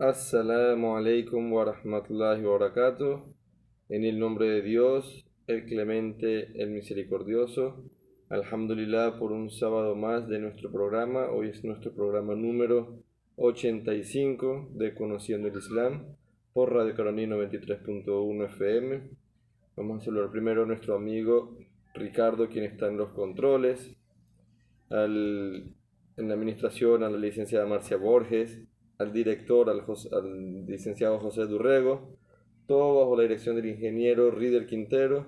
[0.00, 3.20] Assalamu alaikum wa rahmatullahi wa barakatuh.
[3.88, 7.82] En el nombre de Dios, el clemente, el misericordioso.
[8.28, 11.30] Alhamdulillah por un sábado más de nuestro programa.
[11.32, 13.02] Hoy es nuestro programa número
[13.38, 16.14] 85 de Conociendo el Islam
[16.52, 19.10] por Radio Carolina 23.1 FM.
[19.74, 21.58] Vamos a saludar primero a nuestro amigo
[21.94, 23.96] Ricardo, quien está en los controles,
[24.90, 25.74] al,
[26.16, 32.18] en la administración a la licenciada Marcia Borges, al director, al, al licenciado José Durrego,
[32.66, 35.26] todo bajo la dirección del ingeniero Rider Quintero,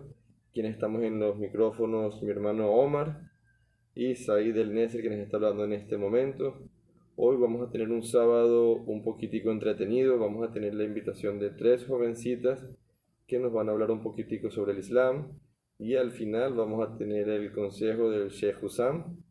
[0.52, 3.30] quienes estamos en los micrófonos, mi hermano Omar
[3.94, 6.68] y Said El Neser, quienes está hablando en este momento.
[7.14, 11.50] Hoy vamos a tener un sábado un poquitico entretenido, vamos a tener la invitación de
[11.50, 12.66] tres jovencitas
[13.28, 15.38] que nos van a hablar un poquitico sobre el Islam
[15.78, 19.22] y al final vamos a tener el consejo del Sheikh Hussam,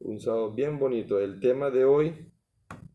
[0.00, 1.18] un sábado bien bonito.
[1.18, 2.29] El tema de hoy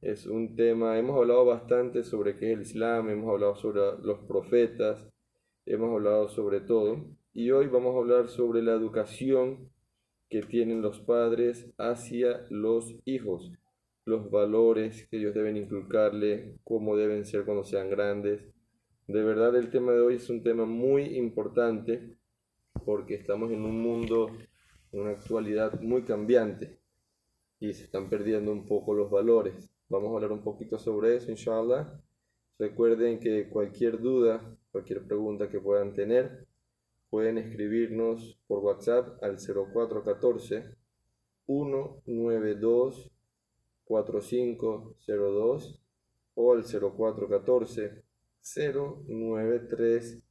[0.05, 4.19] es un tema, hemos hablado bastante sobre qué es el Islam, hemos hablado sobre los
[4.27, 5.09] profetas,
[5.65, 9.71] hemos hablado sobre todo, y hoy vamos a hablar sobre la educación
[10.29, 13.51] que tienen los padres hacia los hijos,
[14.05, 18.47] los valores que ellos deben inculcarle, cómo deben ser cuando sean grandes.
[19.07, 22.15] De verdad el tema de hoy es un tema muy importante
[22.85, 24.29] porque estamos en un mundo,
[24.91, 26.77] en una actualidad muy cambiante
[27.59, 29.74] y se están perdiendo un poco los valores.
[29.87, 32.01] Vamos a hablar un poquito sobre eso, inshallah.
[32.57, 36.47] Recuerden que cualquier duda, cualquier pregunta que puedan tener,
[37.11, 40.75] pueden escribirnos por WhatsApp al 0414
[41.45, 43.11] 192
[43.83, 45.81] 4502
[46.33, 48.03] o al 0414
[48.41, 50.23] 093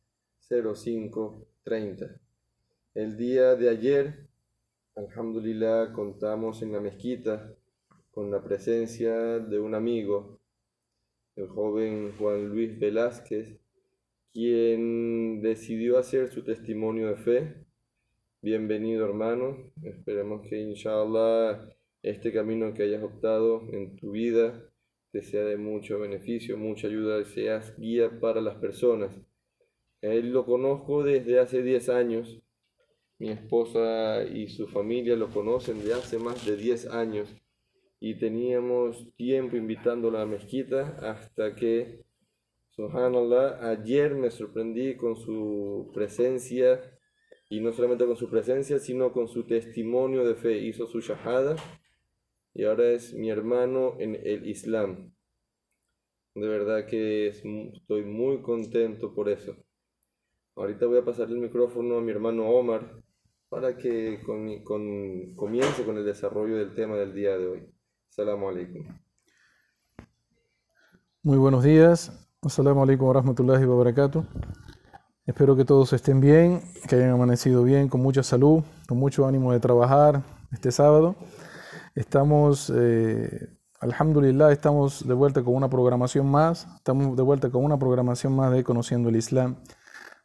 [0.48, 2.20] 0530.
[2.94, 4.28] El día de ayer,
[4.96, 7.54] alhamdulillah, contamos en la mezquita
[8.14, 10.38] con la presencia de un amigo,
[11.34, 13.58] el joven Juan Luis Velázquez,
[14.32, 17.54] quien decidió hacer su testimonio de fe.
[18.40, 21.68] Bienvenido hermano, esperemos que inshallah
[22.02, 24.62] este camino que hayas optado en tu vida
[25.10, 29.10] te sea de mucho beneficio, mucha ayuda, seas guía para las personas.
[30.02, 32.40] él lo conozco desde hace 10 años,
[33.18, 37.34] mi esposa y su familia lo conocen de hace más de 10 años
[38.06, 42.04] y teníamos tiempo invitándolo a la mezquita hasta que,
[42.72, 46.82] subhanallah, ayer me sorprendí con su presencia
[47.48, 50.58] y no solamente con su presencia, sino con su testimonio de fe.
[50.58, 51.56] Hizo su shahada
[52.52, 55.14] y ahora es mi hermano en el Islam.
[56.34, 59.56] De verdad que estoy muy contento por eso.
[60.56, 63.02] Ahorita voy a pasar el micrófono a mi hermano Omar
[63.48, 67.73] para que con, con, comience con el desarrollo del tema del día de hoy.
[68.16, 68.86] Assalamu alaikum.
[71.24, 72.12] Muy buenos días.
[72.42, 73.66] Assalamu alaikum wa rahmatullahi.
[75.26, 79.50] Espero que todos estén bien, que hayan amanecido bien, con mucha salud, con mucho ánimo
[79.50, 81.16] de trabajar este sábado.
[81.96, 83.48] Estamos, eh,
[83.80, 88.52] alhamdulillah, estamos de vuelta con una programación más, estamos de vuelta con una programación más
[88.52, 89.56] de Conociendo el Islam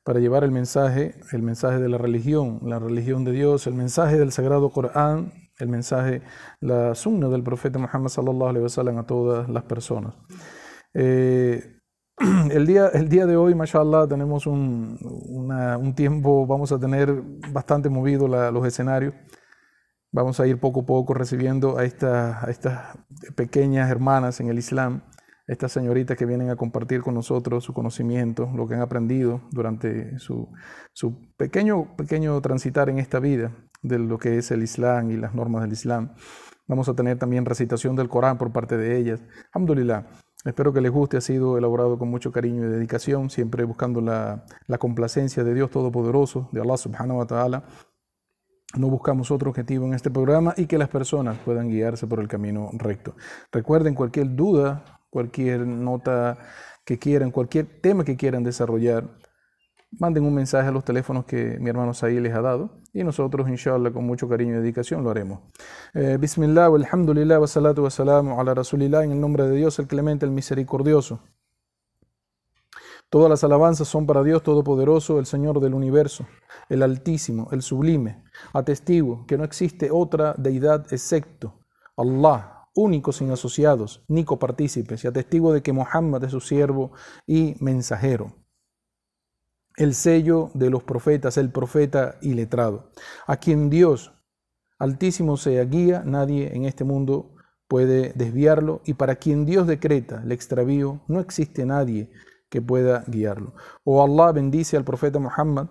[0.03, 4.19] para llevar el mensaje, el mensaje de la religión, la religión de Dios, el mensaje
[4.19, 6.21] del Sagrado Corán el mensaje,
[6.61, 10.15] la sunna del profeta Muhammad sallallahu alaihi wasallam a todas las personas.
[10.93, 11.79] Eh,
[12.51, 17.21] el, día, el día de hoy, mashallah, tenemos un, un, tiempo, vamos a tener
[17.51, 19.13] bastante movido los escenarios.
[20.11, 22.97] Vamos a ir poco a poco recibiendo a, esta, a estas
[23.35, 25.03] pequeñas hermanas en el Islam,
[25.45, 30.17] estas señoritas que vienen a compartir con nosotros su conocimiento, lo que han aprendido durante
[30.17, 30.49] su,
[30.93, 35.33] su pequeño, pequeño transitar en esta vida de lo que es el Islam y las
[35.33, 36.13] normas del Islam.
[36.67, 39.21] Vamos a tener también recitación del Corán por parte de ellas.
[39.53, 40.05] Alhamdulillah.
[40.45, 44.45] Espero que les guste, ha sido elaborado con mucho cariño y dedicación, siempre buscando la,
[44.67, 47.63] la complacencia de Dios Todopoderoso, de Allah Subhanahu wa Ta'ala.
[48.77, 52.29] No buscamos otro objetivo en este programa y que las personas puedan guiarse por el
[52.29, 53.15] camino recto.
[53.51, 56.37] Recuerden cualquier duda, cualquier nota
[56.85, 59.09] que quieran, cualquier tema que quieran desarrollar,
[59.91, 63.49] manden un mensaje a los teléfonos que mi hermano Saí les ha dado y nosotros,
[63.49, 65.39] inshallah, con mucho cariño y dedicación lo haremos.
[65.93, 70.25] Eh, bismillah, alhamdulillah, wa salatu wa ala rasulillah, en el nombre de Dios, el clemente,
[70.25, 71.19] el misericordioso.
[73.09, 76.27] Todas las alabanzas son para Dios Todopoderoso, el Señor del universo,
[76.69, 78.23] el Altísimo, el Sublime.
[78.53, 81.55] Atestigo que no existe otra deidad excepto
[81.97, 86.91] Allah, único sin asociados, ni copartícipes, y atestigo de que Muhammad es su siervo
[87.25, 88.35] y mensajero
[89.79, 92.91] el sello de los profetas, el profeta y letrado,
[93.25, 94.13] a quien Dios
[94.77, 97.33] altísimo sea guía, nadie en este mundo
[97.67, 102.11] puede desviarlo y para quien Dios decreta el extravío, no existe nadie
[102.49, 103.53] que pueda guiarlo.
[103.85, 105.69] O Allah bendice al profeta Muhammad,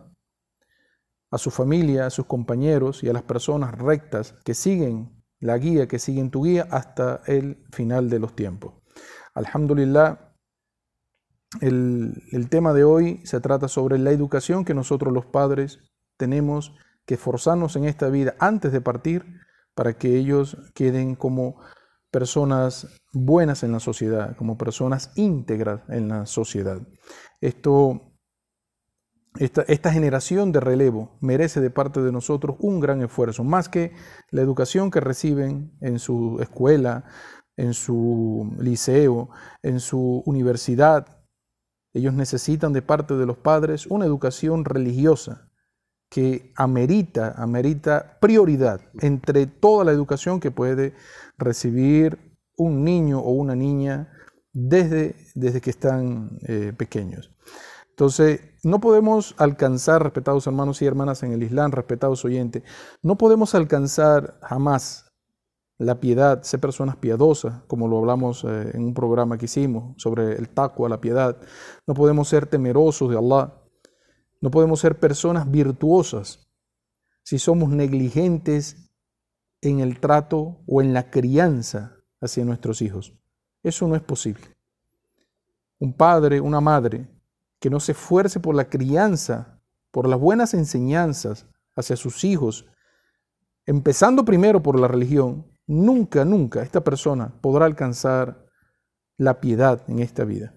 [1.31, 5.87] a su familia, a sus compañeros y a las personas rectas que siguen la guía,
[5.87, 8.72] que siguen tu guía hasta el final de los tiempos.
[9.34, 10.27] Alhamdulillah,
[11.61, 15.81] el, tema de hoy se trata sobre la educación que nosotros los padres
[16.17, 16.75] tenemos
[17.06, 19.25] que esforzarnos en esta vida antes de partir
[19.75, 21.56] para que ellos queden como
[22.11, 26.81] personas buenas en la sociedad, como personas íntegras en la sociedad.
[27.41, 28.12] Esto,
[29.39, 33.93] esta, esta, generación de relevo merece de parte de nosotros un gran esfuerzo, más que
[34.31, 37.05] la educación que reciben en su escuela,
[37.56, 39.31] en su liceo,
[39.62, 41.18] en su universidad.
[41.99, 45.49] Ellos necesitan de parte de los padres una educación religiosa,
[46.09, 50.95] que amerita, amerita prioridad entre toda la educación que puede
[51.37, 52.19] recibir
[52.56, 54.12] un niño o una niña
[54.53, 57.31] desde, desde que están eh, pequeños.
[57.91, 62.62] Entonces, no podemos alcanzar, respetados hermanos y hermanas en el Islam, respetados oyentes,
[63.03, 65.07] no podemos alcanzar jamás
[65.78, 70.34] la piedad, ser personas piadosas, como lo hablamos eh, en un programa que hicimos sobre
[70.34, 71.36] el taqwa, la piedad.
[71.86, 73.54] No podemos ser temerosos de Allah
[74.40, 76.48] no podemos ser personas virtuosas
[77.25, 78.90] si somos negligentes
[79.60, 83.14] en el trato o en la crianza hacia nuestros hijos.
[83.62, 84.44] Eso no es posible.
[85.80, 87.08] Un padre, una madre
[87.60, 89.60] que no se esfuerce por la crianza,
[89.90, 92.66] por las buenas enseñanzas hacia sus hijos,
[93.66, 98.44] empezando primero por la religión, nunca, nunca esta persona podrá alcanzar
[99.17, 100.55] la piedad en esta vida.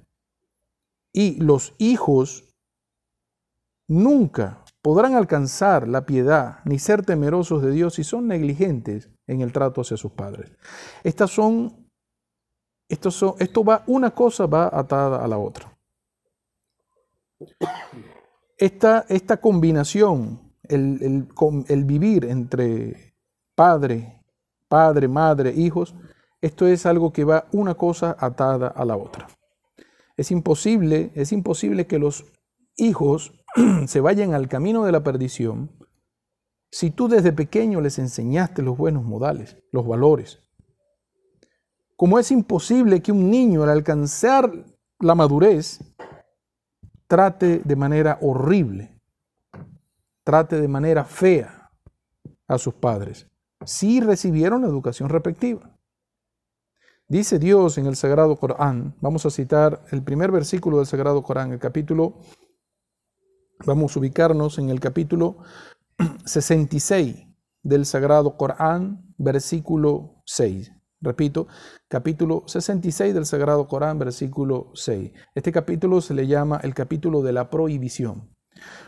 [1.13, 2.56] Y los hijos
[3.88, 9.52] nunca podrán alcanzar la piedad ni ser temerosos de Dios si son negligentes en el
[9.52, 10.52] trato hacia sus padres.
[11.04, 11.90] Estas son,
[12.88, 15.78] esto, son, esto va, una cosa va atada a la otra.
[18.57, 21.28] Esta, esta combinación, el,
[21.68, 23.16] el vivir entre
[23.56, 24.20] padre,
[24.71, 25.94] padre, madre, hijos,
[26.39, 29.27] esto es algo que va una cosa atada a la otra.
[30.15, 32.23] Es imposible, es imposible que los
[32.77, 33.33] hijos
[33.88, 35.69] se vayan al camino de la perdición
[36.71, 40.39] si tú desde pequeño les enseñaste los buenos modales, los valores.
[41.97, 44.53] Como es imposible que un niño al alcanzar
[45.00, 45.81] la madurez
[47.07, 49.01] trate de manera horrible,
[50.23, 51.69] trate de manera fea
[52.47, 53.27] a sus padres,
[53.66, 55.78] si recibieron la educación respectiva.
[57.08, 61.52] Dice Dios en el Sagrado Corán, vamos a citar el primer versículo del Sagrado Corán,
[61.52, 62.19] el capítulo
[63.66, 65.38] Vamos a ubicarnos en el capítulo
[66.25, 67.28] 66
[67.62, 70.72] del Sagrado Corán, versículo 6.
[71.00, 71.48] Repito,
[71.88, 75.12] capítulo 66 del Sagrado Corán, versículo 6.
[75.36, 78.36] Este capítulo se le llama el capítulo de la prohibición.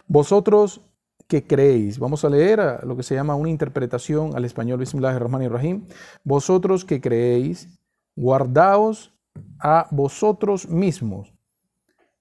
[0.07, 0.81] Vosotros
[1.27, 5.87] creéis, vamos a leer lo que se llama una interpretación al español, Bismillahirrahmanirrahim.
[6.23, 7.79] Vosotros que creéis,
[8.15, 9.13] guardaos
[9.59, 11.33] a vosotros mismos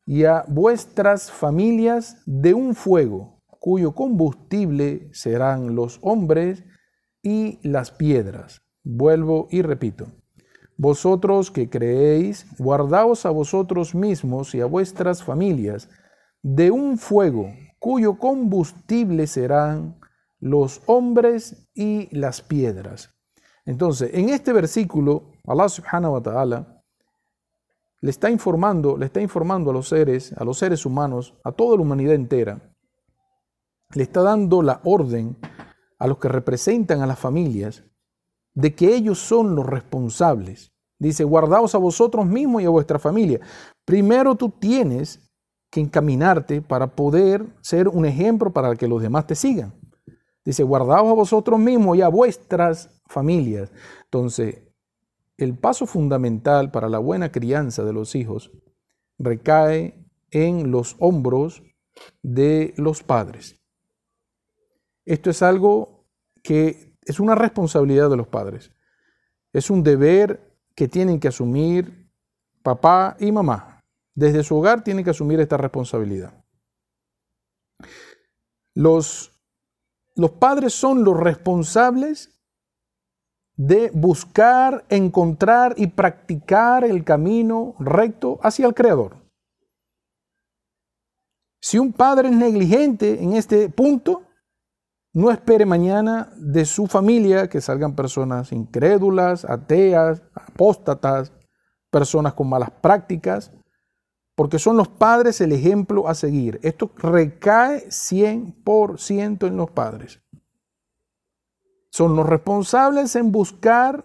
[0.06, 6.64] y a vuestras familias de un fuego, cuyo combustible serán los hombres
[7.22, 8.62] y las piedras.
[8.82, 10.06] Vuelvo y repito.
[10.76, 15.88] Vosotros que creéis, guardaos a vosotros mismos y a vuestras familias
[16.42, 19.98] de un fuego, cuyo combustible serán
[20.38, 23.10] los hombres y las piedras.
[23.64, 26.84] Entonces, en este versículo, Allah subhanahu wa ta'ala
[28.00, 31.76] le está informando, le está informando a los seres, a los seres humanos, a toda
[31.76, 32.72] la humanidad entera.
[33.96, 35.36] Le está dando la orden
[35.98, 37.82] a los que representan a las familias
[38.54, 40.72] de que ellos son los responsables.
[41.00, 43.40] Dice, guardaos a vosotros mismos y a vuestra familia.
[43.84, 45.31] Primero tú tienes
[45.72, 49.72] que encaminarte para poder ser un ejemplo para que los demás te sigan.
[50.44, 53.72] Dice, guardaos a vosotros mismos y a vuestras familias.
[54.04, 54.58] Entonces,
[55.38, 58.52] el paso fundamental para la buena crianza de los hijos
[59.18, 61.62] recae en los hombros
[62.22, 63.58] de los padres.
[65.06, 66.06] Esto es algo
[66.42, 68.70] que es una responsabilidad de los padres.
[69.54, 72.12] Es un deber que tienen que asumir
[72.62, 73.71] papá y mamá.
[74.14, 76.32] Desde su hogar tienen que asumir esta responsabilidad.
[78.74, 79.32] Los,
[80.14, 82.30] los padres son los responsables
[83.56, 89.16] de buscar, encontrar y practicar el camino recto hacia el Creador.
[91.60, 94.26] Si un padre es negligente en este punto,
[95.14, 101.32] No espere mañana de su familia que salgan personas incrédulas, ateas, apóstatas,
[101.90, 103.52] personas con malas prácticas,
[104.34, 106.58] porque son los padres el ejemplo a seguir.
[106.62, 110.20] Esto recae 100% en los padres.
[111.90, 114.04] Son los responsables en buscar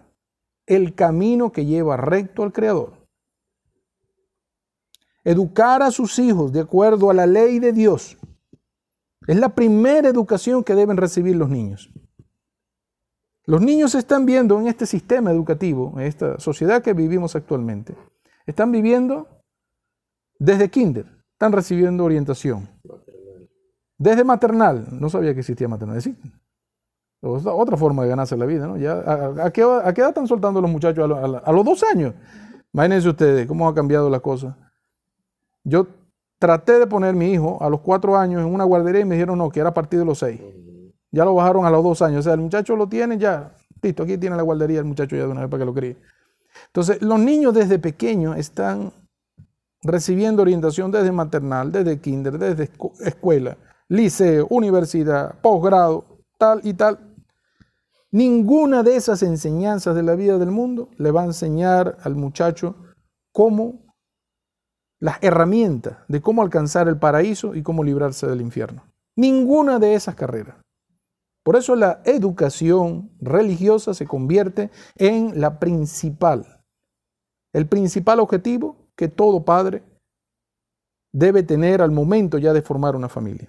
[0.66, 2.92] el camino que lleva recto al Creador.
[5.24, 8.18] Educar a sus hijos de acuerdo a la ley de Dios
[9.26, 11.90] es la primera educación que deben recibir los niños.
[13.44, 17.96] Los niños están viendo en este sistema educativo, en esta sociedad que vivimos actualmente,
[18.46, 19.37] están viviendo
[20.38, 22.68] desde kinder, están recibiendo orientación.
[23.96, 26.16] Desde maternal, no sabía que existía maternal, sí.
[27.20, 28.76] Otra forma de ganarse la vida, ¿no?
[28.76, 28.92] Ya,
[29.44, 31.10] ¿a, qué, edad están soltando los muchachos?
[31.44, 32.14] A, los dos años.
[32.72, 34.56] Imagínense ustedes cómo ha cambiado la cosa.
[35.64, 35.88] Yo
[36.38, 39.38] Traté de poner mi hijo a los cuatro años en una guardería y me dijeron
[39.38, 40.40] no, que era a partir de los seis.
[41.10, 42.20] Ya lo bajaron a los dos años.
[42.20, 43.54] O sea, el muchacho lo tiene ya.
[43.82, 45.96] Listo, aquí tiene la guardería el muchacho ya de una vez para que lo críe.
[46.66, 48.92] Entonces, los niños desde pequeños están
[49.82, 52.70] recibiendo orientación desde maternal, desde kinder, desde
[53.00, 53.58] escuela,
[53.88, 56.98] liceo, universidad, posgrado, tal y tal.
[58.10, 62.74] Ninguna de esas enseñanzas de la vida del mundo le va a enseñar al muchacho
[63.32, 63.94] cómo
[65.00, 68.84] las herramientas de cómo alcanzar el paraíso y cómo librarse del infierno.
[69.14, 70.56] Ninguna de esas carreras.
[71.44, 76.46] Por eso la educación religiosa se convierte en la principal,
[77.52, 79.84] el principal objetivo que todo padre
[81.12, 83.48] debe tener al momento ya de formar una familia.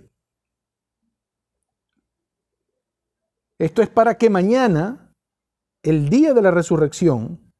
[3.57, 5.11] Esto es para que mañana,
[5.81, 7.51] el día de la resurrección,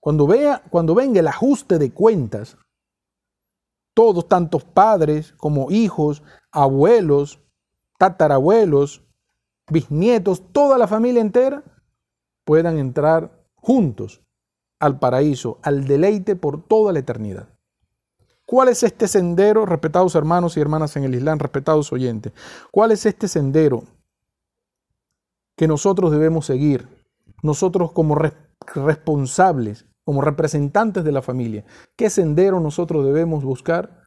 [0.00, 2.56] cuando, vea, cuando venga el ajuste de cuentas,
[3.92, 7.38] todos, tantos padres como hijos, abuelos,
[7.98, 9.04] tatarabuelos,
[9.70, 11.62] bisnietos, toda la familia entera,
[12.44, 14.23] puedan entrar juntos
[14.80, 17.48] al paraíso, al deleite por toda la eternidad.
[18.46, 22.32] ¿Cuál es este sendero, respetados hermanos y hermanas en el Islam, respetados oyentes?
[22.70, 23.84] ¿Cuál es este sendero
[25.56, 26.88] que nosotros debemos seguir?
[27.42, 28.18] Nosotros como
[28.74, 31.64] responsables como representantes de la familia.
[31.96, 34.04] ¿Qué sendero nosotros debemos buscar?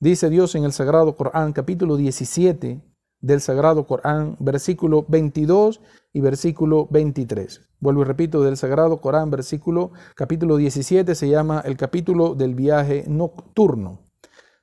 [0.00, 2.80] Dice Dios en el Sagrado Corán, capítulo 17
[3.20, 5.80] del Sagrado Corán, versículo 22
[6.12, 7.62] y versículo 23.
[7.80, 13.04] Vuelvo y repito, del Sagrado Corán, versículo, capítulo 17 se llama el capítulo del viaje
[13.06, 14.00] nocturno.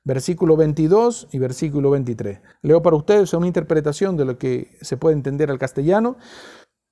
[0.04, 2.40] Versículo 22 y versículo 23.
[2.62, 6.16] Leo para ustedes una interpretación de lo que se puede entender al castellano.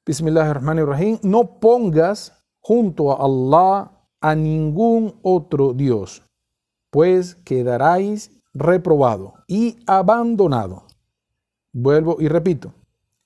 [0.05, 1.19] Bismillahirrahmanirrahim.
[1.23, 6.23] No pongas junto a Allah a ningún otro Dios,
[6.91, 10.84] pues quedaráis reprobado y abandonado.
[11.75, 12.73] Vuelvo y repito,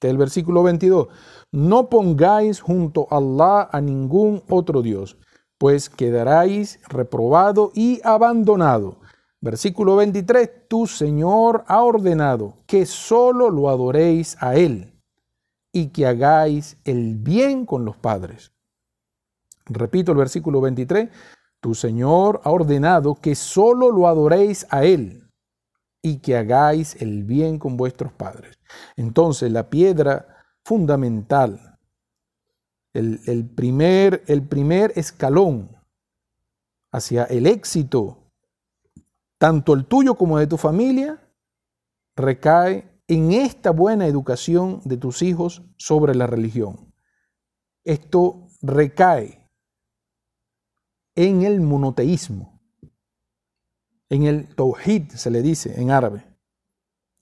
[0.01, 1.09] el versículo 22.
[1.53, 5.19] No pongáis junto a Allah a ningún otro Dios,
[5.59, 9.01] pues quedaráis reprobado y abandonado.
[9.43, 10.67] Versículo 23.
[10.67, 14.95] Tu Señor ha ordenado que solo lo adoréis a Él
[15.71, 18.53] y que hagáis el bien con los padres.
[19.67, 21.11] Repito el versículo 23,
[21.61, 25.28] tu Señor ha ordenado que solo lo adoréis a Él
[26.03, 28.59] y que hagáis el bien con vuestros padres.
[28.97, 31.79] Entonces la piedra fundamental,
[32.93, 35.77] el, primer, primer escalón
[36.93, 38.31] hacia el éxito,
[39.39, 41.21] tanto el tuyo como de tu familia,
[42.17, 46.93] recae en esta buena educación de tus hijos sobre la religión.
[47.85, 49.49] Esto recae
[51.15, 52.58] en el monoteísmo,
[54.11, 56.25] en el tawhid se le dice en árabe,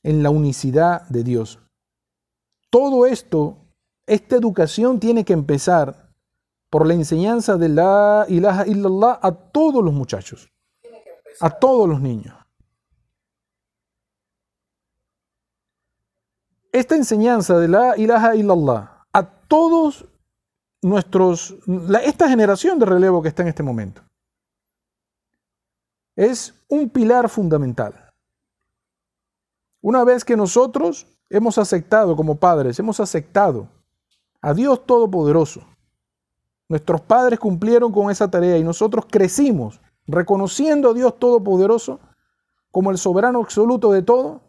[0.02, 1.59] en la unicidad de Dios.
[2.71, 3.59] Todo esto,
[4.07, 6.11] esta educación tiene que empezar
[6.71, 10.52] por la enseñanza de la ilaha illallah a todos los muchachos,
[11.40, 12.35] a todos los niños.
[16.73, 20.07] Esta enseñanza de la ilaha illallah a todos
[20.83, 21.57] nuestros,
[22.05, 24.02] esta generación de relevo que está en este momento.
[26.17, 27.95] Es un pilar fundamental.
[29.83, 33.69] Una vez que nosotros hemos aceptado como padres, hemos aceptado
[34.41, 35.63] a Dios Todopoderoso,
[36.69, 42.01] nuestros padres cumplieron con esa tarea y nosotros crecimos reconociendo a Dios Todopoderoso
[42.73, 44.41] como el soberano absoluto de todo,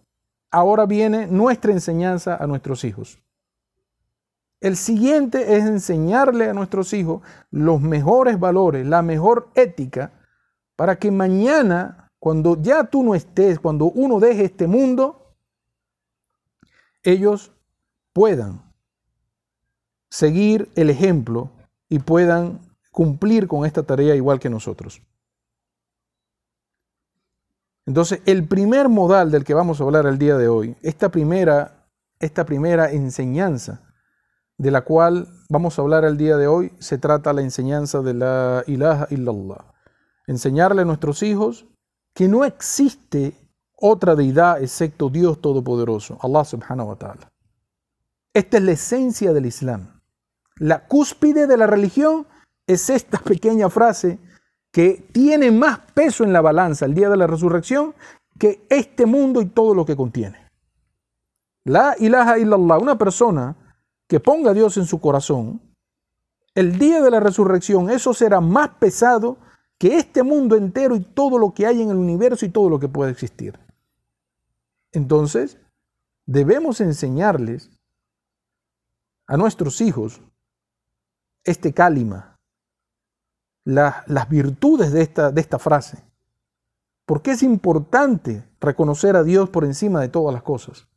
[0.51, 3.19] ahora viene nuestra enseñanza a nuestros hijos.
[4.59, 7.21] El siguiente es enseñarle a nuestros hijos
[7.51, 10.11] los mejores valores, la mejor ética,
[10.77, 15.35] para que mañana, cuando ya tú no estés, cuando uno deje este mundo,
[17.03, 17.51] ellos
[18.13, 18.61] puedan
[20.09, 21.49] seguir el ejemplo
[21.89, 25.01] y puedan cumplir con esta tarea igual que nosotros.
[27.87, 31.87] Entonces, el primer modal del que vamos a hablar el día de hoy, esta primera,
[32.19, 33.81] esta primera enseñanza
[34.57, 38.13] de la cual vamos a hablar el día de hoy, se trata la enseñanza de
[38.13, 39.76] la ilaha illallah.
[40.27, 41.65] Enseñarle a nuestros hijos
[42.13, 43.35] que no existe
[43.75, 47.31] otra deidad excepto Dios Todopoderoso, Allah subhanahu wa ta'ala.
[48.33, 50.01] Esta es la esencia del Islam.
[50.57, 52.27] La cúspide de la religión
[52.67, 54.19] es esta pequeña frase
[54.71, 57.95] que tiene más peso en la balanza el día de la resurrección
[58.37, 60.47] que este mundo y todo lo que contiene.
[61.63, 63.55] La ilaha illallah, una persona
[64.07, 65.61] que ponga a Dios en su corazón,
[66.55, 69.37] el día de la resurrección eso será más pesado
[69.77, 72.79] que este mundo entero y todo lo que hay en el universo y todo lo
[72.79, 73.59] que puede existir.
[74.91, 75.57] Entonces,
[76.25, 77.69] debemos enseñarles
[79.27, 80.21] a nuestros hijos
[81.43, 82.37] este cálima,
[83.63, 86.03] las virtudes de esta, de esta frase.
[87.05, 90.87] Porque es importante reconocer a Dios por encima de todas las cosas.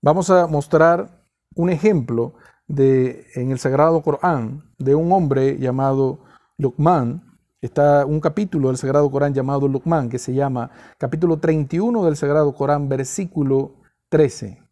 [0.00, 1.24] Vamos a mostrar
[1.56, 2.34] un ejemplo
[2.68, 6.20] de, en el Sagrado Corán de un hombre llamado
[6.56, 7.24] Luqman.
[7.60, 12.54] Está un capítulo del Sagrado Corán llamado Luqman que se llama capítulo 31 del Sagrado
[12.54, 13.74] Corán, versículo
[14.08, 14.62] 13.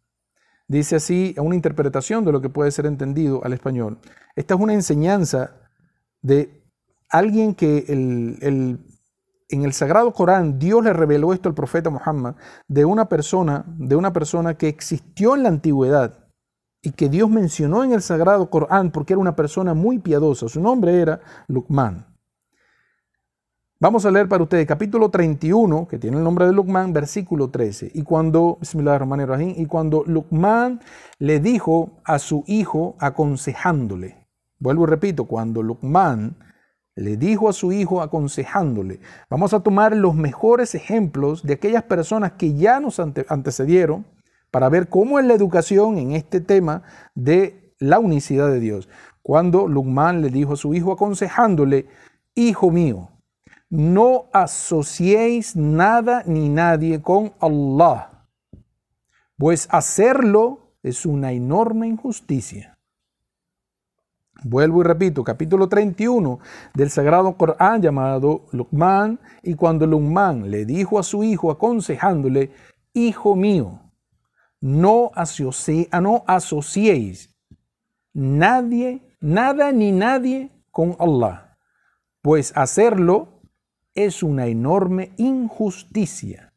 [0.69, 3.99] Dice así, una interpretación de lo que puede ser entendido al español.
[4.35, 5.51] Esta es una enseñanza
[6.21, 6.63] de
[7.09, 8.79] alguien que el, el
[9.49, 12.35] en el Sagrado Corán Dios le reveló esto al profeta Muhammad
[12.67, 16.26] de una persona, de una persona que existió en la antigüedad
[16.81, 20.47] y que Dios mencionó en el Sagrado Corán porque era una persona muy piadosa.
[20.47, 22.05] Su nombre era Luqman.
[23.79, 27.91] Vamos a leer para ustedes capítulo 31, que tiene el nombre de Luqman, versículo 13.
[27.93, 30.81] Y cuando, y cuando Luqman
[31.19, 36.35] le dijo a su hijo aconsejándole, vuelvo y repito, cuando Luqman
[36.95, 42.31] le dijo a su hijo aconsejándole, vamos a tomar los mejores ejemplos de aquellas personas
[42.31, 44.07] que ya nos antecedieron
[44.51, 46.83] para ver cómo es la educación en este tema
[47.15, 48.89] de la unicidad de Dios.
[49.21, 51.87] Cuando Luqman le dijo a su hijo aconsejándole,
[52.35, 53.09] hijo mío,
[53.69, 58.25] no asociéis nada ni nadie con Allah,
[59.37, 62.77] pues hacerlo es una enorme injusticia.
[64.43, 66.39] Vuelvo y repito, capítulo 31
[66.75, 72.51] del Sagrado Corán llamado Luqman, y cuando Luqman le dijo a su hijo aconsejándole,
[72.93, 73.86] hijo mío,
[74.61, 75.11] no,
[76.01, 77.35] no asociéis
[78.13, 81.57] nadie, nada ni nadie con Allah,
[82.21, 83.41] pues hacerlo
[83.93, 86.53] es una enorme injusticia.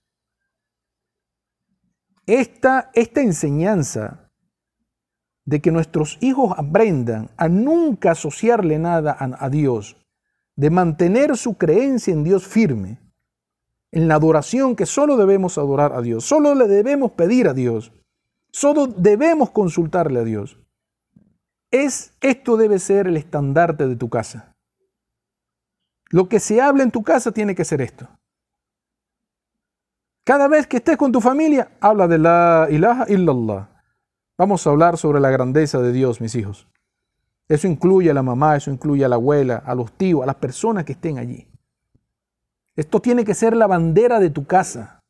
[2.27, 4.31] Esta, esta enseñanza
[5.45, 9.97] de que nuestros hijos aprendan a nunca asociarle nada a, Dios,
[10.55, 13.01] de mantener su creencia en Dios firme,
[13.93, 17.93] en la adoración que solo debemos adorar a Dios, solo le debemos pedir a Dios,
[18.53, 20.59] solo debemos consultarle a Dios.
[21.71, 24.57] Es, esto debe ser el estandarte de tu casa.
[26.11, 28.09] Lo que se habla en tu casa tiene que ser esto.
[30.25, 33.69] Cada vez que estés con tu familia, habla de la ilaha illallah.
[34.39, 36.67] Vamos a hablar sobre la grandeza de Dios, mis hijos.
[37.49, 40.37] Eso incluye a la mamá, eso incluye a la abuela, a los tíos, a las
[40.37, 41.50] personas que estén allí.
[42.77, 45.01] Esto tiene que ser la bandera de tu casa.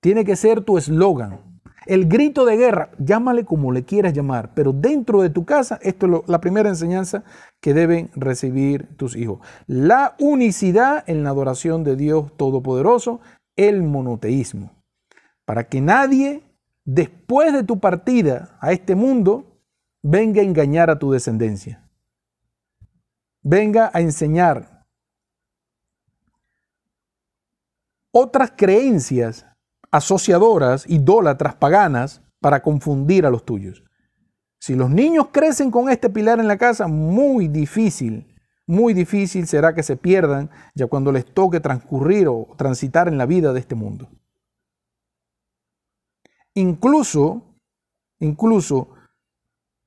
[0.00, 1.60] Tiene que ser tu eslogan.
[1.86, 6.06] El grito de guerra, llámale como le quieras llamar, pero dentro de tu casa, esto
[6.06, 7.24] es la primera enseñanza
[7.60, 9.40] que deben recibir tus hijos.
[9.66, 13.20] La unicidad en la adoración de Dios Todopoderoso,
[13.56, 14.72] el monoteísmo.
[15.44, 16.42] Para que nadie
[16.84, 19.60] después de tu partida a este mundo,
[20.02, 21.86] venga a engañar a tu descendencia.
[23.42, 24.73] Venga a enseñar
[28.16, 29.44] otras creencias
[29.90, 33.82] asociadoras, idólatras, paganas, para confundir a los tuyos.
[34.60, 38.26] Si los niños crecen con este pilar en la casa, muy difícil,
[38.66, 43.26] muy difícil será que se pierdan ya cuando les toque transcurrir o transitar en la
[43.26, 44.08] vida de este mundo.
[46.54, 47.42] Incluso,
[48.20, 48.90] incluso,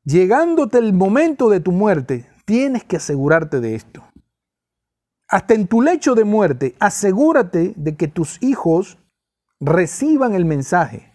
[0.04, 4.04] llegándote el momento de tu muerte, tienes que asegurarte de esto.
[5.30, 8.98] Hasta en tu lecho de muerte, asegúrate de que tus hijos
[9.60, 11.12] reciban el mensaje.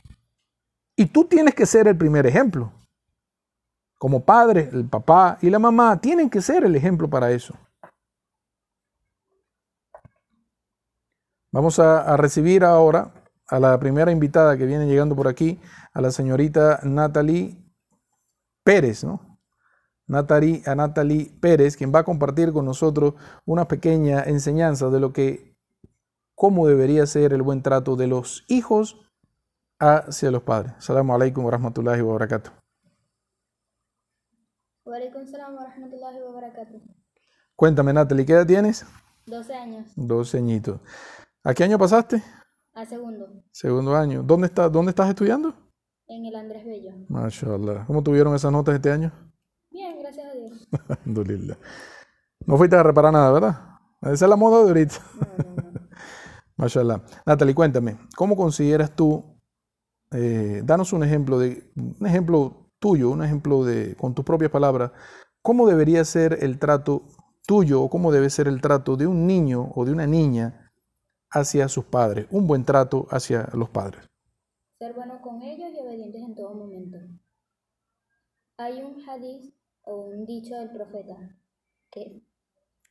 [0.97, 2.73] Y tú tienes que ser el primer ejemplo.
[3.99, 7.55] Como padre, el papá y la mamá tienen que ser el ejemplo para eso.
[11.53, 13.13] Vamos a, recibir ahora
[13.47, 15.61] a la primera invitada que viene llegando por aquí,
[15.93, 17.57] a la señorita Natalie
[18.65, 19.32] Pérez, ¿no?
[20.07, 23.15] Natalie, a Natalie Pérez, quien va a compartir con nosotros
[23.47, 25.55] una pequeña enseñanza de lo que,
[26.35, 29.01] cómo debería ser el buen trato de los hijos
[29.79, 30.73] hacia los padres.
[30.79, 32.51] Salamu alaikum wa rahmatullahi wa barakatuh.
[34.85, 36.81] Wa alaikum salam wa rahmatullahi wa barakatuh.
[37.57, 38.85] Cuéntame, Natalie, ¿qué edad tienes?
[39.27, 40.81] 12 años, 12 añitos.
[41.45, 42.23] ¿A qué año pasaste?
[42.75, 44.23] a segundo, Segundo año.
[44.23, 45.55] ¿Dónde, está, ¿Dónde estás estudiando?
[46.09, 46.93] en el Andrés Bello.
[47.09, 47.87] Mashallah.
[47.87, 49.13] ¿Cómo tuvieron esas notas este año?
[49.73, 50.69] Bien, gracias a Dios.
[50.89, 51.57] Alhamdulillah.
[52.47, 53.59] No fuiste a reparar nada, ¿verdad?
[54.03, 54.97] Esa es la moda de ahorita.
[55.15, 55.81] No, no, no.
[56.57, 57.03] Mashallah.
[57.25, 59.25] Natalie, cuéntame, ¿cómo consideras tú,
[60.13, 64.93] eh, danos un ejemplo de, un ejemplo tuyo, un ejemplo de, con tus propias palabras,
[65.41, 67.03] cómo debería ser el trato
[67.47, 70.71] tuyo o cómo debe ser el trato de un niño o de una niña
[71.31, 74.09] hacia sus padres, un buen trato hacia los padres.
[74.79, 76.99] Ser bueno con ellos y obedientes en todo momento.
[78.59, 81.17] Hay un hadith o un dicho del profeta
[81.91, 82.23] que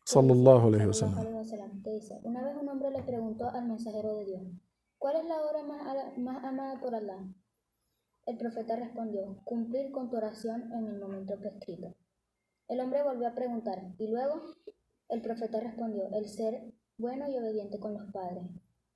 [0.05, 4.41] Sallallahu alaihi wasallam, que dice, una vez un hombre le preguntó al mensajero de Dios,
[4.97, 7.23] ¿cuál es la hora más, más amada por Allah?
[8.25, 11.95] El profeta respondió, cumplir con tu oración en el momento prescrito.
[12.67, 14.41] El hombre volvió a preguntar, y luego
[15.09, 18.43] el profeta respondió, el ser bueno y obediente con los padres.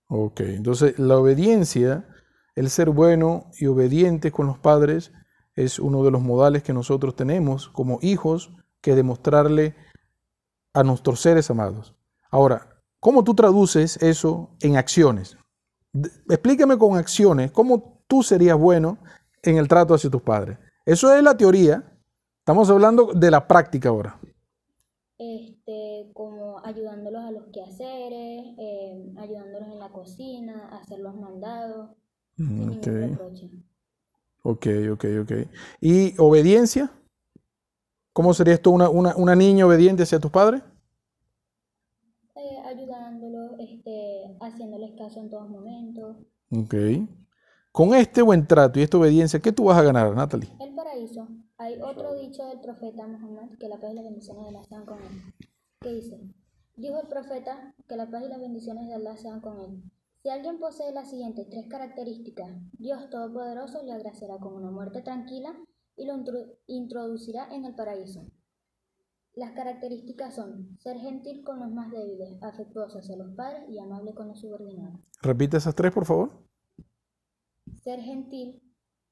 [0.07, 2.07] Ok, entonces la obediencia,
[2.55, 5.11] el ser bueno y obediente con los padres
[5.55, 9.75] es uno de los modales que nosotros tenemos como hijos que demostrarle
[10.73, 11.95] a nuestros seres amados.
[12.29, 15.37] Ahora, ¿cómo tú traduces eso en acciones?
[16.29, 18.97] Explícame con acciones cómo tú serías bueno
[19.43, 20.57] en el trato hacia tus padres.
[20.85, 21.83] Eso es la teoría.
[22.39, 24.19] Estamos hablando de la práctica ahora.
[25.17, 31.91] este, como ayudándolos a los quehaceres, eh, ayudándolos en la cocina, hacer los mandados,
[32.37, 33.33] sin Mm, ningún
[34.47, 35.31] Ok, ok, ok.
[35.81, 36.91] ¿Y obediencia?
[38.13, 40.61] ¿Cómo serías tú una, una, una niña obediente hacia tus padres?
[42.35, 46.17] Eh, ayudándolos, este, haciéndoles caso en todos momentos.
[46.51, 46.75] Ok.
[47.71, 50.51] Con este buen trato y esta obediencia, ¿qué tú vas a ganar, Natalie?
[50.59, 51.27] El paraíso.
[51.57, 54.85] Hay otro dicho del profeta Muhammad, que la paz y las bendiciones de Allah sean
[54.85, 55.33] con él,
[55.81, 56.19] que dice,
[56.75, 59.81] dijo el profeta, que la paz y las bendiciones de Allah sean con él.
[60.25, 65.55] Si alguien posee las siguientes tres características, Dios Todopoderoso le agraciará con una muerte tranquila
[65.95, 68.25] y lo intro- introducirá en el paraíso.
[69.35, 74.15] Las características son ser gentil con los más débiles, afectuoso hacia los padres y amable
[74.15, 74.99] con los subordinados.
[75.21, 76.31] Repite esas tres, por favor.
[77.83, 78.63] Ser gentil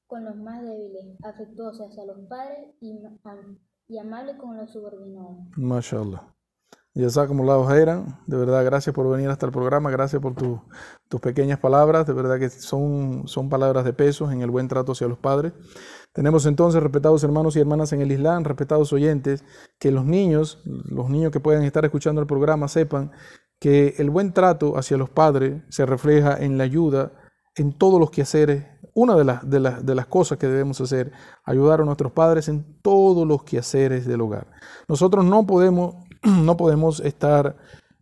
[0.08, 5.46] con los más débiles, afectuoso hacia los padres y, am- y amable con los subordinados.
[5.56, 6.33] Mashallah.
[6.94, 8.18] Jazakumullahu khairan.
[8.26, 9.90] De verdad, gracias por venir hasta el programa.
[9.90, 10.60] Gracias por tu-
[11.08, 12.06] tus pequeñas palabras.
[12.06, 15.52] De verdad que son, son palabras de peso en el buen trato hacia los padres.
[16.12, 19.44] Tenemos entonces, respetados hermanos y hermanas en el Islam, respetados oyentes,
[19.80, 23.10] que los niños, los niños que puedan estar escuchando el programa, sepan
[23.58, 27.12] que el buen trato hacia los padres se refleja en la ayuda
[27.56, 28.66] en todos los quehaceres.
[28.96, 31.10] Una de las, de, las, de las cosas que debemos hacer,
[31.44, 34.46] ayudar a nuestros padres en todos los quehaceres del hogar.
[34.86, 35.96] Nosotros no podemos,
[36.42, 37.56] no podemos estar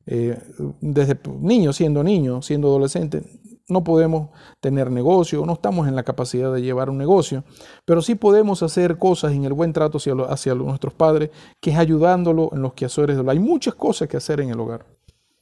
[0.07, 0.39] eh,
[0.81, 3.25] desde niños, siendo niños, siendo adolescentes,
[3.69, 4.31] no podemos
[4.61, 7.45] tener negocio, no estamos en la capacidad de llevar un negocio,
[7.85, 11.31] pero sí podemos hacer cosas en el buen trato hacia, hacia nuestros padres,
[11.61, 13.37] que es ayudándolo en los quehaceres del hogar.
[13.37, 14.87] Hay muchas cosas que hacer en el hogar,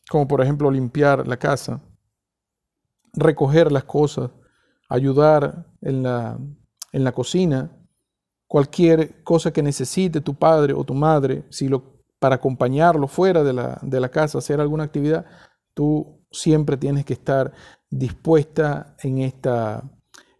[0.09, 1.81] como por ejemplo limpiar la casa,
[3.12, 4.31] recoger las cosas,
[4.88, 6.38] ayudar en la,
[6.93, 7.71] en la cocina,
[8.47, 13.52] cualquier cosa que necesite tu padre o tu madre, si lo, para acompañarlo fuera de
[13.54, 15.26] la, de la casa, hacer alguna actividad,
[15.74, 17.52] tú siempre tienes que estar
[17.90, 19.83] dispuesta en esta,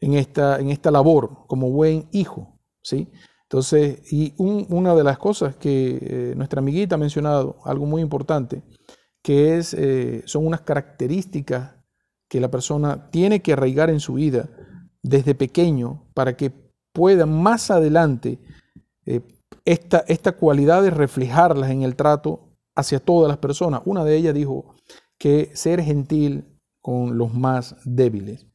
[0.00, 3.10] en esta, en esta labor como buen hijo, ¿sí?
[3.44, 8.02] Entonces, y un- una de las cosas que eh, nuestra amiguita ha mencionado, algo muy
[8.02, 8.62] importante,
[9.22, 11.76] que es, eh, son unas características
[12.28, 14.48] que la persona tiene que arraigar en su vida
[15.02, 16.52] desde pequeño para que
[16.92, 18.38] pueda más adelante
[19.06, 19.20] eh,
[19.64, 23.82] esta, esta cualidad de reflejarlas en el trato hacia todas las personas.
[23.84, 24.74] Una de ellas dijo
[25.18, 28.46] que ser gentil con los más débiles,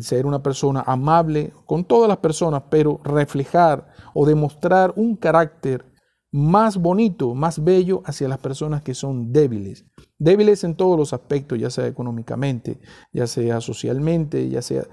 [0.00, 5.84] ser una persona amable con todas las personas, pero reflejar o demostrar un carácter
[6.32, 9.84] más bonito, más bello hacia las personas que son débiles.
[10.18, 12.80] Débiles en todos los aspectos, ya sea económicamente,
[13.12, 14.84] ya sea socialmente, ya sea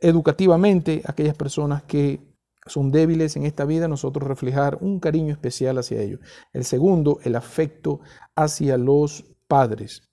[0.00, 2.31] educativamente, aquellas personas que
[2.66, 6.20] son débiles en esta vida, nosotros reflejar un cariño especial hacia ellos.
[6.52, 8.00] El segundo, el afecto
[8.36, 10.08] hacia los padres.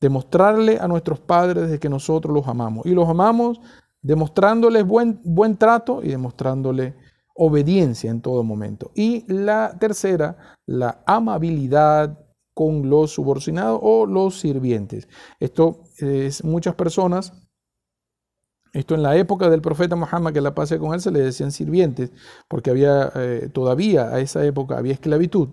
[0.00, 2.86] demostrarle a nuestros padres de que nosotros los amamos.
[2.86, 3.60] Y los amamos
[4.00, 6.94] demostrándoles buen, buen trato y demostrándoles
[7.34, 8.90] obediencia en todo momento.
[8.94, 12.18] Y la tercera, la amabilidad
[12.54, 15.08] con los subordinados o los sirvientes.
[15.38, 17.32] Esto es muchas personas,
[18.72, 21.52] esto en la época del profeta Muhammad, que la pase con él, se le decían
[21.52, 22.12] sirvientes,
[22.48, 25.48] porque había eh, todavía a esa época había esclavitud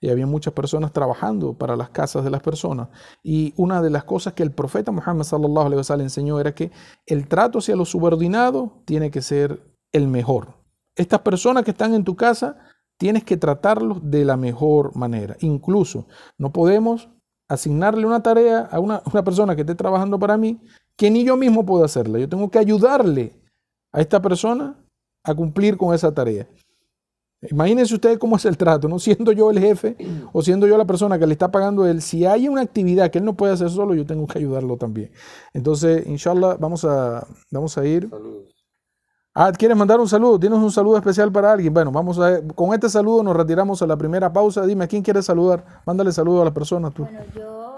[0.00, 2.88] y había muchas personas trabajando para las casas de las personas.
[3.22, 6.70] Y una de las cosas que el profeta Muhammad sallallahu alaihi wasallam enseñó era que
[7.06, 10.54] el trato hacia los subordinados tiene que ser el mejor.
[10.96, 12.58] Estas personas que están en tu casa
[12.98, 15.36] tienes que tratarlos de la mejor manera.
[15.40, 16.06] Incluso
[16.36, 17.08] no podemos
[17.48, 20.60] asignarle una tarea a una, persona que esté trabajando para mí
[21.00, 22.18] que ni yo mismo puedo hacerla.
[22.18, 23.32] Yo tengo que ayudarle
[23.90, 24.76] a esta persona
[25.24, 26.46] a cumplir con esa tarea.
[27.50, 28.98] Imagínense ustedes cómo es el trato, ¿no?
[28.98, 29.96] Siendo yo el jefe
[30.34, 33.16] o siendo yo la persona que le está pagando él, si hay una actividad que
[33.16, 35.10] él no puede hacer solo, yo tengo que ayudarlo también.
[35.54, 38.06] Entonces, inshallah, vamos a, vamos a ir.
[38.10, 38.54] Saludos.
[39.34, 40.38] Ah, ¿quieres mandar un saludo?
[40.38, 41.72] ¿Tienes un saludo especial para alguien?
[41.72, 42.42] Bueno, vamos a.
[42.48, 44.66] Con este saludo nos retiramos a la primera pausa.
[44.66, 45.64] Dime, ¿a quién quieres saludar?
[45.86, 47.04] Mándale saludo a la persona tú.
[47.04, 47.69] Bueno, yo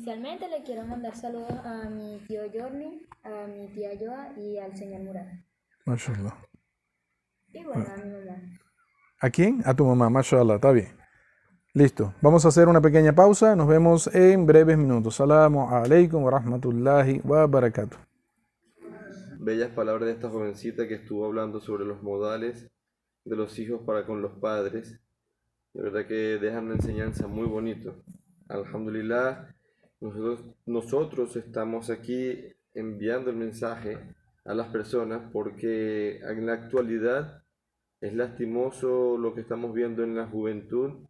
[0.00, 4.74] inicialmente le quiero mandar saludos a mi tío Jorni, a mi tía Joa y al
[4.74, 5.26] señor Murat.
[5.84, 6.34] Mashallah.
[7.52, 8.40] Y bueno, a mi mamá.
[9.20, 9.60] ¿A quién?
[9.66, 10.96] A tu mamá, mashallah, está bien.
[11.74, 13.54] Listo, vamos a hacer una pequeña pausa.
[13.54, 15.16] Nos vemos en breves minutos.
[15.16, 17.98] Salamu alaikum wa rahmatullahi wa barakatuh
[19.42, 22.70] bellas palabras de esta jovencita que estuvo hablando sobre los modales
[23.24, 25.00] de los hijos para con los padres.
[25.72, 28.02] De verdad que dejan una enseñanza muy bonito.
[28.48, 29.46] Alhamdulillah,
[30.00, 32.38] nosotros, nosotros estamos aquí
[32.74, 33.98] enviando el mensaje
[34.44, 37.44] a las personas porque en la actualidad
[38.00, 41.06] es lastimoso lo que estamos viendo en la juventud,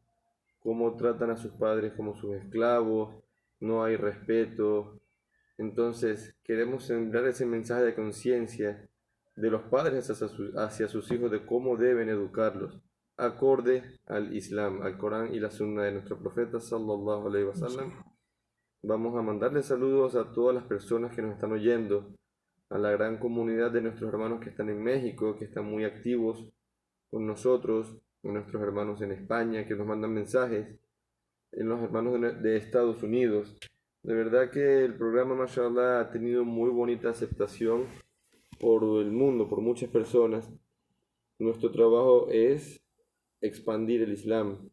[0.60, 3.22] cómo tratan a sus padres como sus esclavos,
[3.60, 5.00] no hay respeto,
[5.60, 8.88] entonces, queremos sembrar ese mensaje de conciencia
[9.36, 10.10] de los padres
[10.56, 12.80] hacia, sus hijos de cómo deben educarlos,
[13.18, 18.09] acorde al Islam, al Corán y la Sunna de nuestro profeta sallallahu alaihi wasallam.
[18.82, 22.14] Vamos a mandarle saludos a todas las personas que nos están oyendo,
[22.70, 26.50] a la gran comunidad de nuestros hermanos que están en México, que están muy activos
[27.10, 30.80] con nosotros, a nuestros hermanos en España que nos mandan mensajes,
[31.52, 33.54] en los hermanos de Estados Unidos,
[34.02, 37.84] de verdad que el programa Mashallah ha tenido muy bonita aceptación
[38.58, 40.50] por el mundo, por muchas personas.
[41.38, 42.80] Nuestro trabajo es
[43.42, 44.70] expandir el Islam,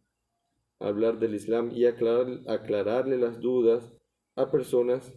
[0.80, 3.97] hablar del Islam y aclarar, aclararle las dudas
[4.38, 5.12] a personas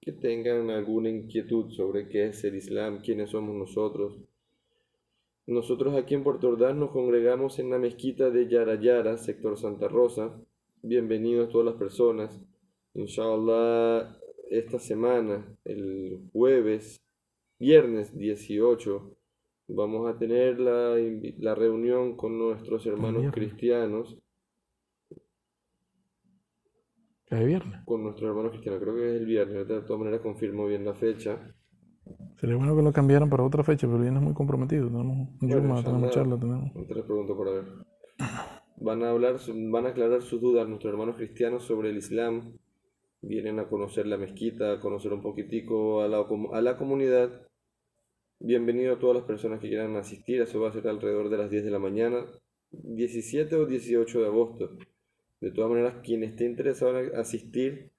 [0.00, 4.18] que tengan alguna inquietud sobre qué es el Islam, quiénes somos nosotros.
[5.46, 10.40] Nosotros aquí en Puerto Ordaz nos congregamos en la mezquita de Yarayara, sector Santa Rosa.
[10.82, 12.40] Bienvenidos todas las personas.
[12.94, 17.04] Inshallah, esta semana, el jueves,
[17.58, 19.14] viernes 18,
[19.68, 20.96] vamos a tener la,
[21.38, 24.16] la reunión con nuestros hermanos cristianos.
[27.30, 27.80] ¿Es viernes?
[27.84, 30.94] Con nuestros hermanos cristianos, creo que es el viernes, de todas maneras confirmo bien la
[30.94, 31.38] fecha.
[32.38, 34.88] Sería bueno que lo cambiaran para otra fecha, pero viene muy comprometido.
[34.88, 36.72] Tenemos un bueno, tenemos charla, tenemos.
[36.74, 37.64] Te pregunto para ver.
[38.76, 39.36] Van a hablar,
[39.70, 42.58] van a aclarar sus dudas nuestros hermanos cristianos sobre el Islam,
[43.22, 47.46] vienen a conocer la mezquita, a conocer un poquitico a la, a la comunidad.
[48.40, 51.50] Bienvenido a todas las personas que quieran asistir, eso va a ser alrededor de las
[51.50, 52.26] 10 de la mañana,
[52.70, 54.76] 17 o 18 de agosto.
[55.44, 57.92] De todas maneras, quien esté interesado en asistir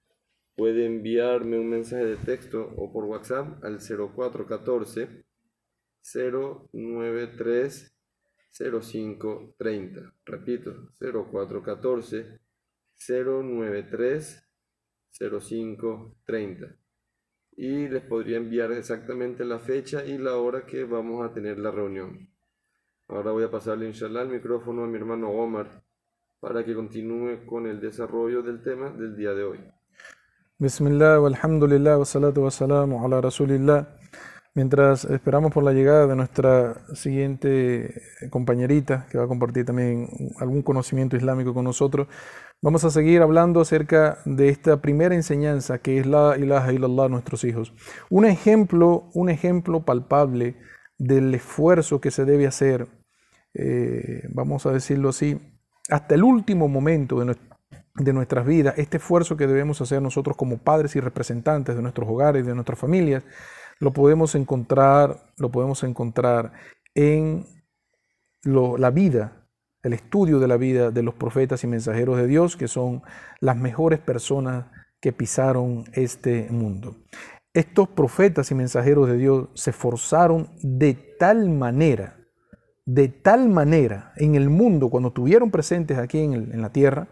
[0.56, 5.24] puede enviarme un mensaje de texto o por WhatsApp al 0414
[6.72, 7.96] 093
[8.50, 10.14] 0530.
[10.24, 12.40] Repito, 0414
[13.08, 14.50] 093
[15.16, 16.76] 0530
[17.56, 21.70] y les podría enviar exactamente la fecha y la hora que vamos a tener la
[21.70, 22.28] reunión.
[23.06, 25.85] Ahora voy a pasarle inshallah el micrófono a mi hermano Omar
[26.46, 29.58] para que continúe con el desarrollo del tema del día de hoy.
[30.60, 33.88] Bismillah, alhamdulillah, wa salatu wa salamu ala rasulillah.
[34.54, 40.06] Mientras esperamos por la llegada de nuestra siguiente compañerita, que va a compartir también
[40.38, 42.06] algún conocimiento islámico con nosotros,
[42.62, 47.42] vamos a seguir hablando acerca de esta primera enseñanza que es la ilaha illallah nuestros
[47.42, 47.74] hijos.
[48.08, 50.54] Un ejemplo, un ejemplo palpable
[50.96, 52.86] del esfuerzo que se debe hacer,
[53.52, 55.40] eh, vamos a decirlo así,
[55.90, 57.18] hasta el último momento
[57.94, 62.08] de, nuestras vidas, este esfuerzo que debemos hacer nosotros como padres y representantes de nuestros
[62.08, 63.24] hogares, de nuestras familias,
[63.78, 66.52] lo podemos encontrar, lo podemos encontrar
[66.94, 67.46] en
[68.44, 69.48] la vida,
[69.82, 73.02] el estudio de la vida de los profetas y mensajeros de Dios, que son
[73.40, 74.66] las mejores personas
[75.00, 76.96] que pisaron este mundo.
[77.54, 82.16] Estos profetas y mensajeros de Dios se esforzaron de tal manera,
[82.86, 87.08] de tal manera en el mundo, cuando estuvieron presentes aquí en, la tierra,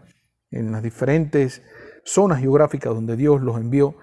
[0.49, 1.61] en las diferentes
[2.05, 3.95] zonas geográficas donde Dios los envió,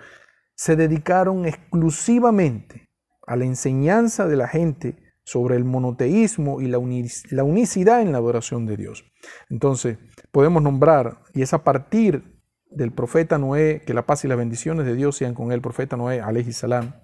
[0.55, 2.91] se dedicaron exclusivamente
[3.27, 8.67] a la enseñanza de la gente sobre el monoteísmo y la, unicidad en la adoración
[8.67, 9.05] de Dios.
[9.49, 9.99] Entonces,
[10.31, 12.39] podemos nombrar, y es a partir
[12.71, 15.97] del profeta Noé, que la paz y las bendiciones de Dios sean con el profeta
[15.97, 16.95] Noé, alayhi salam,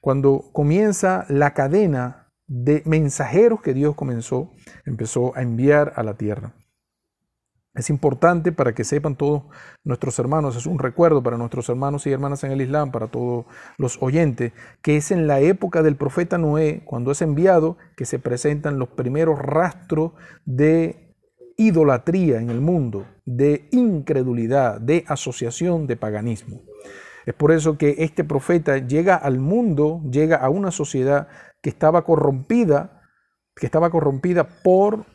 [0.00, 4.52] cuando comienza la cadena de mensajeros que Dios comenzó,
[4.84, 6.54] empezó a enviar a la tierra.
[7.74, 9.44] Es importante para que sepan todos
[9.82, 13.46] nuestros hermanos, es un recuerdo para nuestros hermanos y hermanas en el Islam, para todos
[13.78, 14.52] los oyentes,
[14.82, 18.90] que es en la época del profeta Noé, cuando es enviado, que se presentan los
[18.90, 20.12] primeros rastros
[20.44, 21.14] de
[21.56, 26.60] idolatría en el mundo, de incredulidad, de asociación, de paganismo.
[27.24, 31.28] Es por eso que este profeta llega al mundo, llega a una sociedad
[31.62, 33.02] que estaba corrompida,
[33.54, 35.06] que estaba corrompida por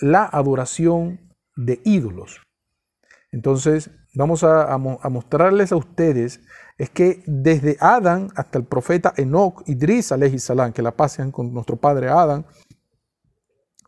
[0.00, 2.40] la adoración de ídolos.
[3.30, 6.40] Entonces, vamos a, mostrarles a ustedes
[6.78, 11.52] es que desde Adán hasta el profeta Enoch, Idris, alayhi salam, que la pasen con
[11.52, 12.46] nuestro padre Adán,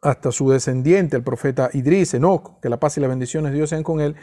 [0.03, 3.71] hasta su descendiente, el profeta Idris, Enoch, que la paz y las bendiciones de Dios
[3.71, 4.17] sean con él,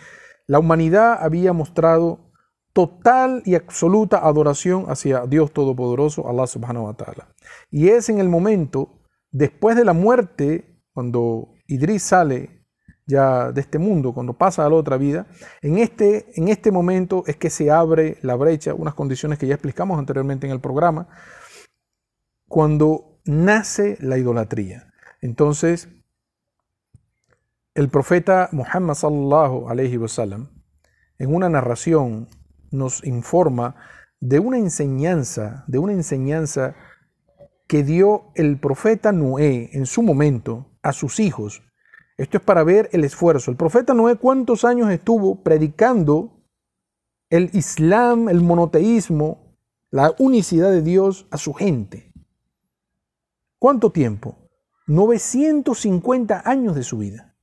[0.48, 2.31] la humanidad había mostrado
[2.74, 7.28] total y absoluta adoración hacia Dios Todopoderoso, Allah subhanahu wa ta'ala.
[7.70, 9.00] Y es en el momento,
[9.32, 12.66] después de la muerte, cuando Idris sale
[13.06, 15.28] ya de este mundo, cuando pasa a la otra vida,
[15.62, 19.56] en este, en este momento es que se abre la brecha, unas condiciones que ya
[19.56, 21.08] explicamos anteriormente en el programa,
[22.48, 24.88] cuando nace la idolatría.
[25.22, 25.90] Entonces,
[27.74, 29.98] el profeta Muhammad sallallahu alayhi
[31.18, 32.28] en una narración,
[32.72, 33.76] nos informa
[34.20, 36.76] de una enseñanza, de una enseñanza
[37.68, 41.62] que dio el profeta Noé en su momento a sus hijos
[42.22, 43.50] esto es para ver el esfuerzo.
[43.50, 46.46] El profeta Noé cuántos años estuvo predicando
[47.32, 49.58] el Islam, el monoteísmo,
[49.90, 52.14] la unicidad de Dios a su gente.
[53.58, 54.38] ¿Cuánto tiempo?
[54.86, 57.36] 950 años de su vida.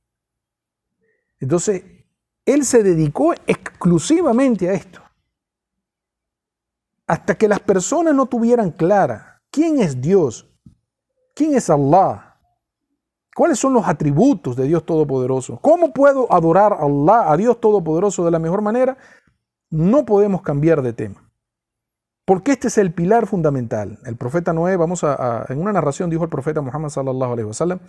[1.41, 1.83] Entonces,
[2.45, 5.01] él se dedicó exclusivamente a esto.
[7.09, 10.47] Hasta que las personas no tuvieran clara quién es Dios,
[11.35, 12.29] quién es Allah,
[13.39, 15.61] ¿Cuáles son los atributos de Dios Todopoderoso?
[15.61, 18.97] ¿Cómo puedo adorar a Allah, a Dios Todopoderoso de la mejor manera?
[19.69, 21.31] No podemos cambiar de tema.
[22.25, 23.97] Porque este es el pilar fundamental.
[24.05, 27.79] El profeta Noé, vamos a, en una narración dijo el profeta Muhammad sallallahu alaihi wasallam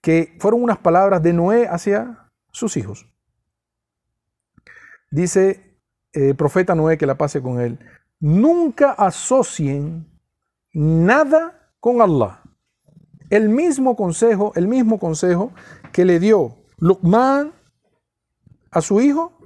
[0.00, 3.08] que fueron unas palabras de Noé hacia sus hijos.
[5.10, 5.80] Dice
[6.12, 7.80] el eh, profeta Noé que la pase con él,
[8.22, 10.06] nunca asocien
[10.72, 12.42] nada con Allah
[13.32, 15.52] el mismo consejo, el mismo consejo
[15.90, 17.50] que le dio Luqman
[18.70, 19.38] a su hijo,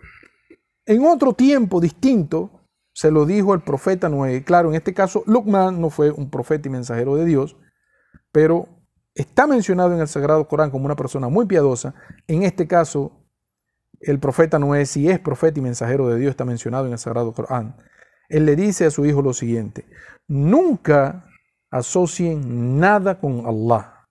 [0.85, 2.51] en otro tiempo distinto,
[2.93, 4.43] se lo dijo el profeta Noé.
[4.43, 7.57] Claro, en este caso, Luqman no fue un profeta y mensajero de Dios,
[8.33, 8.69] pero
[9.15, 11.95] está mencionado en el Sagrado Corán como una persona muy piadosa.
[12.27, 13.12] En este caso,
[14.01, 17.33] el profeta Noé, si es profeta y mensajero de Dios, está mencionado en el Sagrado
[17.33, 17.77] Corán.
[18.29, 19.87] Él le dice a su hijo lo siguiente,
[20.27, 21.29] nunca
[21.71, 24.07] asocien nada con Allah.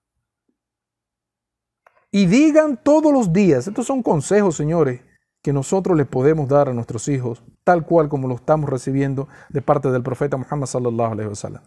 [2.10, 5.02] Y digan todos los días, estos son consejos, señores,
[5.42, 9.62] que nosotros les podemos dar a nuestros hijos, tal cual como lo estamos recibiendo de
[9.62, 11.62] parte del profeta Muhammad sallallahu wasallam.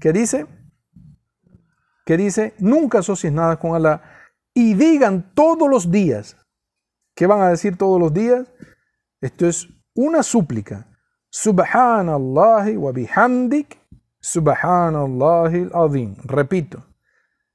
[0.00, 0.46] ¿Qué dice?
[2.04, 4.02] Que dice, nunca asocien nada con Allah
[4.52, 6.36] y digan todos los días.
[7.14, 8.52] ¿Qué van a decir todos los días?
[9.20, 10.88] Esto es una súplica.
[11.34, 13.76] Subhanallah wa bihamdik
[14.20, 16.14] Subhanallah al-Azim.
[16.22, 16.84] Repito,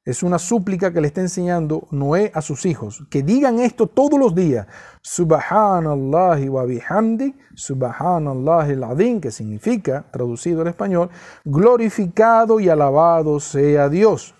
[0.03, 4.19] es una súplica que le está enseñando Noé a sus hijos, que digan esto todos
[4.19, 4.67] los días.
[5.01, 11.09] Subhanallah wa bihamdi, Subhanallah al-Azim, que significa, traducido al español,
[11.45, 14.35] glorificado y alabado sea Dios.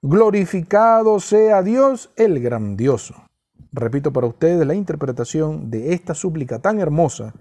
[0.00, 3.16] Glorificado sea Dios el grandioso.
[3.72, 7.34] Repito para ustedes la interpretación de esta súplica tan hermosa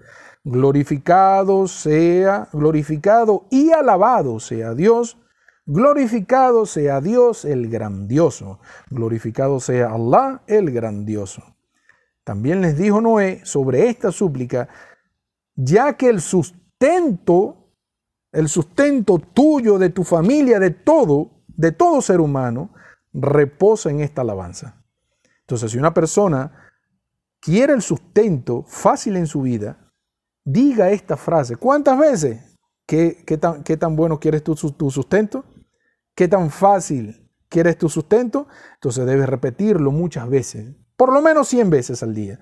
[0.48, 5.18] Glorificado sea, glorificado y alabado sea Dios.
[5.66, 8.60] Glorificado sea Dios el grandioso.
[8.91, 11.41] Glorificado sea Allah el grandioso.
[12.24, 14.70] También les dijo Noé sobre esta súplica,
[15.56, 17.72] ya que el sustento,
[18.32, 22.70] el sustento tuyo, de tu familia, de todo, de todo ser humano,
[23.14, 24.76] reposa en esta alabanza.
[25.41, 26.52] Entonces, si una persona
[27.39, 29.85] quiere el sustento fácil en su vida,
[30.46, 31.58] diga esta frase.
[31.58, 32.58] ¿Cuántas veces?
[32.86, 35.43] ¿Qué, qué tan, qué tan bueno quieres tu, tu sustento?
[36.14, 38.48] ¿Qué tan fácil quieres tu sustento?
[38.76, 42.39] Entonces debes repetirlo muchas veces, por lo menos 100 veces al día.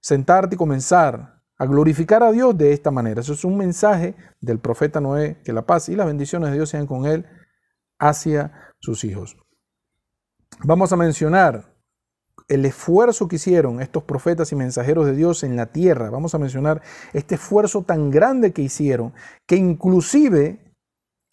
[0.00, 3.20] Sentarte y comenzar a glorificar a Dios de esta manera.
[3.20, 6.70] Eso es un mensaje del profeta Noé, que la paz y las bendiciones de Dios
[6.70, 7.26] sean con él
[7.98, 9.36] hacia sus hijos.
[10.64, 11.75] Vamos a mencionar
[12.48, 16.10] el esfuerzo que hicieron estos profetas y mensajeros de Dios en la tierra.
[16.10, 16.82] Vamos a mencionar
[17.12, 19.12] este esfuerzo tan grande que hicieron,
[19.46, 20.60] que inclusive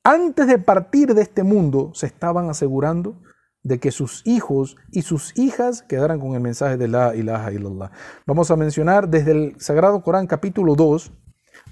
[0.04, 3.22] antes de partir de este mundo se estaban asegurando
[3.64, 7.92] de que sus hijos y sus hijas quedaran con el mensaje de la ilaha illallah.
[8.28, 11.14] Vamos a mencionar desde el Sagrado Corán capítulo 2,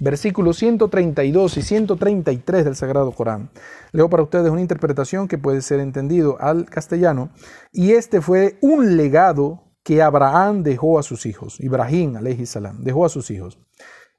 [0.02, 3.52] versículos 132 y 133 del Sagrado Corán.
[3.92, 7.30] Leo para ustedes una interpretación que puede ser entendido al castellano,
[7.72, 13.10] y este fue un legado que Abraham dejó a sus hijos, Ibrahim salam, dejó a
[13.10, 13.60] sus hijos.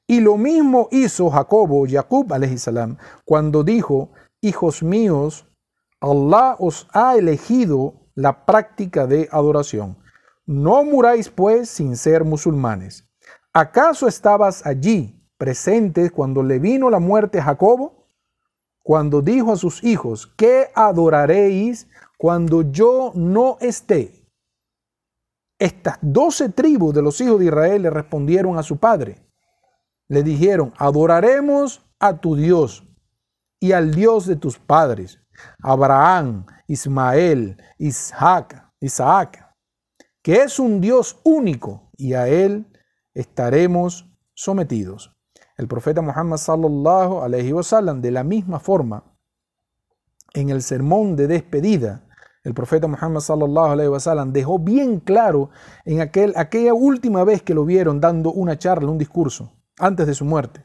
[0.06, 5.48] Y lo mismo hizo Jacobo, Jacob salam, cuando dijo, hijos míos,
[6.00, 9.98] Allah os ha elegido la práctica de adoración.
[10.46, 13.08] No muráis pues sin ser musulmanes.
[13.52, 18.06] ¿Acaso estabas allí presentes cuando le vino la muerte a Jacobo,
[18.80, 24.24] cuando dijo a sus hijos, ¿qué adoraréis cuando yo no esté?
[25.58, 29.20] Estas doce tribus de los hijos de Israel le respondieron a su padre.
[30.06, 32.86] Le dijeron, adoraremos a tu Dios
[33.58, 35.18] y al Dios de tus padres,
[35.60, 39.44] Abraham, Ismael, Isaac, Isaac,
[40.22, 42.64] que es un Dios único, y a él
[43.12, 45.12] estaremos sometidos
[45.62, 49.04] el profeta Muhammad sallallahu alaihi wasallam de la misma forma
[50.34, 52.02] en el sermón de despedida
[52.44, 55.50] el profeta Muhammad sallallahu alaihi wasallam dejó bien claro
[55.84, 60.14] en aquel, aquella última vez que lo vieron dando una charla, un discurso antes de
[60.14, 60.64] su muerte.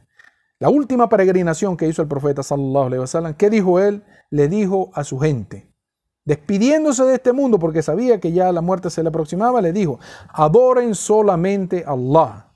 [0.60, 4.04] La última peregrinación que hizo el profeta sallallahu alaihi wasallam, ¿qué dijo él?
[4.32, 5.72] Le dijo a su gente,
[6.26, 10.00] despidiéndose de este mundo porque sabía que ya la muerte se le aproximaba, le dijo,
[10.30, 12.54] adoren solamente a Allah,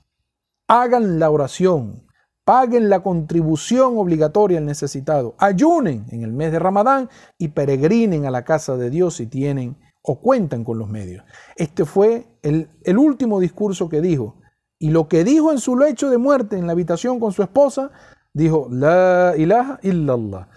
[0.66, 2.08] hagan la oración,
[2.44, 8.30] paguen la contribución obligatoria al necesitado, ayunen en el mes de Ramadán y peregrinen a
[8.30, 11.24] la casa de Dios si tienen o cuentan con los medios.
[11.56, 14.36] Este fue el, el último discurso que dijo.
[14.78, 17.92] Y lo que dijo en su lecho de muerte en la habitación con su esposa,
[18.32, 20.48] dijo, La ilaha illallah.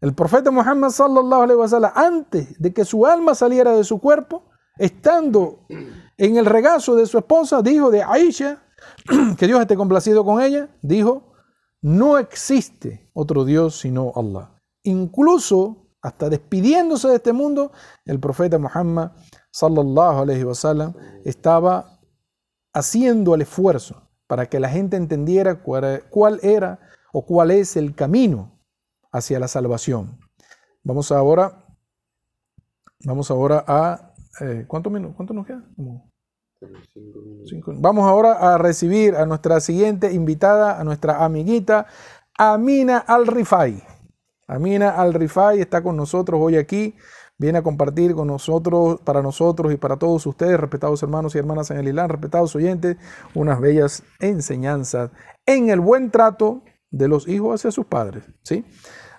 [0.00, 4.44] El profeta Muhammad sallallahu alaihi wasallam, antes de que su alma saliera de su cuerpo,
[4.78, 8.62] estando en el regazo de su esposa, dijo de Aisha,
[9.38, 11.32] que Dios esté complacido con ella, dijo,
[11.82, 14.60] no existe otro Dios sino Allah.
[14.82, 17.72] Incluso hasta despidiéndose de este mundo,
[18.04, 19.10] el profeta Muhammad
[19.50, 20.26] sallallahu
[21.24, 21.98] estaba
[22.72, 26.78] haciendo el esfuerzo para que la gente entendiera cuál era
[27.12, 28.60] o cuál es el camino
[29.10, 30.18] hacia la salvación.
[30.84, 31.64] Vamos ahora,
[33.04, 35.64] vamos ahora a eh, ¿cuánto, ¿cuánto nos queda?
[37.66, 41.86] Vamos ahora a recibir a nuestra siguiente invitada, a nuestra amiguita
[42.38, 43.82] Amina Al-Rifai.
[44.46, 46.94] Amina Al-Rifai está con nosotros hoy aquí.
[47.38, 51.70] Viene a compartir con nosotros, para nosotros y para todos ustedes, respetados hermanos y hermanas
[51.70, 52.96] en el Ilán, respetados oyentes,
[53.34, 55.10] unas bellas enseñanzas
[55.44, 58.24] en el buen trato de los hijos hacia sus padres.
[58.42, 58.64] ¿sí?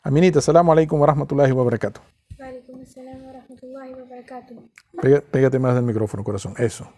[0.01, 2.01] Aminita, salamu alaikum wa rahmatullahi wa barakatuh.
[5.31, 6.53] Pégate más del micrófono, corazón.
[6.57, 6.91] Eso.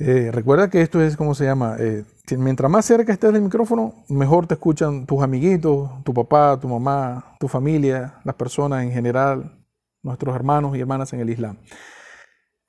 [0.00, 1.76] Eh, recuerda que esto es como se llama.
[1.78, 2.04] Eh,
[2.36, 7.36] mientras más cerca estés del micrófono, mejor te escuchan tus amiguitos, tu papá, tu mamá,
[7.40, 9.58] tu familia, las personas en general,
[10.02, 11.58] nuestros hermanos y hermanas en el Islam.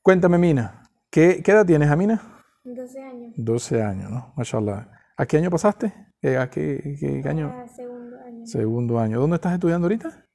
[0.01, 2.43] Cuéntame, Mina, ¿qué, edad tienes, Amina?
[2.63, 3.33] 12 años.
[3.37, 4.33] 12 años, ¿no?
[4.35, 4.89] Mashallah.
[5.15, 5.93] ¿A qué año pasaste?
[6.21, 7.53] Eh, ¿A qué, año?
[7.75, 8.47] segundo año.
[8.47, 9.19] Segundo año.
[9.19, 10.28] ¿Dónde estás estudiando ahorita?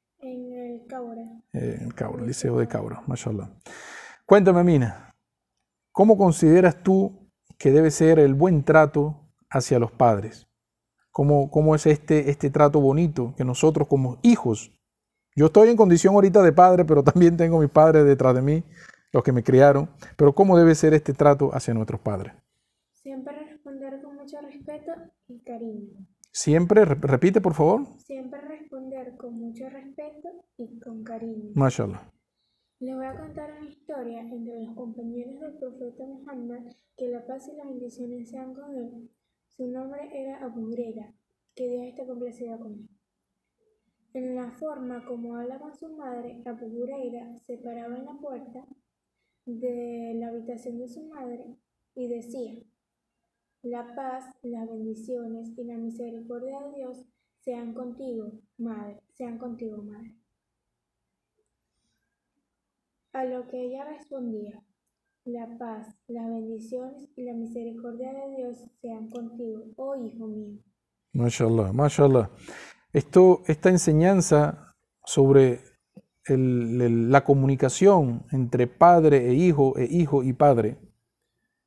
[1.94, 2.16] Caura.
[2.16, 3.50] en el Liceo de Caura, mashallah.
[4.26, 5.14] Cuéntame, Mina,
[5.94, 10.48] ¿Cómo consideras tú que debe ser el buen trato hacia los padres?
[11.12, 14.72] ¿Cómo, cómo es este, este trato bonito que nosotros como hijos,
[15.36, 18.64] yo estoy en condición ahorita de padre, pero también tengo mis padres detrás de mí,
[19.12, 22.34] los que me criaron, pero ¿cómo debe ser este trato hacia nuestros padres?
[22.90, 24.90] Siempre responder con mucho respeto
[25.28, 25.92] y cariño.
[26.32, 27.86] Siempre, repite por favor.
[27.98, 31.52] Siempre responder con mucho respeto y con cariño.
[31.54, 32.10] Mashallah.
[32.80, 37.48] Les voy a contar una historia entre los compañeros del profeta Muhammad, que la paz
[37.48, 39.10] y las bendiciones sean con él.
[39.48, 40.70] Su nombre era Abu
[41.54, 42.88] que Dios esté complacido con él.
[44.12, 48.64] En la forma como habla con su madre, Abu Huraira se paraba en la puerta
[49.46, 51.56] de la habitación de su madre
[51.94, 52.60] y decía,
[53.62, 57.06] La paz, las bendiciones y la misericordia de Dios
[57.38, 60.14] sean contigo, madre, sean contigo, madre.
[63.14, 64.60] A lo que ella respondía,
[65.24, 70.58] la paz, las bendiciones y la misericordia de Dios sean contigo, oh hijo mío.
[71.12, 72.28] Mashallah, mashallah.
[72.92, 75.60] Esto, esta enseñanza sobre
[76.26, 80.80] la comunicación entre padre e hijo, e hijo y padre,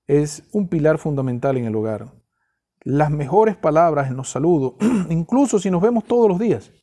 [0.05, 2.11] es un pilar fundamental en el hogar.
[2.81, 4.73] Las mejores palabras en los saludos,
[5.09, 6.73] incluso si nos vemos todos los días.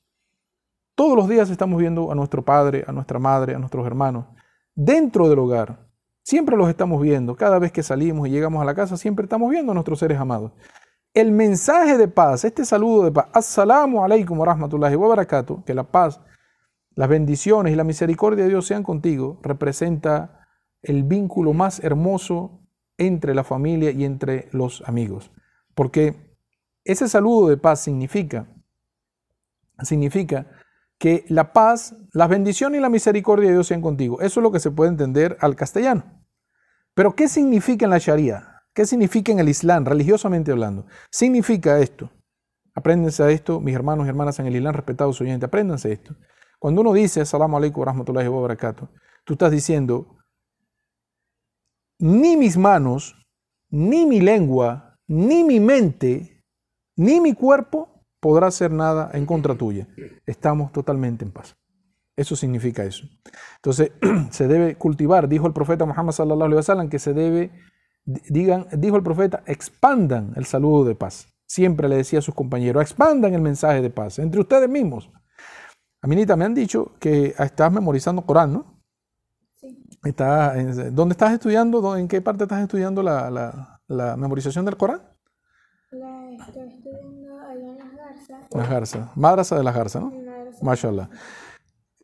[0.94, 4.24] Todos los días estamos viendo a nuestro padre, a nuestra madre, a nuestros hermanos,
[4.74, 5.86] dentro del hogar.
[6.22, 7.36] Siempre los estamos viendo.
[7.36, 10.18] Cada vez que salimos y llegamos a la casa, siempre estamos viendo a nuestros seres
[10.18, 10.52] amados.
[11.12, 15.74] El mensaje de paz, este saludo de paz, Assalamu alaikum wa rahmatullahi wa barakatuh, que
[15.74, 16.20] la paz,
[16.94, 20.40] las bendiciones y la misericordia de Dios sean contigo, representa
[20.82, 22.62] el vínculo más hermoso
[22.98, 25.30] entre la familia y entre los amigos.
[25.74, 26.36] Porque
[26.84, 28.48] ese saludo de paz significa,
[29.82, 30.46] significa
[31.04, 34.22] que la paz, las bendiciones y la misericordia de Dios sean contigo.
[34.22, 36.02] Eso es lo que se puede entender al castellano.
[36.94, 38.62] Pero ¿qué significa en la Sharia?
[38.72, 40.86] ¿Qué significa en el Islam, religiosamente hablando?
[41.10, 42.10] Significa esto.
[42.74, 46.16] Apréndense a esto, mis hermanos y hermanas en el Islam, respetados oyentes, apréndanse esto.
[46.58, 48.88] Cuando uno dice Assalamu alaikum wa rahmatullahi wa barakatuh,
[49.26, 50.16] tú estás diciendo,
[51.98, 53.14] ni mis manos,
[53.68, 56.42] ni mi lengua, ni mi mente,
[56.96, 57.93] ni mi cuerpo
[58.24, 59.86] podrá hacer nada en contra tuya.
[60.24, 61.54] Estamos totalmente en paz.
[62.16, 63.04] Eso significa eso.
[63.56, 63.90] Entonces,
[64.30, 67.50] se debe cultivar, dijo el profeta Muhammad sallallahu alaihi wasallam, que se debe,
[68.06, 71.26] digan, dijo el profeta, expandan el saludo de paz.
[71.46, 75.10] Siempre le decía a sus compañeros, expandan el mensaje de paz entre ustedes mismos.
[76.00, 78.80] Aminita, me han dicho que estás memorizando Corán, ¿no?
[79.60, 79.68] Sí,
[80.04, 81.82] Está en- ¿Dónde estás estudiando?
[81.82, 85.02] ¿Dó- ¿En qué parte estás estudiando la, la- la memorización del Corán?
[85.90, 86.30] la
[88.13, 88.55] allá en las garzas.
[88.55, 89.17] Las garzas.
[89.17, 90.11] Madrasa de las garzas, ¿no?
[90.11, 90.65] en la garza.
[90.65, 91.09] Mashallah.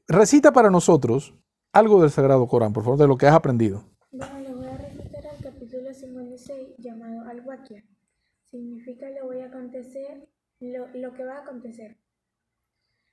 [0.08, 1.34] Recita para nosotros
[1.74, 3.84] algo del Sagrado Corán, por favor, de lo que has aprendido.
[4.12, 7.84] Bueno, les voy a recitar el capítulo 56 llamado Al-Wakia.
[8.44, 11.98] Significa lo voy a acontecer, lo, lo que va a acontecer.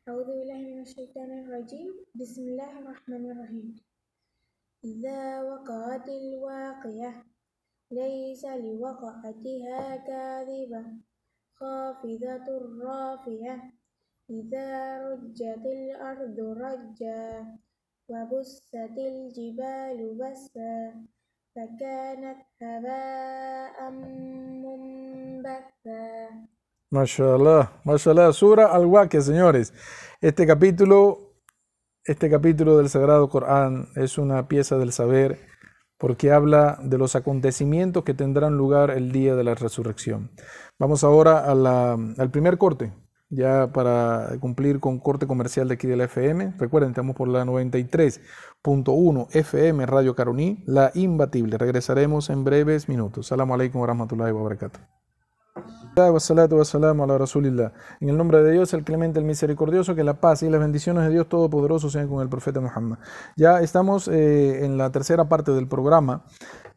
[0.09, 3.69] أعوذ بالله من الشيطان الرجيم بسم الله الرحمن الرحيم
[4.85, 7.13] إذا وقعت الواقية
[7.91, 10.83] ليس لوقعتها كاذبة
[11.61, 12.47] خافضة
[12.85, 13.57] رافية
[14.31, 14.71] إذا
[15.09, 17.47] رجت الأرض رجا
[18.09, 20.95] وبست الجبال بسا
[21.55, 23.91] فكانت هباء
[24.65, 26.29] منبثا
[26.93, 29.73] Mashallah, mashallah, Sura Al-Waqiah, señores.
[30.21, 31.33] Este capítulo,
[32.05, 35.39] este capítulo del Sagrado Corán es una pieza del saber
[35.98, 40.32] porque habla de los acontecimientos que tendrán lugar el día de la resurrección.
[40.80, 42.94] Vamos ahora al primer corte,
[43.30, 46.54] ya para cumplir con corte comercial de aquí de la FM.
[46.58, 51.58] Recuerden, estamos por la 93.1 FM Radio Caroní, la imbatible.
[51.58, 53.28] Regresaremos en breves minutos.
[53.28, 55.07] Salam alaikum wa rahmatullahi wa barakatuh.
[58.00, 61.04] En el nombre de Dios, el clemente, el misericordioso, que la paz y las bendiciones
[61.06, 63.00] de Dios Todopoderoso sean con el profeta Muhammad.
[63.36, 66.24] Ya estamos eh, en la tercera parte del programa.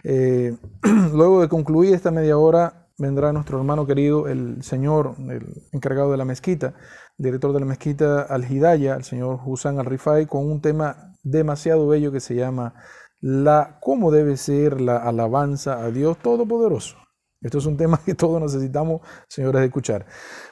[0.05, 0.57] Eh,
[1.13, 6.17] luego de concluir esta media hora, vendrá nuestro hermano querido, el señor, el encargado de
[6.17, 6.73] la mezquita,
[7.19, 12.21] director de la mezquita Al-Hidayah, el señor Hussan Al-Rifai, con un tema demasiado bello que
[12.21, 12.73] se llama
[13.21, 17.00] la, cómo debe ser la alabanza a Dios Todopoderoso.
[17.41, 20.05] Esto es un tema que todos necesitamos, señores, escuchar.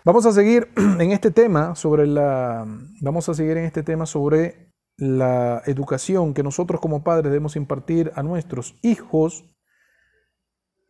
[0.04, 2.66] Vamos a seguir en este tema sobre la,
[3.02, 8.10] vamos a seguir en este tema sobre la educación que nosotros como padres debemos impartir
[8.14, 9.44] a nuestros hijos.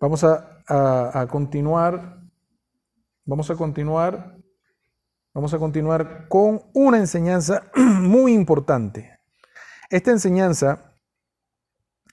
[0.01, 2.21] Vamos a, a- a continuar,
[3.27, 4.37] vamos a continuar,
[5.35, 9.19] vamos a continuar con una enseñanza muy importante.
[9.91, 10.95] Esta enseñanza,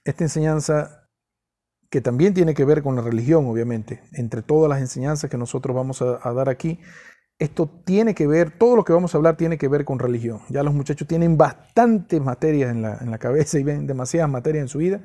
[0.04, 1.05] esta enseñanza
[1.96, 5.74] que también tiene que ver con la religión, obviamente, entre todas las enseñanzas que nosotros
[5.74, 6.78] vamos a, dar aquí,
[7.38, 10.42] esto tiene que ver, todo lo que vamos a hablar tiene que ver con religión.
[10.50, 14.60] Ya los muchachos tienen bastantes materias en la, en la cabeza y ven demasiadas materias
[14.60, 15.00] en su vida,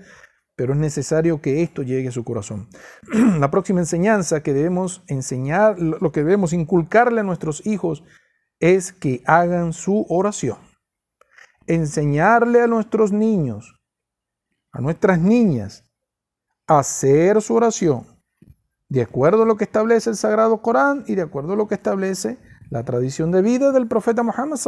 [0.57, 2.67] pero es necesario que esto llegue a su corazón.
[3.39, 8.03] la próxima enseñanza que debemos enseñar, lo que debemos inculcarle a nuestros hijos
[8.59, 10.57] es que hagan su oración.
[11.67, 13.79] Enseñarle a nuestros niños,
[14.73, 15.85] a nuestras niñas,
[16.67, 18.05] hacer su oración
[18.91, 21.75] de acuerdo a lo que establece el Sagrado Corán y de acuerdo a lo que
[21.75, 22.37] establece
[22.69, 24.59] la tradición de vida del profeta Muhammad.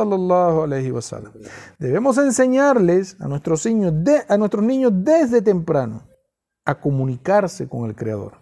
[1.77, 3.93] Debemos enseñarles a nuestros niños,
[4.29, 6.07] a nuestros niños desde temprano
[6.63, 8.37] a comunicarse con el Creador,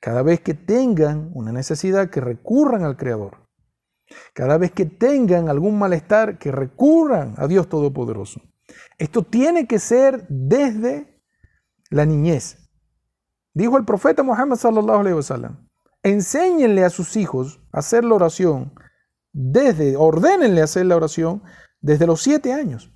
[0.00, 3.36] Cada vez que tengan una necesidad, que recurran al Creador.
[4.34, 8.40] Cada vez que tengan algún malestar, que recurran a Dios Todopoderoso.
[8.98, 11.11] Esto tiene que ser desde
[11.92, 12.58] la niñez.
[13.54, 15.68] Dijo el profeta Muhammad sallallahu alaihi wasallam,
[16.02, 18.72] enséñenle a sus hijos a hacer la oración
[19.32, 21.42] desde, ordénenle hacer la oración
[21.80, 22.90] desde los siete años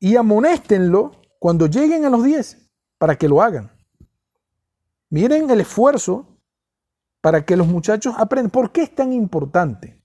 [0.00, 3.70] y amonéstenlo cuando lleguen a los diez para que lo hagan.
[5.10, 6.36] Miren el esfuerzo
[7.20, 8.50] para que los muchachos aprendan.
[8.50, 10.04] ¿Por qué es tan importante?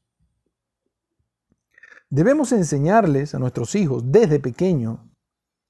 [2.09, 5.09] Debemos enseñarles a nuestros hijos desde pequeño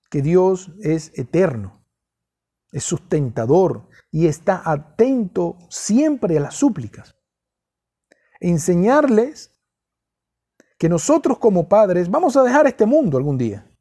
[0.09, 1.82] que Dios es eterno,
[2.73, 7.15] es sustentador y está atento siempre a las súplicas.
[8.39, 9.51] Enseñarles
[10.77, 13.71] que nosotros como padres vamos a dejar este mundo algún día,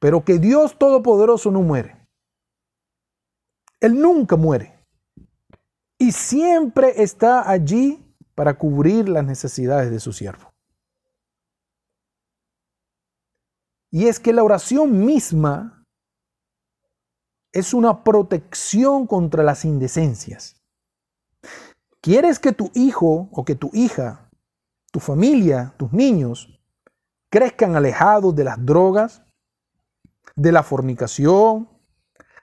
[0.00, 1.96] pero que Dios Todopoderoso no muere.
[3.80, 4.84] Él nunca muere
[5.96, 10.52] y siempre está allí para cubrir las necesidades de su siervo.
[13.92, 15.81] Y es que la oración misma
[17.52, 20.56] es una protección contra las indecencias.
[22.00, 24.28] ¿Quieres que tu hijo o que tu hija,
[24.90, 26.58] tu familia, tus niños,
[27.30, 29.22] crezcan alejados de las drogas,
[30.34, 31.68] de la fornicación,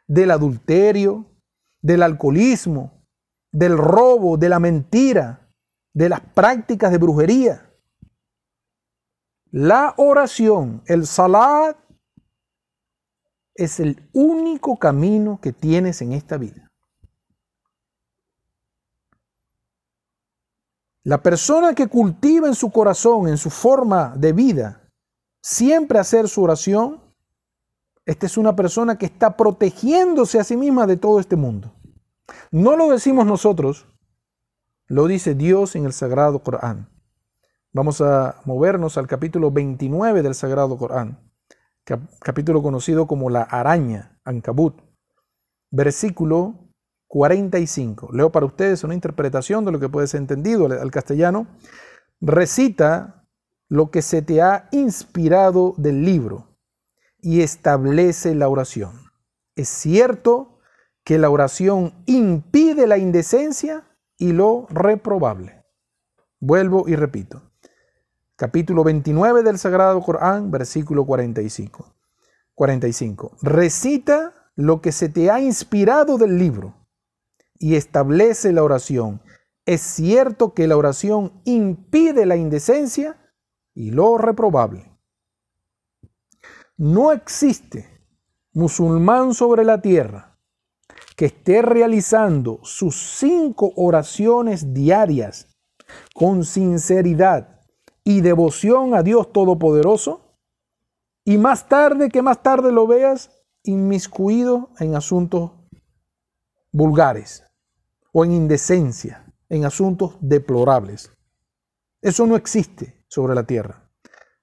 [0.08, 1.26] del adulterio,
[1.82, 3.04] del alcoholismo,
[3.52, 5.48] del robo, de la mentira,
[5.94, 7.74] de las prácticas de brujería.
[9.52, 11.78] La oración, el salat,
[13.60, 16.72] es el único camino que tienes en esta vida.
[21.04, 24.90] La persona que cultiva en su corazón, en su forma de vida,
[25.42, 27.02] siempre hacer su oración,
[28.06, 31.74] esta es una persona que está protegiéndose a sí misma de todo este mundo.
[32.52, 33.88] No lo decimos nosotros,
[34.88, 36.90] lo dice Dios en el Sagrado Corán.
[37.74, 41.29] Vamos a movernos al capítulo 29 del Sagrado Corán,
[42.20, 44.82] capítulo conocido como la araña, Ankabut,
[45.72, 46.70] versículo
[47.08, 48.10] 45.
[48.14, 51.48] Leo para ustedes una interpretación de lo que puede ser entendido al castellano.
[52.22, 53.28] Recita
[53.68, 56.48] lo que se te ha inspirado del libro
[57.22, 59.12] y establece la oración.
[59.56, 60.60] Es cierto
[61.04, 63.84] que la oración impide la indecencia
[64.18, 65.64] y lo reprobable.
[66.40, 67.49] Vuelvo y repito.
[68.40, 71.94] Capítulo 29 del Sagrado Corán, versículo 45.
[72.56, 73.36] 45.
[73.42, 76.74] Recita lo que se te ha inspirado del libro
[77.56, 79.22] y establece la oración.
[79.66, 83.18] Es cierto que la oración impide la indecencia
[83.74, 84.90] y lo reprobable.
[86.78, 87.90] No existe
[88.54, 90.40] musulmán sobre la tierra
[91.18, 95.58] que esté realizando sus cinco oraciones diarias
[96.14, 97.59] con sinceridad
[98.10, 100.36] y devoción a Dios Todopoderoso,
[101.24, 103.30] y más tarde que más tarde lo veas
[103.62, 105.52] inmiscuido en asuntos
[106.72, 107.44] vulgares
[108.12, 111.12] o en indecencia, en asuntos deplorables.
[112.02, 113.88] Eso no existe sobre la tierra.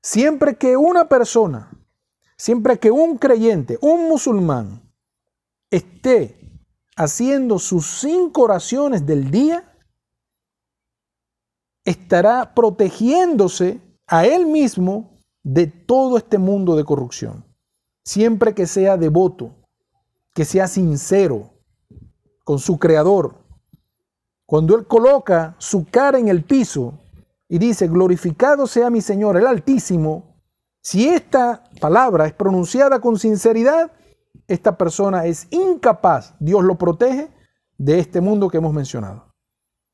[0.01, 1.69] Siempre que una persona,
[2.37, 4.81] siempre que un creyente, un musulmán,
[5.73, 6.39] esté
[6.97, 9.76] haciendo sus cinco oraciones del día,
[11.87, 17.45] estará protegiéndose a él mismo de todo este mundo de corrupción.
[18.05, 19.55] Siempre que sea devoto,
[20.35, 21.51] que sea sincero
[22.45, 23.37] con su creador.
[24.45, 27.01] Cuando él coloca su cara en el piso
[27.49, 30.37] y dice, glorificado sea mi Señor, el Altísimo,
[30.83, 33.91] si esta palabra es pronunciada con sinceridad,
[34.47, 37.33] esta persona es incapaz, Dios lo protege
[37.79, 39.26] de este mundo que hemos mencionado,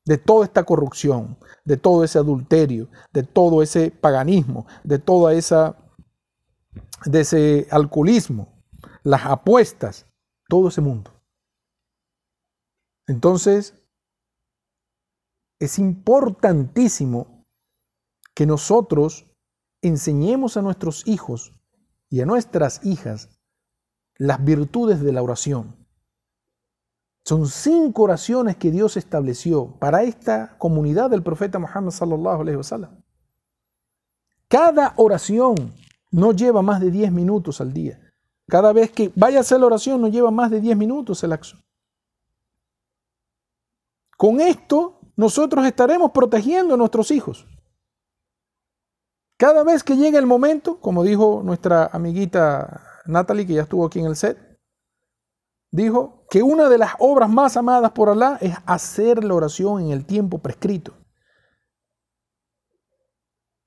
[0.05, 5.77] de toda esta corrupción, de todo ese adulterio, de todo ese paganismo, de toda esa
[7.05, 8.63] de ese alcoholismo,
[9.03, 10.05] las apuestas,
[10.47, 11.11] todo ese mundo.
[13.07, 13.75] Entonces,
[15.59, 17.45] es importantísimo
[18.33, 19.29] que nosotros
[19.81, 21.53] enseñemos a nuestros hijos
[22.09, 23.29] y a nuestras hijas
[24.17, 25.82] las virtudes de la oración.
[27.25, 33.01] Son cinco oraciones que Dios estableció para esta comunidad del profeta Muhammad sallallahu alaihi wasallam.
[34.49, 35.73] Cada oración
[36.11, 37.99] no lleva más de 10 minutos al día.
[38.47, 41.31] Cada vez que vaya a hacer la oración no lleva más de 10 minutos el
[41.31, 41.57] acto.
[44.17, 47.47] Con esto nosotros estaremos protegiendo a nuestros hijos.
[49.37, 53.99] Cada vez que llegue el momento, como dijo nuestra amiguita Natalie, que ya estuvo aquí
[53.99, 54.37] en el set,
[55.71, 59.91] dijo, que una de las obras más amadas por Alá es hacer la oración en
[59.91, 60.95] el tiempo prescrito.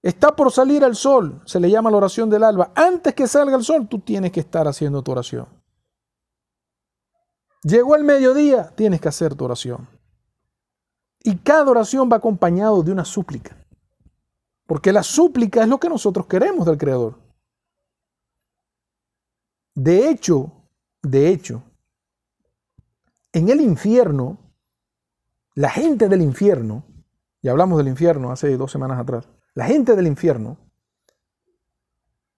[0.03, 2.73] Está por salir el sol, se le llama la oración del alba.
[2.75, 5.47] Antes que salga el sol, tú tienes que estar haciendo tu oración.
[7.63, 9.89] Llegó el mediodía, tienes que hacer tu oración.
[11.23, 13.65] Y cada oración va acompañado de una súplica.
[14.67, 17.17] Porque la súplica es lo que nosotros queremos del Creador.
[19.73, 20.51] De hecho,
[21.01, 21.63] de hecho,
[23.37, 24.39] en el infierno,
[25.55, 26.87] la gente del infierno,
[27.43, 30.57] y hablamos del infierno hace dos semanas atrás, la gente del infierno,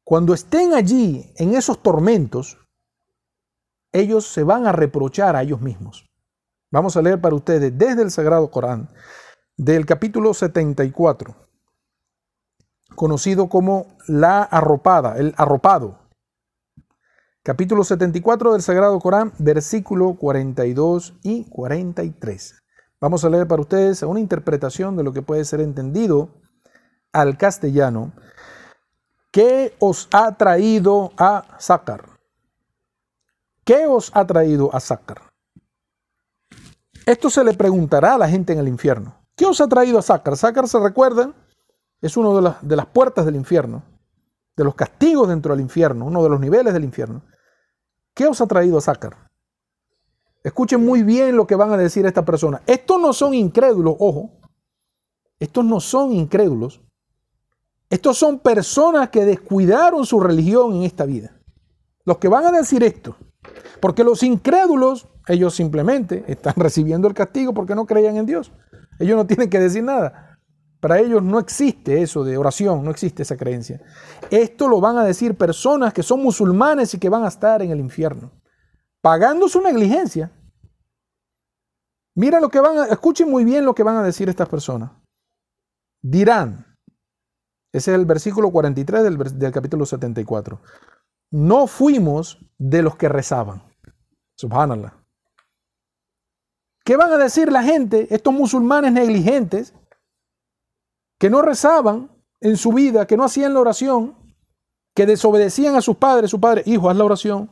[0.03, 2.59] cuando estén allí en esos tormentos,
[3.92, 6.11] ellos se van a reprochar a ellos mismos.
[6.72, 8.88] Vamos a leer para ustedes desde el Sagrado Corán,
[9.57, 11.36] del capítulo 74,
[12.96, 16.07] conocido como la arropada, el arropado.
[17.49, 22.62] Capítulo 74 del Sagrado Corán, versículo 42 y 43.
[23.01, 26.28] Vamos a leer para ustedes una interpretación de lo que puede ser entendido
[27.11, 28.12] al castellano.
[29.30, 32.18] ¿Qué os ha traído a Sácar?
[33.64, 35.22] ¿Qué os ha traído a Sácar?
[37.07, 39.24] Esto se le preguntará a la gente en el infierno.
[39.34, 40.36] ¿Qué os ha traído a Sácar?
[40.36, 41.34] Sácar, se recuerdan,
[42.03, 43.84] es una de de las puertas del infierno,
[44.55, 47.22] de los castigos dentro del infierno, uno de los niveles del infierno.
[48.19, 49.16] ¿Qué os ha traído a Sácar?
[50.43, 52.61] Escuchen muy bien lo que van a decir esta persona.
[52.66, 54.33] Estos no son incrédulos, ojo.
[55.39, 56.81] Estos no son incrédulos.
[57.89, 61.37] Estos son personas que descuidaron su religión en esta vida.
[62.05, 63.14] Los que van a decir esto.
[63.81, 68.51] Porque los incrédulos, ellos simplemente están recibiendo el castigo porque no creían en Dios.
[68.99, 70.28] Ellos no tienen que decir nada.
[70.81, 73.81] Para ellos no existe eso de oración, no existe esa creencia.
[74.31, 77.70] Esto lo van a decir personas que son musulmanes y que van a estar en
[77.70, 78.31] el infierno,
[79.01, 80.31] pagando su negligencia.
[82.14, 84.93] Mira lo que van a, escuchen muy bien lo que van a decir estas personas.
[86.01, 86.64] Dirán,
[87.72, 90.61] ese es el versículo 43 del, del capítulo 74.
[91.33, 93.62] No fuimos de los que rezaban.
[94.37, 94.95] Subhanallah.
[96.85, 99.74] ¿Qué van a decir la gente, estos musulmanes negligentes,
[101.19, 102.11] que no rezaban
[102.41, 104.16] en su vida, que no hacían la oración,
[104.95, 107.51] que desobedecían a sus padres, su padre, hijo, haz la oración.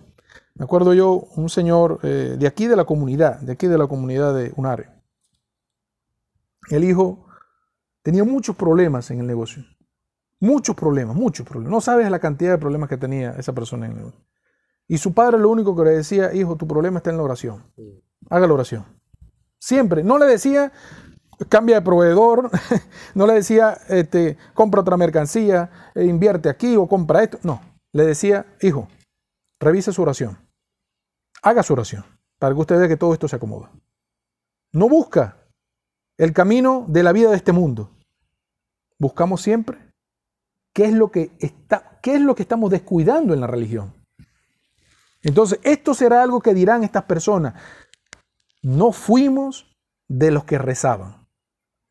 [0.54, 3.86] Me acuerdo yo, un señor eh, de aquí de la comunidad, de aquí de la
[3.86, 4.88] comunidad de Unare.
[6.70, 7.26] El hijo
[8.02, 9.64] tenía muchos problemas en el negocio.
[10.40, 11.70] Muchos problemas, muchos problemas.
[11.70, 14.20] No sabes la cantidad de problemas que tenía esa persona en el negocio.
[14.88, 17.64] Y su padre lo único que le decía, hijo, tu problema está en la oración.
[18.30, 18.84] Haga la oración.
[19.58, 20.04] Siempre.
[20.04, 20.72] No le decía,
[21.48, 22.50] cambia de proveedor,
[23.14, 27.38] no le decía, este, compra otra mercancía, e invierte aquí o compra esto.
[27.42, 27.60] No,
[27.92, 28.88] le decía, hijo,
[29.60, 30.38] revise su oración,
[31.42, 32.04] haga su oración,
[32.38, 33.70] para que usted vea que todo esto se acomoda.
[34.72, 35.36] No busca
[36.18, 37.90] el camino de la vida de este mundo.
[38.98, 39.78] Buscamos siempre
[40.72, 43.94] qué es lo que, está, qué es lo que estamos descuidando en la religión.
[45.22, 47.54] Entonces, esto será algo que dirán estas personas.
[48.62, 49.74] No fuimos
[50.08, 51.25] de los que rezaban.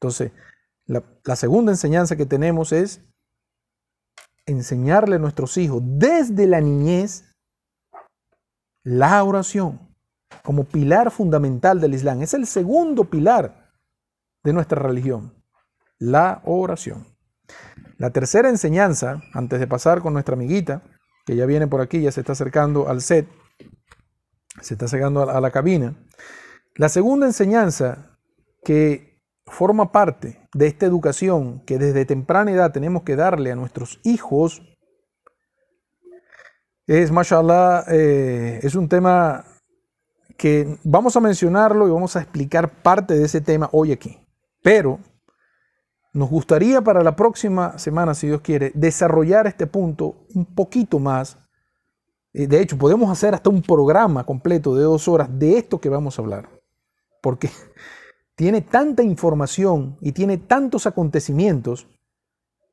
[0.06, 0.32] Entonces,
[0.86, 3.02] la, segunda enseñanza que tenemos es
[4.46, 7.26] enseñarle a nuestros hijos desde la niñez
[8.84, 9.80] la oración
[10.44, 12.22] como pilar fundamental del Islam.
[12.22, 13.72] Es el segundo pilar
[14.44, 15.34] de nuestra religión,
[15.98, 17.08] la oración.
[17.98, 20.84] La tercera enseñanza, antes de pasar con nuestra amiguita,
[21.26, 23.28] que ya viene por aquí, ya se está acercando al set,
[24.62, 25.96] se está acercando a la cabina.
[26.76, 28.20] La segunda enseñanza
[28.64, 29.15] que
[29.46, 34.62] forma parte de esta educación que desde temprana edad tenemos que darle a nuestros hijos,
[36.88, 39.46] es, mashallah, eh, es un tema
[40.38, 44.20] que vamos a mencionarlo y vamos a explicar parte de ese tema hoy aquí.
[44.62, 45.00] Pero
[46.14, 51.38] nos gustaría para la próxima semana, si Dios quiere, desarrollar este punto un poquito más.
[52.34, 56.18] De hecho, podemos hacer hasta un programa completo de dos horas de esto que vamos
[56.18, 56.50] a hablar.
[57.22, 57.50] Porque
[58.36, 61.88] tiene tanta información y tiene tantos acontecimientos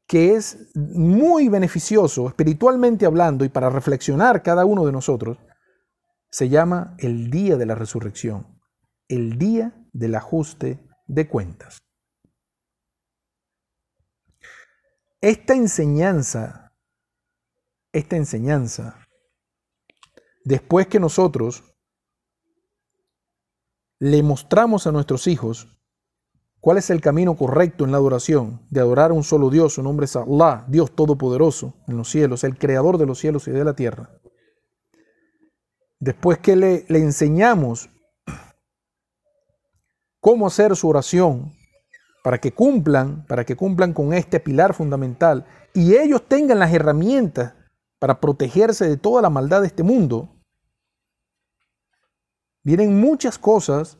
[0.06, 5.38] que es muy beneficioso espiritualmente hablando y para reflexionar cada uno de nosotros,
[6.30, 8.60] se llama el día de la resurrección,
[9.08, 11.78] el día del ajuste de cuentas.
[15.20, 16.72] Esta enseñanza,
[17.92, 19.06] esta enseñanza,
[20.44, 21.71] después que nosotros
[24.02, 25.68] le mostramos a nuestros hijos
[26.58, 29.82] cuál es el camino correcto en la adoración, de adorar a un solo Dios, su
[29.84, 33.64] nombre es Allah, Dios Todopoderoso en los cielos, el Creador de los cielos y de
[33.64, 34.10] la tierra.
[36.00, 37.90] Después que le, le enseñamos
[40.18, 41.52] cómo hacer su oración
[42.24, 47.54] para que cumplan, para que cumplan con este pilar fundamental y ellos tengan las herramientas
[48.00, 50.41] para protegerse de toda la maldad de este mundo,
[52.62, 53.98] vienen muchas cosas,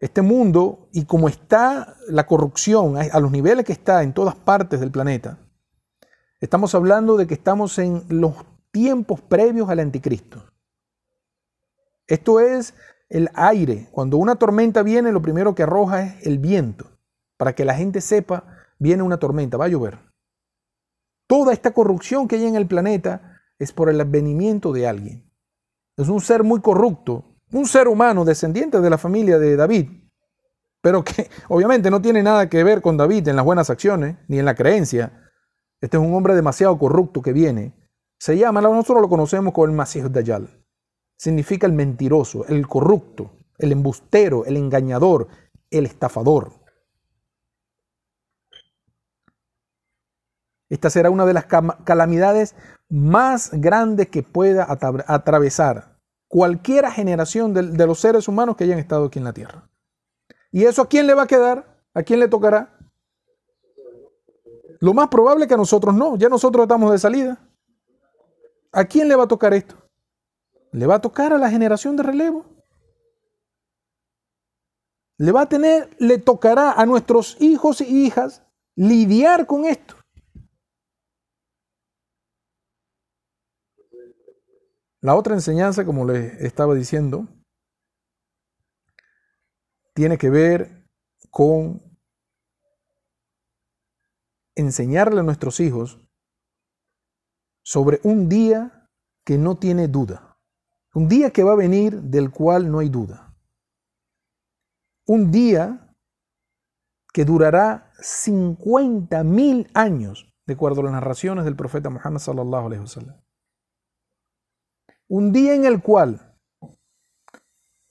[0.00, 4.80] este mundo y como está la corrupción a los niveles que está en todas partes
[4.80, 5.38] del planeta,
[6.40, 8.34] estamos hablando de que estamos en los
[8.72, 10.52] tiempos previos al anticristo.
[12.08, 12.74] Esto es
[13.08, 13.88] el aire.
[13.92, 16.86] Cuando una tormenta viene, lo primero que arroja es el viento,
[17.36, 18.44] para que la gente sepa,
[18.78, 19.98] viene una tormenta, va a llover.
[21.28, 25.30] Toda esta corrupción que hay en el planeta es por el advenimiento de alguien.
[25.96, 29.90] Es un ser muy corrupto, un ser humano descendiente de la familia de David,
[30.80, 34.38] pero que obviamente no tiene nada que ver con David en las buenas acciones ni
[34.38, 35.30] en la creencia.
[35.80, 37.74] Este es un hombre demasiado corrupto que viene.
[38.18, 40.62] Se llama, nosotros lo conocemos como el Masih Dayal
[41.22, 45.28] significa el mentiroso, el corrupto, el embustero, el engañador,
[45.70, 46.52] el estafador.
[50.68, 51.46] Esta será una de las
[51.84, 52.56] calamidades
[52.88, 54.66] más grandes que pueda
[55.06, 55.91] atravesar
[56.32, 59.68] cualquier generación de, los seres humanos que hayan estado aquí en la tierra.
[60.50, 61.84] ¿Y eso a quién le va a quedar?
[61.92, 62.74] ¿A quién le tocará?
[64.80, 67.38] Lo más probable que a nosotros no, ya nosotros estamos de salida.
[68.72, 69.76] ¿A quién le va a tocar esto?
[70.72, 72.46] le va a tocar a la generación de relevo.
[75.18, 78.42] Le va a tener, le tocará a nuestros hijos e hijas
[78.74, 79.94] lidiar con esto.
[85.02, 87.26] La otra enseñanza, como les estaba diciendo,
[89.94, 90.88] tiene que ver
[91.28, 91.82] con
[94.54, 95.98] enseñarle a nuestros hijos
[97.64, 98.88] sobre un día
[99.24, 100.38] que no tiene duda.
[100.94, 103.34] Un día que va a venir del cual no hay duda.
[105.06, 105.96] Un día
[107.12, 112.82] que durará 50 mil años, de acuerdo a las narraciones del profeta Muhammad sallallahu alaihi
[112.82, 113.21] wasallam.
[115.14, 116.34] Un día en el cual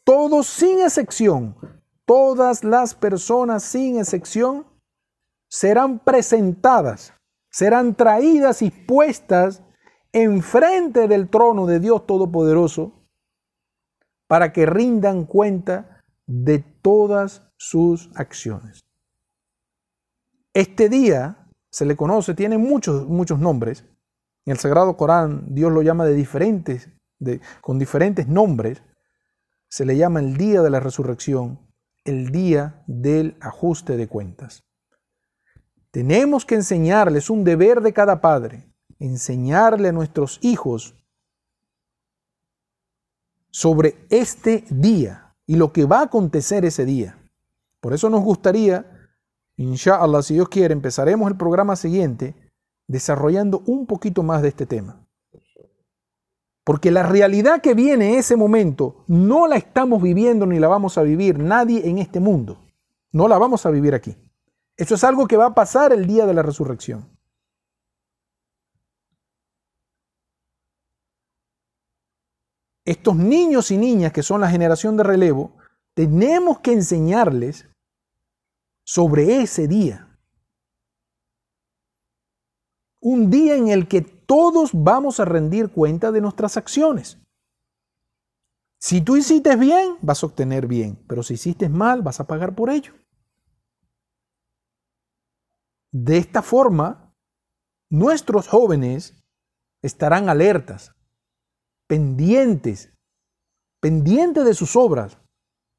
[0.04, 1.56] todos sin excepción,
[2.04, 4.66] todas las personas sin excepción,
[5.48, 7.14] serán presentadas,
[7.52, 9.62] serán traídas y puestas
[10.12, 12.92] enfrente del trono de Dios Todopoderoso
[14.28, 18.80] para que rindan cuenta de todas sus acciones.
[20.56, 23.86] Este día se le conoce, tiene muchos, muchos nombres.
[24.48, 26.90] En el Sagrado Corán Dios lo llama de diferentes,
[27.62, 28.82] con diferentes nombres.
[29.70, 31.60] Se le llama el día de la resurrección,
[32.04, 34.64] el día del ajuste de cuentas.
[35.92, 38.66] Tenemos que enseñarles un deber de cada padre,
[39.00, 40.96] enseñarle a nuestros hijos
[43.50, 47.18] sobre este día y lo que va a acontecer ese día.
[47.82, 48.86] Por eso nos gustaría,
[49.58, 52.36] inshallah, si Dios quiere, empezaremos el programa siguiente
[52.88, 55.06] desarrollando un poquito más de este tema.
[56.72, 61.02] Porque la realidad que viene ese momento no la estamos viviendo ni la vamos a
[61.02, 62.60] vivir nadie en este mundo.
[63.12, 64.16] No la vamos a vivir aquí.
[64.78, 67.10] Eso es algo que va a pasar el día de la resurrección.
[72.86, 75.58] estos niños y niñas que son la generación de relevo,
[75.94, 77.68] tenemos que enseñarles
[78.86, 80.18] sobre ese día.
[83.02, 87.20] Un día en el que todos vamos a rendir cuenta de nuestras acciones.
[88.80, 92.56] Si tú hiciste bien, vas a obtener bien, pero si hiciste mal, vas a pagar
[92.56, 92.94] por ello.
[95.92, 97.14] De esta forma,
[97.90, 99.22] nuestros jóvenes
[99.82, 100.96] estarán alertas,
[101.88, 102.94] pendientes,
[103.82, 105.18] pendientes de sus obras.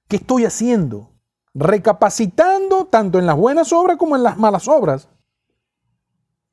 [0.08, 1.14] ¿Qué estoy haciendo?
[1.54, 5.08] Recapacitando tanto en las buenas obras como en las malas obras.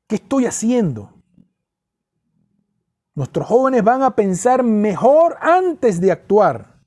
[0.08, 1.19] ¿Qué estoy haciendo?
[3.14, 6.80] Nuestros jóvenes van a pensar mejor antes de actuar.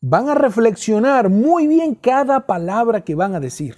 [0.00, 3.76] Van a reflexionar muy bien cada palabra que van a decir.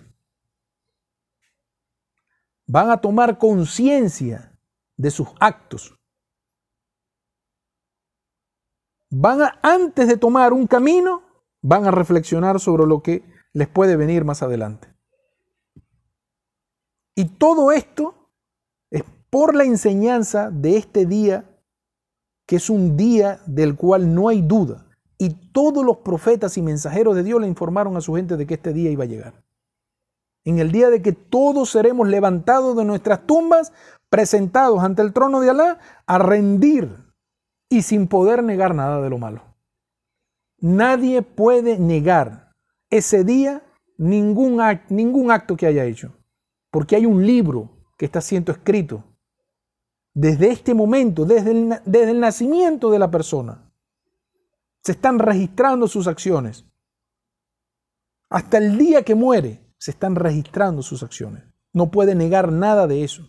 [2.66, 4.52] Van a tomar conciencia
[4.96, 5.98] de sus actos.
[9.10, 11.22] Van a, antes de tomar un camino,
[11.60, 14.91] van a reflexionar sobre lo que les puede venir más adelante.
[17.14, 18.30] Y todo esto
[18.90, 21.44] es por la enseñanza de este día,
[22.46, 24.86] que es un día del cual no hay duda.
[25.18, 28.54] Y todos los profetas y mensajeros de Dios le informaron a su gente de que
[28.54, 29.34] este día iba a llegar.
[30.44, 33.72] En el día de que todos seremos levantados de nuestras tumbas
[34.08, 36.96] presentados ante el trono de Alá a rendir
[37.68, 39.42] y sin poder negar nada de lo malo.
[40.58, 42.50] Nadie puede negar
[42.90, 43.62] ese día
[43.96, 44.60] ningún,
[44.90, 46.12] ningún acto que haya hecho,
[46.72, 47.68] porque hay un libro
[47.98, 49.04] que está siendo escrito
[50.14, 53.70] desde este momento, desde el, desde el nacimiento de la persona.
[54.82, 56.64] Se están registrando sus acciones.
[58.30, 61.44] Hasta el día que muere, se están registrando sus acciones.
[61.74, 63.28] No puede negar nada de eso.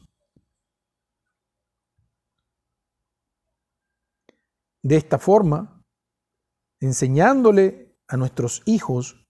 [4.82, 5.84] De esta forma,
[6.80, 9.23] enseñándole a nuestros hijos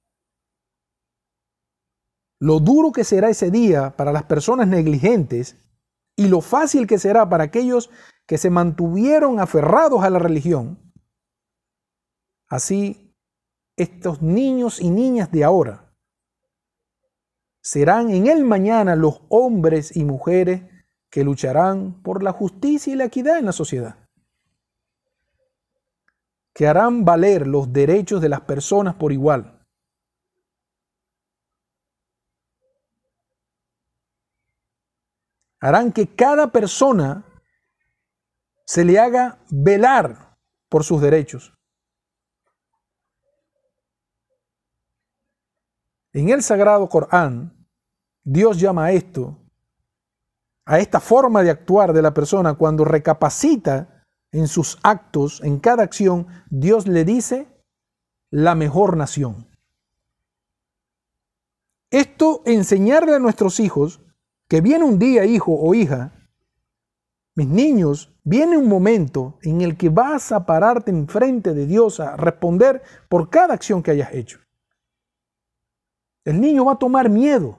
[2.43, 5.55] lo duro que será ese día para las personas negligentes
[6.17, 7.89] y lo fácil que será para aquellos
[8.25, 10.77] que se mantuvieron aferrados a la religión,
[12.49, 13.15] así
[13.77, 15.95] estos niños y niñas de ahora
[17.61, 20.63] serán en el mañana los hombres y mujeres
[21.09, 23.95] que lucharán por la justicia y la equidad en la sociedad,
[26.53, 29.62] que harán valer los derechos de las personas por igual
[35.63, 37.23] harán que cada persona
[38.65, 40.35] se le haga velar
[40.67, 41.53] por sus derechos.
[46.11, 47.65] En el Sagrado Corán,
[48.25, 49.39] Dios llama a esto,
[50.65, 54.03] a esta forma de actuar de la persona cuando recapacita
[54.33, 57.47] en sus actos, en cada acción, Dios le dice
[58.31, 59.49] la mejor nación.
[61.89, 64.02] Esto enseñarle a nuestros hijos
[64.53, 66.11] que viene un día, hijo o hija,
[67.33, 72.15] mis niños, viene un momento en el que vas a pararte enfrente de Dios a
[72.17, 74.37] responder por cada acción que hayas hecho.
[76.23, 77.57] El niño va a tomar miedo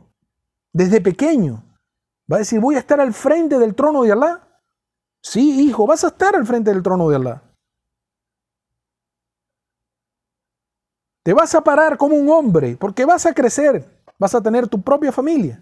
[0.73, 1.65] desde pequeño.
[2.33, 4.61] Va a decir, voy a estar al frente del trono de Alá.
[5.21, 7.43] Sí, hijo, vas a estar al frente del trono de Alá.
[11.25, 13.85] Te vas a parar como un hombre porque vas a crecer,
[14.17, 15.61] vas a tener tu propia familia.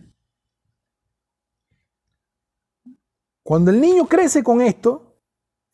[3.42, 5.18] Cuando el niño crece con esto,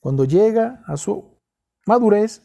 [0.00, 1.38] cuando llega a su
[1.86, 2.42] madurez,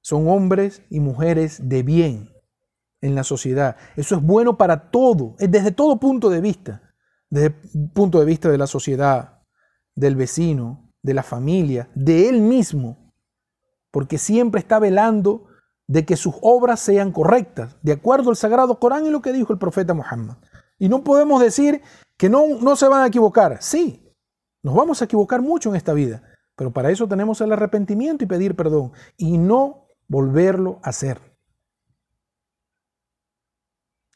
[0.00, 2.30] son hombres y mujeres de bien
[3.00, 3.76] en la sociedad.
[3.96, 6.82] Eso es bueno para todo, desde todo punto de vista.
[7.28, 9.40] Desde el punto de vista de la sociedad,
[9.94, 13.12] del vecino, de la familia, de él mismo.
[13.90, 15.46] Porque siempre está velando
[15.86, 19.52] de que sus obras sean correctas, de acuerdo al Sagrado Corán y lo que dijo
[19.52, 20.36] el profeta Muhammad.
[20.78, 21.82] Y no podemos decir
[22.22, 23.60] que no, no se van a equivocar.
[23.60, 24.14] Sí,
[24.62, 26.22] nos vamos a equivocar mucho en esta vida,
[26.54, 31.20] pero para eso tenemos el arrepentimiento y pedir perdón y no volverlo a hacer.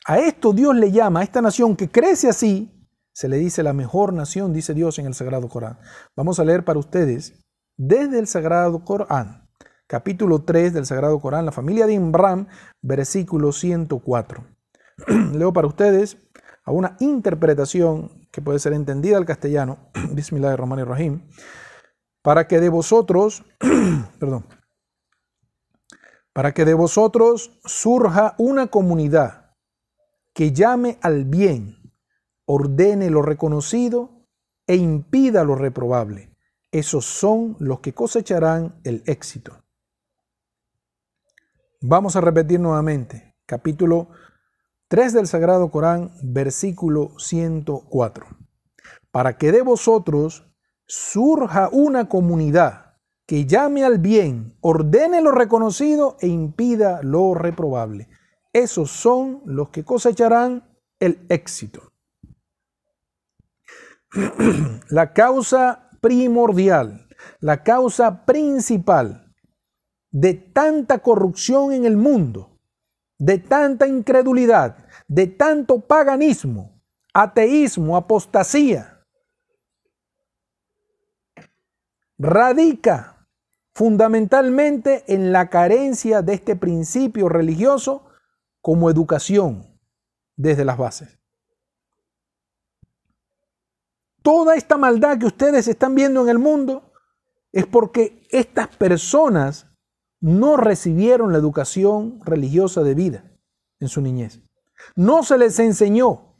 [0.07, 3.73] A esto Dios le llama, a esta nación que crece así, se le dice la
[3.73, 5.81] mejor nación, dice Dios en el Sagrado Corán.
[6.15, 7.45] Vamos a leer para ustedes
[7.77, 9.49] desde el Sagrado Corán,
[9.89, 12.47] capítulo 3 del Sagrado Corán, la familia de Imram,
[12.83, 14.47] versículo 104.
[15.33, 16.19] Leo para ustedes
[16.67, 19.79] a una interpretación que puede ser entendida al castellano,
[20.13, 21.23] Bismillahirrahmanirrahim,
[22.23, 23.45] para que de vosotros,
[24.19, 24.45] perdón,
[26.33, 29.53] para que de vosotros surja una comunidad
[30.35, 31.79] que llame al bien,
[32.45, 34.11] ordene lo reconocido
[34.67, 36.37] e impida lo reprobable.
[36.73, 39.57] Esos son los que cosecharán el éxito.
[41.81, 44.09] Vamos a repetir nuevamente, capítulo
[44.89, 48.25] 3 del Sagrado Corán, versículo 104.
[49.11, 50.47] Para que de vosotros
[50.87, 52.95] surja una comunidad
[53.27, 58.09] que llame al bien, ordene lo reconocido e impida lo reprobable.
[58.53, 60.71] Esos son los que cosecharán
[61.01, 61.93] el éxito.
[64.89, 67.09] la causa primordial,
[67.41, 69.35] la causa principal
[70.13, 72.56] de tanta corrupción en el mundo
[73.19, 76.81] de tanta incredulidad, de tanto paganismo,
[77.15, 79.03] ateísmo, apostasía,
[82.19, 83.29] radica
[83.75, 88.07] fundamentalmente en la carencia de este principio religioso
[88.63, 89.67] como educación
[90.37, 91.19] desde las bases.
[94.23, 96.91] Toda esta maldad que ustedes están viendo en el mundo
[97.53, 99.67] es porque estas personas
[100.21, 103.25] no recibieron la educación religiosa de vida
[103.81, 104.41] en su niñez.
[104.95, 106.35] No se les enseñó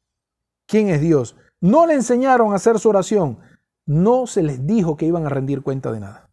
[0.67, 1.37] quién es Dios.
[1.61, 3.39] No le enseñaron a hacer su oración.
[3.87, 6.31] No se les dijo que iban a rendir cuenta de nada.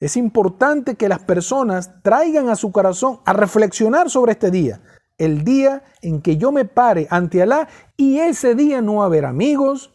[0.00, 4.82] Es importante que las personas traigan a su corazón a reflexionar sobre este día.
[5.16, 9.92] El día en que yo me pare ante Alá y ese día no haber amigos,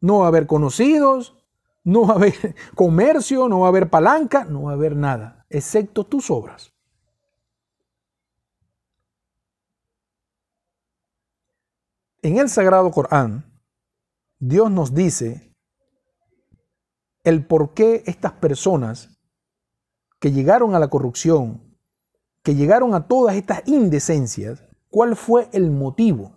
[0.00, 1.34] no va a haber conocidos,
[1.84, 5.46] no va a haber comercio, no va a haber palanca, no va a haber nada,
[5.48, 6.72] excepto tus obras.
[12.22, 13.44] En el Sagrado Corán,
[14.38, 15.52] Dios nos dice
[17.22, 19.16] el por qué estas personas
[20.18, 21.60] que llegaron a la corrupción,
[22.42, 26.32] que llegaron a todas estas indecencias, cuál fue el motivo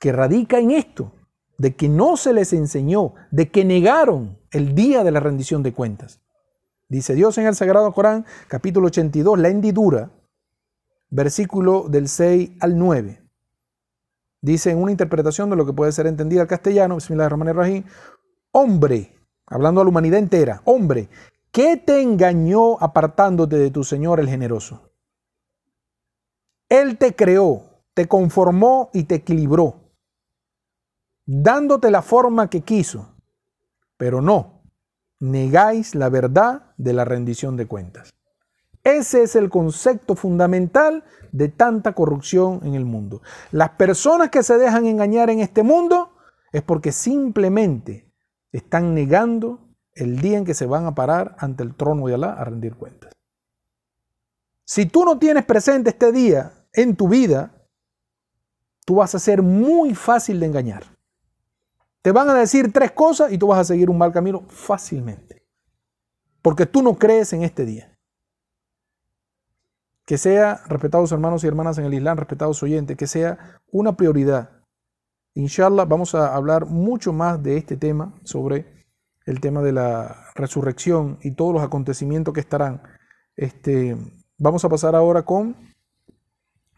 [0.00, 1.12] que radica en esto,
[1.58, 5.74] de que no se les enseñó, de que negaron el día de la rendición de
[5.74, 6.20] cuentas.
[6.88, 10.10] Dice Dios en el Sagrado Corán, capítulo 82, la hendidura,
[11.10, 13.22] versículo del 6 al 9.
[14.40, 17.84] Dice en una interpretación de lo que puede ser entendida al castellano, Bismillahirrahmanirrahim,
[18.52, 19.12] hombre,
[19.46, 21.08] hablando a la humanidad entera, hombre,
[21.50, 24.92] ¿qué te engañó apartándote de tu Señor el generoso?
[26.68, 29.87] Él te creó, te conformó y te equilibró
[31.28, 33.14] dándote la forma que quiso,
[33.98, 34.62] pero no,
[35.20, 38.14] negáis la verdad de la rendición de cuentas.
[38.82, 43.20] Ese es el concepto fundamental de tanta corrupción en el mundo.
[43.50, 46.16] Las personas que se dejan engañar en este mundo
[46.50, 48.10] es porque simplemente
[48.50, 52.32] están negando el día en que se van a parar ante el trono de Alá
[52.32, 53.12] a rendir cuentas.
[54.64, 57.52] Si tú no tienes presente este día en tu vida,
[58.86, 60.97] tú vas a ser muy fácil de engañar.
[62.08, 65.46] Te van a decir tres cosas y tú vas a seguir un mal camino fácilmente.
[66.40, 67.98] Porque tú no crees en este día.
[70.06, 74.62] Que sea, respetados hermanos y hermanas en el Islam, respetados oyentes, que sea una prioridad.
[75.34, 78.88] Inshallah, vamos a hablar mucho más de este tema, sobre
[79.26, 82.80] el tema de la resurrección y todos los acontecimientos que estarán.
[83.36, 83.98] Este,
[84.38, 85.56] vamos a pasar ahora con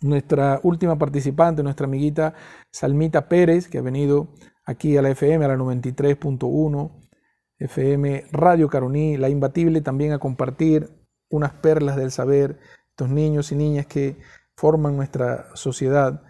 [0.00, 2.34] nuestra última participante, nuestra amiguita
[2.72, 4.34] Salmita Pérez, que ha venido
[4.70, 6.90] aquí a la FM, a la 93.1,
[7.58, 10.88] FM Radio Caroní, la imbatible, también a compartir
[11.28, 12.58] unas perlas del saber,
[12.90, 14.16] estos niños y niñas que
[14.56, 16.22] forman nuestra sociedad,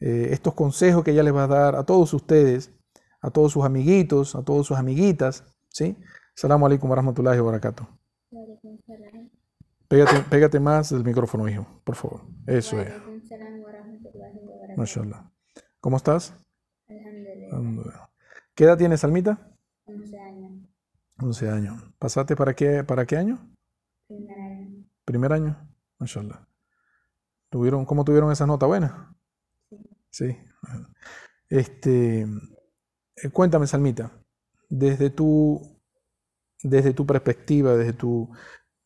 [0.00, 2.72] eh, estos consejos que ella les va a dar a todos ustedes,
[3.20, 5.96] a todos sus amiguitos, a todas sus amiguitas, ¿sí?
[6.34, 7.84] Salamu alaikum wa rahmatullahi wa barakatuh.
[9.88, 12.22] Pégate, pégate más del micrófono, hijo, por favor.
[12.46, 12.92] Eso es.
[14.76, 15.30] Mashallah.
[15.80, 16.34] ¿Cómo estás?
[18.54, 19.50] ¿Qué edad tienes, Salmita?
[19.84, 20.68] 11 años.
[21.18, 21.82] 11 años.
[21.98, 23.50] ¿Pasaste para qué, para qué año?
[24.06, 24.84] Primer año.
[25.04, 25.68] ¿Primer año?
[25.98, 26.46] Mashallah.
[27.50, 28.92] ¿Tuvieron, ¿Cómo tuvieron esas notas buenas?
[30.10, 30.36] Sí.
[31.48, 34.12] Este, eh, cuéntame, Salmita,
[34.68, 35.60] desde tu,
[36.62, 38.30] desde tu perspectiva, desde tu,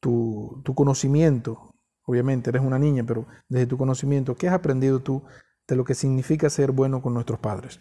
[0.00, 5.22] tu, tu conocimiento, obviamente eres una niña, pero desde tu conocimiento, ¿qué has aprendido tú
[5.66, 7.80] de lo que significa ser bueno con nuestros padres?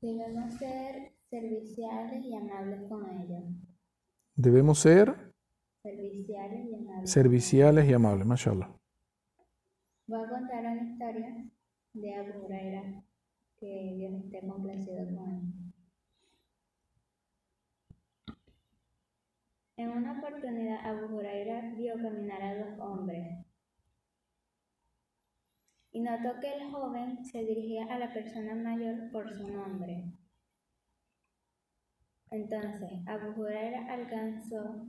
[0.00, 3.44] Debemos ser serviciales y amables con ellos.
[4.34, 5.32] Debemos ser
[5.82, 7.10] Serviciales y amables.
[7.10, 8.70] serviciales y amables, mashallah.
[10.06, 11.44] Voy a contar una historia
[11.94, 13.04] de Abu Huraira,
[13.56, 15.52] que Dios esté complacido con él.
[19.78, 23.45] En una oportunidad, Abu Huraira vio caminar a dos hombres
[25.96, 30.04] y notó que el joven se dirigía a la persona mayor por su nombre.
[32.30, 34.86] Entonces, Abu Huraira alcanzó,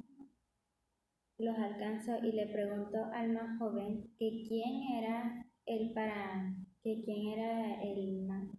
[1.37, 6.53] los alcanzó y le preguntó al más joven que quién era el para,
[6.83, 8.49] que quién era el más,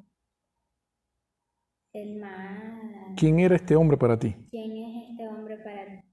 [1.93, 4.35] el más, ¿Quién era este hombre para ti?
[4.51, 6.09] quién es este hombre para ti.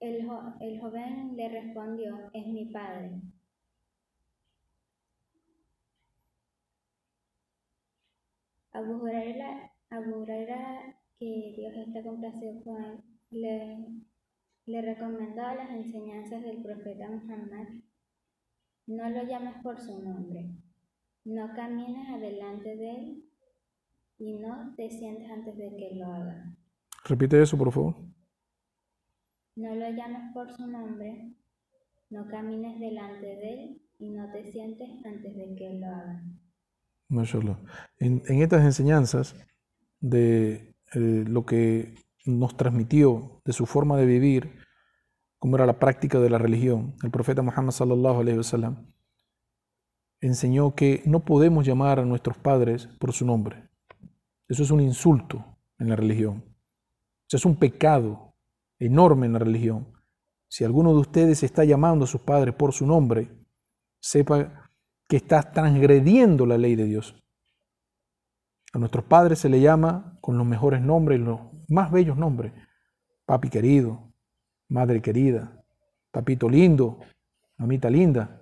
[0.00, 3.12] El, jo- el joven le respondió, es mi padre.
[8.74, 13.86] Abu Huraira, Abu Huraira, que Dios esté complacido con él, le,
[14.66, 17.68] le recomendó a las enseñanzas del profeta Muhammad,
[18.88, 20.50] no lo llames por su nombre,
[21.24, 23.24] no camines adelante de él
[24.18, 26.52] y no te sientes antes de que lo haga.
[27.04, 27.94] Repite eso, por favor.
[29.54, 31.32] No lo llames por su nombre,
[32.10, 36.24] no camines delante de él y no te sientes antes de que él lo haga.
[37.98, 39.36] En, en estas enseñanzas
[40.00, 41.94] de eh, lo que
[42.24, 44.58] nos transmitió de su forma de vivir,
[45.38, 48.22] como era la práctica de la religión, el profeta Muhammad sallallahu
[50.20, 53.68] enseñó que no podemos llamar a nuestros padres por su nombre.
[54.48, 55.44] Eso es un insulto
[55.78, 56.44] en la religión.
[57.28, 58.34] Eso es un pecado
[58.78, 59.92] enorme en la religión.
[60.48, 63.28] Si alguno de ustedes está llamando a sus padres por su nombre,
[64.00, 64.63] sepa
[65.08, 67.14] que estás transgrediendo la ley de Dios.
[68.72, 72.52] A nuestros padres se le llama con los mejores nombres, los más bellos nombres.
[73.24, 74.12] Papi querido,
[74.68, 75.64] madre querida,
[76.10, 76.98] papito lindo,
[77.56, 78.40] mamita linda.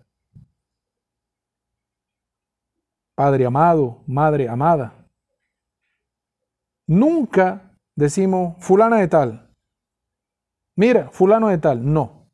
[3.14, 5.06] Padre amado, madre amada.
[6.86, 9.50] Nunca decimos fulana de tal.
[10.76, 11.92] Mira, fulano de tal.
[11.92, 12.30] No.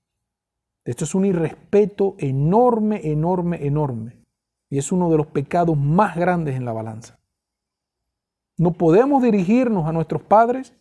[0.84, 4.17] Esto es un irrespeto enorme, enorme, enorme.
[4.70, 7.18] Y es uno de los pecados más grandes en la balanza.
[8.56, 10.74] No podemos dirigirnos a nuestros padres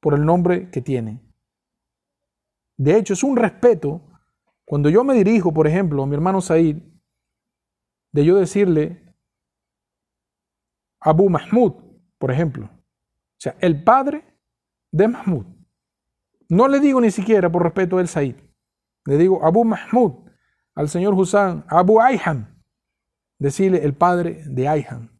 [0.00, 1.20] por el nombre que tienen.
[2.76, 4.00] De hecho, es un respeto
[4.64, 6.78] cuando yo me dirijo, por ejemplo, a mi hermano Said,
[8.12, 9.14] de yo decirle
[11.00, 11.72] Abu Mahmud,
[12.18, 12.66] por ejemplo.
[12.66, 14.24] O sea, el padre
[14.90, 15.46] de Mahmud.
[16.48, 18.36] No le digo ni siquiera por respeto del Said.
[19.04, 20.27] Le digo Abu Mahmud,
[20.78, 22.56] al señor Hussan, Abu Ayhan.
[23.36, 25.10] Decirle el padre de Ayhan.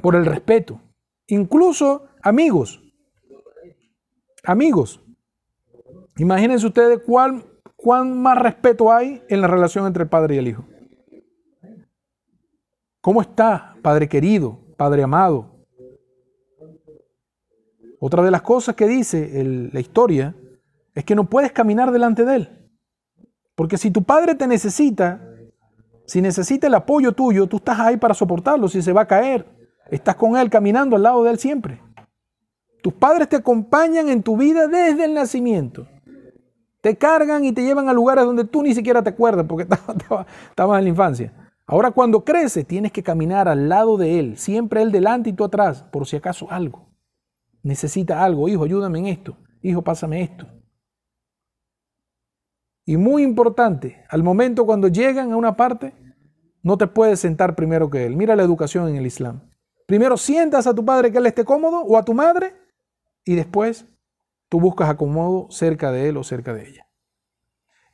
[0.00, 0.80] Por el respeto.
[1.26, 2.80] Incluso amigos.
[4.44, 5.00] Amigos.
[6.16, 7.44] Imagínense ustedes cuál,
[7.74, 10.64] cuán más respeto hay en la relación entre el padre y el hijo.
[13.00, 15.66] ¿Cómo está, Padre querido, Padre amado?
[17.98, 20.36] Otra de las cosas que dice la historia
[20.94, 22.63] es que no puedes caminar delante de Él.
[23.54, 25.20] Porque si tu padre te necesita,
[26.06, 28.68] si necesita el apoyo tuyo, tú estás ahí para soportarlo.
[28.68, 29.46] Si se va a caer,
[29.90, 31.80] estás con Él caminando al lado de Él siempre.
[32.82, 35.86] Tus padres te acompañan en tu vida desde el nacimiento.
[36.82, 39.62] Te cargan y te llevan a lugares donde tú ni siquiera te acuerdas porque
[40.50, 41.32] estabas en la infancia.
[41.66, 45.44] Ahora cuando crece tienes que caminar al lado de Él, siempre Él delante y tú
[45.44, 46.90] atrás, por si acaso algo.
[47.62, 50.46] Necesita algo, hijo, ayúdame en esto, hijo, pásame esto.
[52.84, 55.94] Y muy importante, al momento cuando llegan a una parte,
[56.62, 58.16] no te puedes sentar primero que Él.
[58.16, 59.42] Mira la educación en el Islam.
[59.86, 62.54] Primero sientas a tu padre que Él esté cómodo o a tu madre
[63.24, 63.86] y después
[64.48, 66.86] tú buscas acomodo cerca de Él o cerca de ella.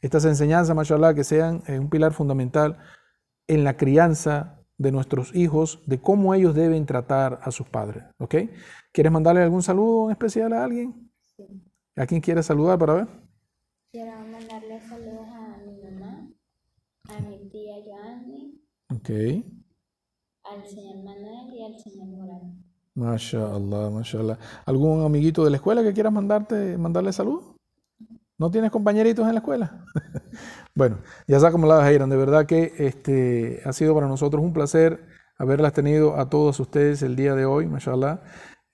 [0.00, 2.78] Estas enseñanzas, mashallah, que sean eh, un pilar fundamental
[3.46, 8.04] en la crianza de nuestros hijos, de cómo ellos deben tratar a sus padres.
[8.18, 8.34] ¿Ok?
[8.92, 11.10] ¿Quieres mandarle algún saludo en especial a alguien?
[11.96, 13.08] ¿A quién quieres saludar para ver?
[19.10, 22.54] Al señor Manuel y al señor Morales.
[22.94, 24.38] Mashallah, mashallah.
[24.66, 27.56] ¿Algún amiguito de la escuela que quieras mandarte, mandarle saludos?
[28.38, 29.84] ¿No tienes compañeritos en la escuela?
[30.74, 32.08] bueno, ya sabes cómo la Jairan.
[32.08, 35.06] De verdad que este, ha sido para nosotros un placer
[35.38, 38.22] haberlas tenido a todos ustedes el día de hoy, mashallah.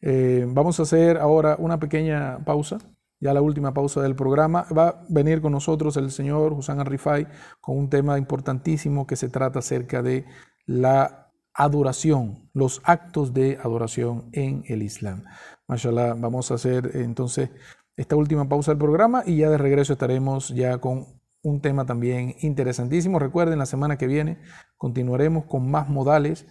[0.03, 2.79] Eh, vamos a hacer ahora una pequeña pausa,
[3.21, 4.67] ya la última pausa del programa.
[4.77, 7.27] Va a venir con nosotros el señor Hussan Arrifai
[7.61, 10.27] con un tema importantísimo que se trata acerca de
[10.67, 15.25] la adoración, los actos de adoración en el Islam.
[15.69, 17.51] Mashallah, vamos a hacer entonces
[17.97, 21.07] esta última pausa del programa y ya de regreso estaremos ya con
[21.43, 23.19] un tema también interesantísimo.
[23.19, 24.39] Recuerden, la semana que viene
[24.77, 26.47] continuaremos con más modales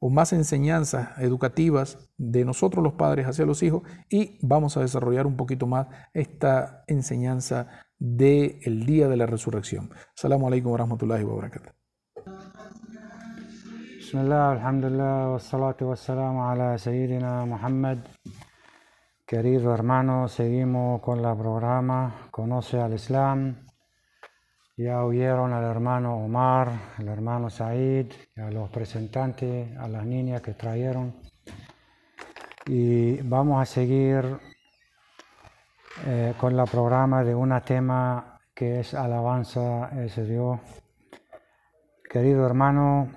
[0.00, 5.26] o más enseñanzas educativas de nosotros los padres hacia los hijos y vamos a desarrollar
[5.26, 7.68] un poquito más esta enseñanza
[7.98, 9.90] del día de la resurrección.
[10.14, 11.70] Salamu alaikum wa rahmatullahi wa barakatuh.
[13.98, 17.98] Bismillah, alhamdulillah, wassalatu wassalamu ala Sayyidina Muhammad.
[19.26, 23.69] Querido hermano, seguimos con el programa Conoce al Islam.
[24.82, 28.06] Ya oyeron al hermano Omar, al hermano Said,
[28.38, 31.12] a los presentantes, a las niñas que trajeron.
[32.64, 34.24] Y vamos a seguir
[36.06, 40.58] eh, con el programa de un tema que es alabanza ese Dios.
[42.10, 43.10] Querido hermano,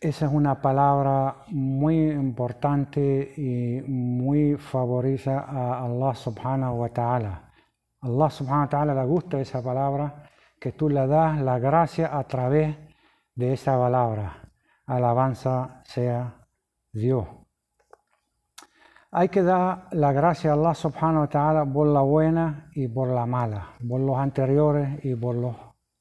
[0.00, 7.50] esa es una palabra muy importante y muy favorita a Allah subhanahu wa ta'ala.
[8.02, 10.27] Allah subhanahu wa ta'ala le gusta esa palabra,
[10.60, 12.76] que tú le das la gracia a través
[13.34, 14.50] de esa palabra.
[14.86, 16.46] Alabanza sea
[16.92, 17.26] Dios.
[19.10, 23.08] Hay que dar la gracia a Allah subhanahu wa ta'ala por la buena y por
[23.08, 25.56] la mala, por los anteriores y por los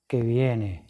[0.08, 0.86] que vienen.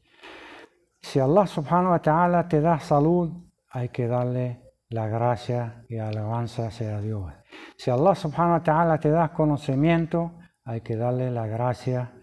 [0.99, 3.31] Si Allah subhanahu wa ta'ala te da salud,
[3.69, 7.31] hay que darle la gracia y alabanza sea Dios.
[7.77, 10.33] Si Allah subhanahu wa ta'ala te da conocimiento,
[10.65, 12.16] hay que darle la gracia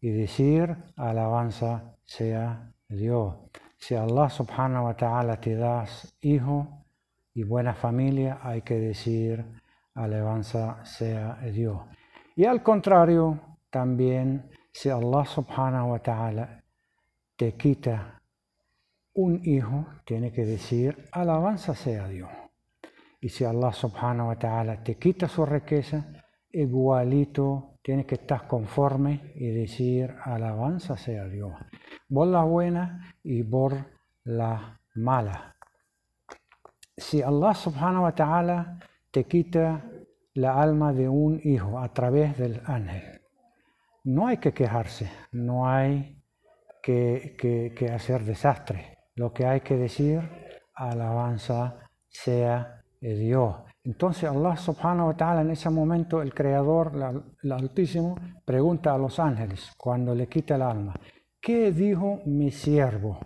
[0.00, 3.34] y decir alabanza sea Dios.
[3.76, 5.84] Si Allah subhanahu wa ta'ala te da
[6.20, 6.84] hijo
[7.34, 9.44] y buena familia, hay que decir
[9.94, 11.80] alabanza sea Dios.
[12.36, 16.62] Y al contrario, también si Allah subhanahu wa ta'ala
[17.36, 18.18] te quita
[19.18, 22.30] un hijo tiene que decir, alabanza sea Dios.
[23.20, 26.06] Y si Allah subhanahu wa ta'ala te quita su riqueza,
[26.52, 31.54] igualito tiene que estar conforme y decir, alabanza sea Dios.
[32.06, 33.72] Por la buena y por
[34.24, 35.56] la mala.
[36.94, 38.78] Si Allah subhanahu wa ta'ala
[39.10, 39.90] te quita
[40.34, 43.22] la alma de un hijo a través del ángel,
[44.04, 46.14] no hay que quejarse, no hay
[46.82, 47.36] que,
[47.74, 50.20] que hacer desastre lo que hay que decir,
[50.74, 53.56] alabanza sea Dios.
[53.88, 56.92] Entonces Allah subhanahu wa ta'ala en ese momento, el Creador,
[57.42, 60.94] el Altísimo, pregunta a los ángeles cuando le quita el alma,
[61.40, 63.18] ¿qué dijo mi siervo?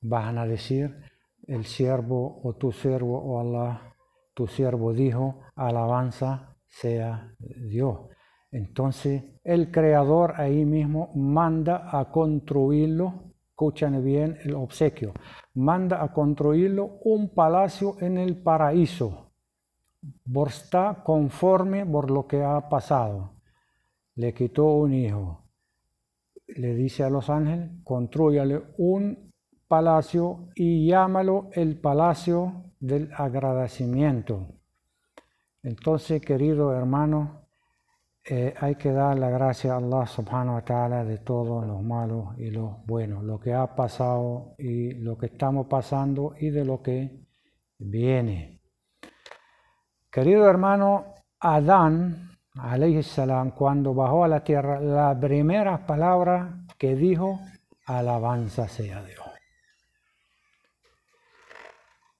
[0.00, 0.96] Van a decir,
[1.46, 3.94] el siervo o tu siervo o Allah,
[4.32, 7.98] tu siervo dijo, alabanza sea Dios.
[8.50, 15.14] Entonces el Creador ahí mismo manda a construirlo escuchen bien el obsequio,
[15.54, 19.25] manda a construirlo un palacio en el paraíso,
[20.32, 23.32] por estar conforme por lo que ha pasado.
[24.14, 25.42] Le quitó un hijo.
[26.48, 29.32] Le dice a los ángeles, construyale un
[29.68, 34.48] palacio y llámalo el palacio del agradecimiento.
[35.62, 37.46] Entonces, querido hermano,
[38.28, 42.36] eh, hay que dar la gracia a Allah subhanahu wa ta'ala de todos los malos
[42.38, 46.82] y los buenos, lo que ha pasado y lo que estamos pasando y de lo
[46.82, 47.20] que
[47.78, 48.55] viene.
[50.16, 52.30] Querido hermano, Adán,
[53.02, 57.38] salam, cuando bajó a la tierra, la primera palabra que dijo,
[57.84, 59.26] alabanza sea Dios.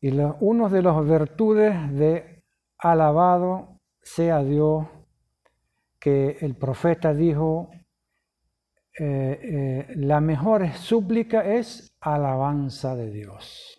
[0.03, 2.45] Y uno de las virtudes de
[2.77, 4.87] alabado sea Dios
[5.99, 7.71] que el profeta dijo,
[9.01, 13.76] eh, eh, la mejor súplica es alabanza de Dios.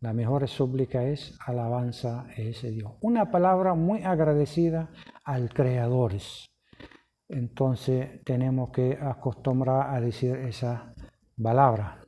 [0.00, 2.92] La mejor súplica es alabanza de Dios.
[3.00, 4.90] Una palabra muy agradecida
[5.24, 6.12] al Creador.
[7.28, 10.94] Entonces tenemos que acostumbrar a decir esa
[11.42, 12.00] palabra.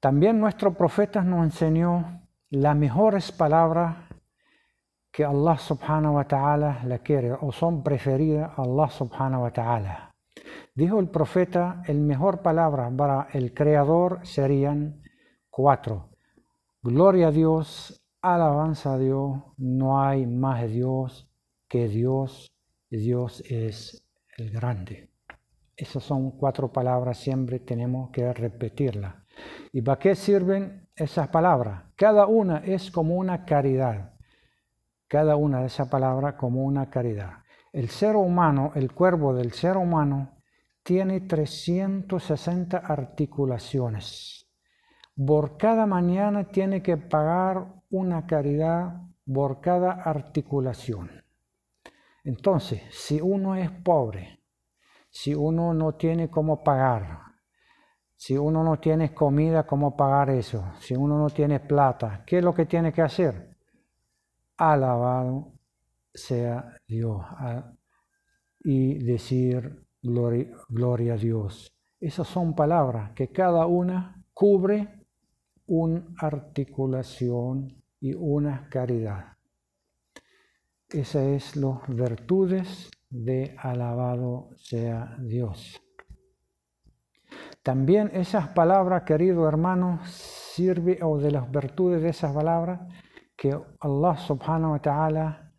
[0.00, 2.20] También nuestro profeta nos enseñó
[2.50, 3.96] las mejores palabras
[5.10, 10.14] que Allah subhanahu wa ta'ala la quiere o son preferidas a Allah subhanahu wa ta'ala.
[10.74, 15.02] Dijo el profeta, el mejor palabra para el Creador serían
[15.50, 16.10] cuatro.
[16.82, 21.30] Gloria a Dios, alabanza a Dios, no hay más Dios
[21.68, 22.52] que Dios,
[22.90, 24.04] Dios es
[24.36, 25.10] el grande.
[25.76, 29.14] Esas son cuatro palabras, siempre tenemos que repetirlas.
[29.72, 31.84] ¿Y para qué sirven esas palabras?
[31.96, 34.18] Cada una es como una caridad
[35.08, 37.42] cada una de esas palabras como una caridad.
[37.72, 40.36] El ser humano, el cuerpo del ser humano,
[40.82, 44.47] tiene 360 articulaciones.
[45.26, 51.10] Por cada mañana tiene que pagar una caridad por cada articulación.
[52.24, 54.40] Entonces, si uno es pobre,
[55.10, 57.20] si uno no tiene cómo pagar,
[58.16, 62.44] si uno no tiene comida, cómo pagar eso, si uno no tiene plata, ¿qué es
[62.44, 63.48] lo que tiene que hacer?
[64.58, 65.52] alabado
[66.12, 67.24] sea Dios
[68.60, 71.72] y decir gloria, a Dios.
[72.00, 74.97] Esas son palabras que cada una cubre
[75.68, 79.36] una articulación y una caridad.
[80.88, 85.80] Esas es las virtudes de alabado sea Dios.
[87.62, 92.80] También esas palabras, querido hermano, sirve, o de las virtudes de esas palabras,
[93.36, 95.52] que Allah subhanahu wa ta'ala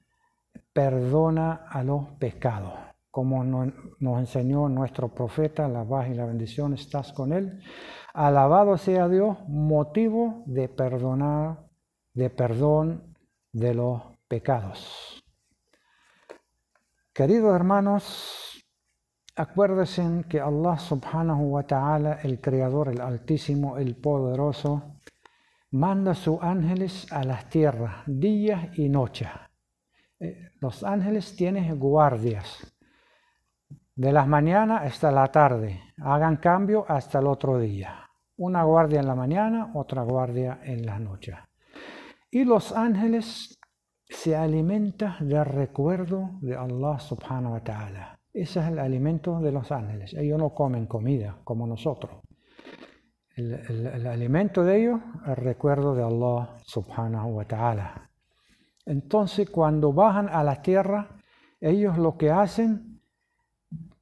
[0.73, 2.73] perdona a los pecados,
[3.11, 7.61] como nos enseñó nuestro profeta, la paz y la bendición estás con él.
[8.20, 11.70] Alabado sea Dios, motivo de perdonar,
[12.14, 13.16] de perdón
[13.54, 15.24] de los pecados.
[17.14, 18.62] Queridos hermanos,
[19.38, 24.98] acuérdense que Allah subhanahu wa ta'ala, el Creador, el Altísimo, el Poderoso,
[25.72, 29.30] manda sus ángeles a las tierras día y noche.
[30.20, 32.68] Eh, los ángeles tienen guardias.
[33.96, 35.82] De las mañanas hasta la tarde.
[36.02, 38.09] Hagan cambio hasta el otro día.
[38.40, 41.36] Una guardia en la mañana, otra guardia en la noche.
[42.32, 43.60] Y los ángeles
[44.07, 48.20] se alimentan del recuerdo de Allah subhanahu wa ta'ala.
[48.34, 50.14] Ese es el alimento de los ángeles.
[50.14, 52.11] Ellos no comen comida como nosotros
[53.40, 58.10] el, alimento de ellos, el recuerdo de Allah subhanahu wa ta'ala.
[58.86, 61.16] Entonces cuando bajan a la tierra,
[61.60, 62.89] ellos lo que hacen,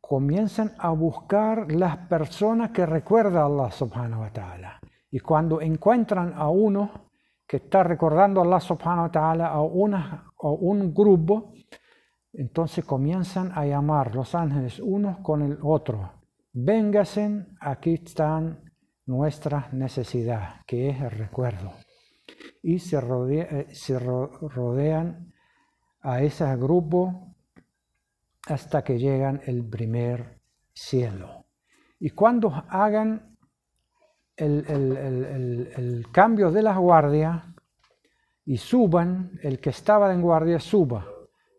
[0.07, 4.79] comienzan a buscar las personas que recuerdan a Allah subhanahu wa ta'ala.
[5.11, 6.91] Y cuando encuentran a uno
[7.45, 11.51] que está recordando a Allah subhanahu wa ta'ala a, a un grupo,
[12.31, 16.11] entonces comienzan a llamar los ángeles unos con el otro.
[16.53, 18.61] Véngasen, aquí están
[19.05, 21.71] nuestras necesidades, que es el recuerdo.
[22.63, 25.33] Y se, eh, se rodean
[26.01, 27.35] a ese grupo
[28.47, 30.39] hasta que llegan el primer
[30.73, 31.45] cielo.
[31.99, 33.37] Y cuando hagan
[34.35, 34.65] el,
[35.75, 37.53] el, cambio de la guardia
[38.45, 41.05] y suban, el que estaba en guardia suba.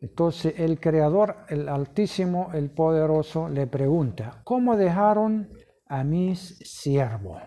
[0.01, 5.49] Entonces el Creador, el Altísimo, el Poderoso, le pregunta, ¿cómo dejaron
[5.89, 7.43] a mis siervos?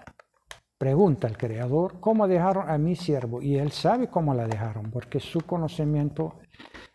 [0.77, 3.41] Pregunta el Creador, ¿cómo dejaron a mi siervo?
[3.41, 6.39] Y él sabe cómo la dejaron, porque su conocimiento,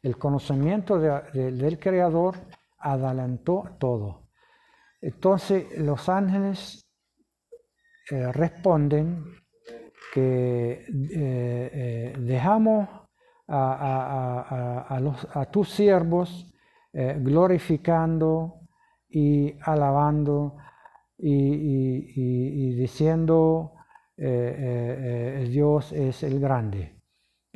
[0.06, 2.36] el conocimiento del Creador
[2.78, 4.28] adelantó todo.
[5.00, 6.86] Entonces los ángeles
[8.12, 9.24] eh, responden
[10.14, 12.88] que eh, eh, dejamos
[13.48, 16.52] a, los, a, tus siervos
[16.92, 18.60] glorificando
[19.08, 20.56] y alabando
[21.18, 23.72] y, diciendo
[24.16, 26.95] Dios es el grande.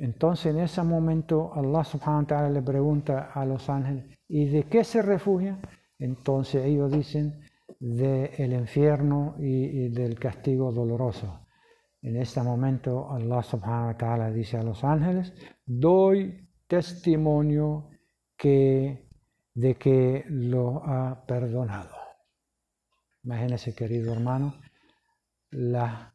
[0.01, 4.63] Entonces en ese momento Allah subhanahu wa ta'ala le pregunta a los ángeles, ¿y de
[4.63, 5.61] qué se refugian?
[5.99, 7.45] Entonces ellos dicen
[7.79, 11.47] del infierno y, del castigo doloroso.
[12.01, 15.35] En este momento Allah subhanahu wa ta'ala dice a los ángeles,
[15.67, 17.91] doy testimonio
[18.39, 19.07] que,
[19.53, 21.95] de que lo ha perdonado.
[23.23, 24.55] Imagínese, querido hermano,
[25.51, 26.15] la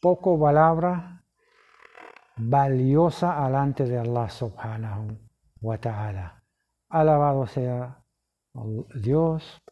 [0.00, 1.21] poco palabra
[2.48, 5.18] valiosa alante de Allah subhanahu
[5.60, 6.42] wa ta'ala.
[6.88, 8.02] Alabado sea
[8.94, 9.62] Dios,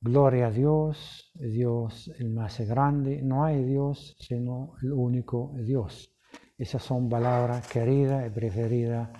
[0.00, 6.12] gloria a Dios, Dios el más grande, no hay Dios sino el único Dios.
[6.58, 9.10] Esas son palabras queridas y preferidas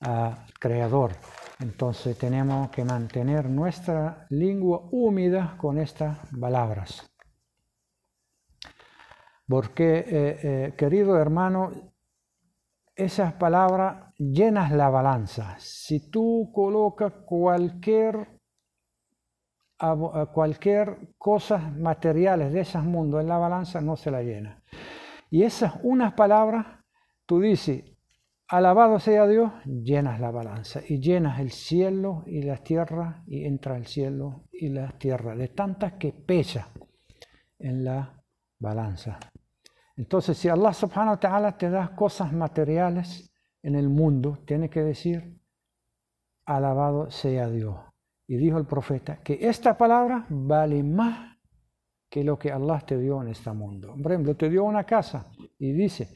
[0.00, 1.12] al Creador.
[1.60, 7.13] Entonces tenemos que mantener nuestra lengua húmeda con estas palabras.
[9.46, 11.70] Porque, eh, eh, querido hermano,
[12.96, 15.56] esas palabras llenas la balanza.
[15.58, 18.40] Si tú colocas cualquier,
[20.32, 24.62] cualquier cosa materiales de esos mundos en la balanza, no se la llena.
[25.30, 26.66] Y esas unas palabras,
[27.26, 27.84] tú dices,
[28.48, 33.76] alabado sea Dios, llenas la balanza y llenas el cielo y la tierra y entra
[33.76, 36.68] el cielo y la tierra, de tantas que pesa
[37.58, 38.22] en la
[38.60, 39.18] balanza.
[39.96, 43.30] Entonces, si Allah subhanahu wa ta'ala te da cosas materiales
[43.62, 45.38] en el mundo, tiene que decir,
[46.44, 47.76] alabado sea Dios.
[48.26, 51.38] Y dijo el profeta que esta palabra vale más
[52.08, 53.94] que lo que Allah te dio en este mundo.
[54.02, 55.26] Por ejemplo, te dio una casa
[55.58, 56.08] y dice,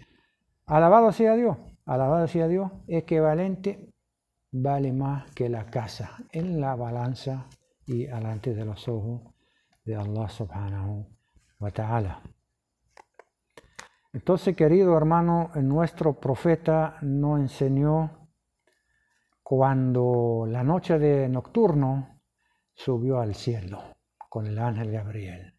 [0.67, 3.93] alabado sea Dios, alabado sea Dios, equivalente
[4.51, 7.47] vale más que la casa en la balanza
[7.87, 9.23] y delante de los ojos
[9.85, 11.07] de Allah subhanahu
[11.59, 12.23] wa ta'ala.
[14.13, 18.31] Entonces, querido hermano, nuestro profeta nos enseñó
[19.43, 22.21] cuando la noche de nocturno
[22.75, 23.83] subió al cielo
[24.29, 25.55] con el ángel Gabriel.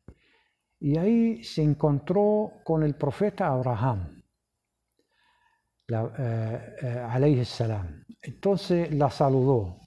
[0.79, 4.23] Y ahí se encontró con el profeta Abraham,
[5.87, 8.05] eh, eh salam.
[8.21, 9.77] Entonces la saludó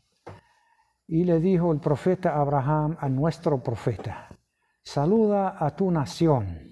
[1.07, 4.29] y le dijo el profeta Abraham a nuestro profeta,
[4.83, 6.72] saluda a tu nación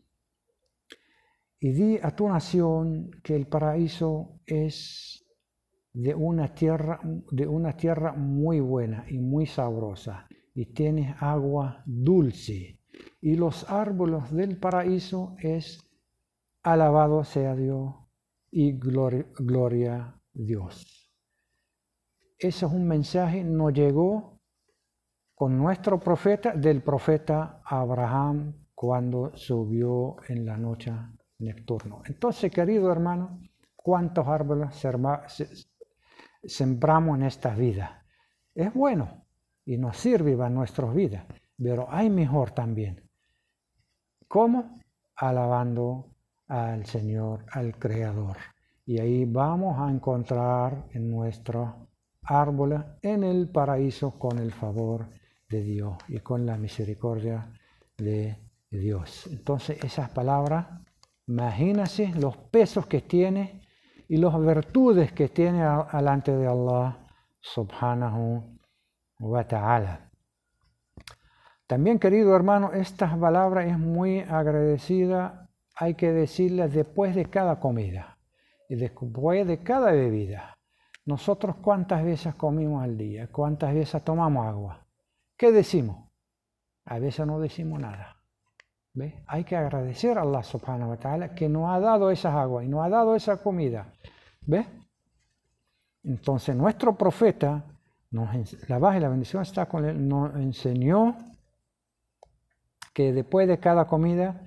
[1.61, 5.23] y di a tu nación que el paraíso es
[5.93, 7.01] de una tierra,
[7.31, 12.81] de una tierra muy buena y muy sabrosa, y tiene agua dulce,
[13.21, 15.85] y los árboles del paraíso es
[16.63, 17.95] alabado sea Dios
[18.51, 21.13] y gloria, Dios.
[22.39, 24.41] Ese es un mensaje, nos llegó
[25.35, 30.91] con nuestro profeta, del profeta Abraham, cuando subió en la noche
[31.41, 32.03] nocturno.
[32.07, 33.41] Entonces, querido hermano,
[33.75, 34.75] ¿cuántos árboles
[36.43, 38.05] sembramos en esta vida?
[38.55, 39.25] Es bueno
[39.65, 41.25] y nos sirve para nuestras vidas,
[41.57, 43.03] pero hay mejor también.
[44.29, 44.81] ¿Cómo?
[45.17, 46.15] Alabando
[46.49, 48.37] al Señor, al Creador.
[48.87, 51.89] Y ahí vamos a encontrar en nuestro
[52.23, 55.09] árboles en el paraíso con el favor
[55.49, 57.53] de Dios y con la misericordia
[57.97, 58.37] de
[58.71, 59.27] Dios.
[59.31, 60.67] Entonces esas palabras
[61.31, 63.63] Imagínense los pesos que tiene
[64.09, 67.07] y las virtudes que tiene delante de Allah
[67.41, 68.59] subhanahu
[69.21, 70.11] wa ta'ala.
[71.69, 75.47] También, querido hermano, esta palabra es muy agradecida
[75.77, 78.19] hay que decirlas después de cada comida
[78.69, 80.59] y después de cada bebida.
[81.07, 84.87] Nosotros cuántas veces comimos al día, cuántas veces tomamos agua.
[85.39, 86.13] ¿Qué decimos?
[86.85, 88.20] A veces no decimos nada.
[89.27, 92.85] Hay que agradecer a Allah subhanahu wa que nos ha dado esas aguas y nos
[92.85, 93.93] ha dado esa comida.
[94.47, 94.67] ¿Ve?
[96.05, 97.65] Entonces nuestro profeta,
[98.69, 101.17] la baja y la bendición está con él, nos enseñó
[102.95, 104.43] que después de cada comida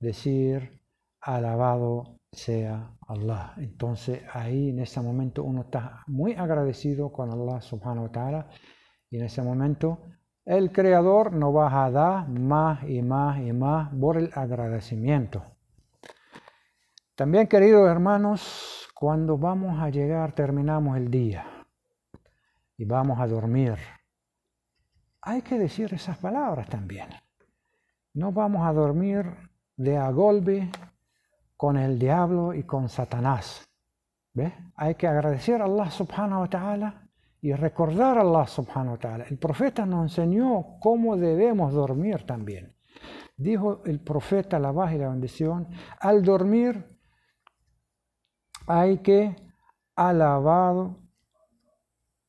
[0.00, 0.80] decir
[1.20, 3.54] alabado sea Allah.
[3.58, 8.48] Entonces ahí en ese momento uno está muy agradecido con Allah subhanahu wa ta'ala
[9.10, 10.00] y en ese momento
[10.44, 15.42] el Creador nos va a dar más y más y más por el agradecimiento.
[17.14, 21.46] También, queridos hermanos, cuando vamos a llegar, terminamos el día
[22.76, 23.76] y vamos a dormir,
[25.22, 27.08] hay que decir esas palabras también.
[28.12, 29.24] No vamos a dormir
[29.76, 30.70] de a golpe
[31.56, 33.64] con el diablo y con Satanás.
[34.34, 34.52] ¿Ve?
[34.76, 37.03] Hay que agradecer a Allah subhanahu wa ta'ala
[37.44, 39.24] y recordar a Allah subhanahu wa ta'ala.
[39.28, 42.74] El profeta nos enseñó cómo debemos dormir también.
[43.36, 45.68] Dijo el profeta, la baja y la bendición,
[46.00, 46.82] al dormir
[48.66, 49.36] hay que
[49.94, 50.96] alabar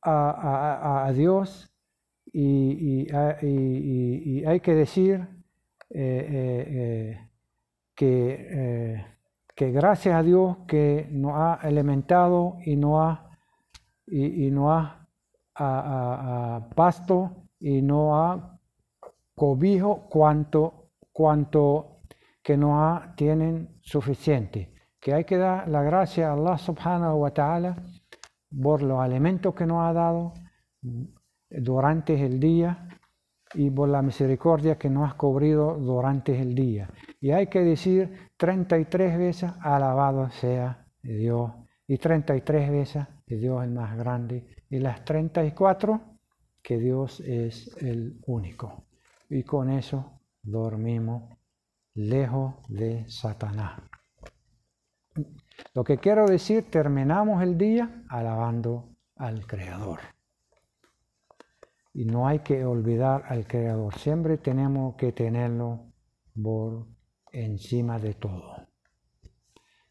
[0.02, 1.72] a, Dios
[2.30, 5.26] y, hay que decir
[5.88, 7.30] eh, eh, eh,
[7.94, 9.02] que,
[9.54, 13.30] que, gracias a Dios que nos ha alimentado y nos ha,
[14.06, 14.95] y, y ha
[15.58, 18.58] a, pasto y no a
[19.34, 22.00] cobijo cuanto, cuanto
[22.42, 24.72] que no tienen suficiente.
[25.00, 27.76] Que hay que dar la gracia a Allah subhanahu wa ta'ala
[28.62, 30.32] por los alimentos que nos ha dado
[31.50, 32.88] durante el día
[33.54, 36.90] y por la misericordia que nos ha cubrido durante el día.
[37.20, 41.52] Y hay que decir 33 veces, alabado sea Dios,
[41.86, 46.00] y 33 veces, Dios es el más grande y las 34
[46.62, 48.84] que Dios es el único.
[49.28, 51.36] Y con eso dormimos
[51.94, 53.80] lejos de Satanás.
[55.74, 60.00] Lo que quiero decir, terminamos el día alabando al Creador.
[61.94, 65.86] Y no hay que olvidar al Creador, siempre tenemos que tenerlo
[66.42, 66.86] por
[67.32, 68.56] encima de todo.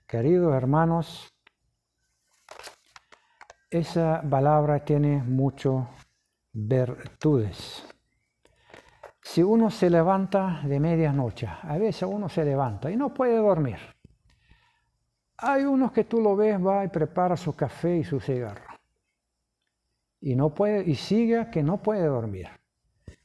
[0.07, 1.35] Queridos hermanos,
[3.70, 5.88] esa palabra tiene muchas
[6.54, 7.86] virtudes.
[9.22, 13.78] Si uno se levanta de medianoche, a veces uno se levanta y no puede dormir.
[15.38, 18.64] Hay unos que tú lo ves, va y prepara su café y su cigarro.
[20.22, 22.48] Y, no puede, y sigue que no puede dormir.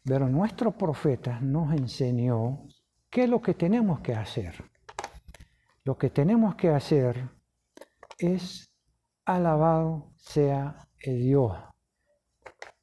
[0.03, 2.67] Pero nuestro profeta nos enseñó
[3.09, 4.55] qué es lo que tenemos que hacer.
[5.85, 7.29] Lo que tenemos que hacer
[8.19, 8.73] es
[9.25, 11.57] alabado sea Dios.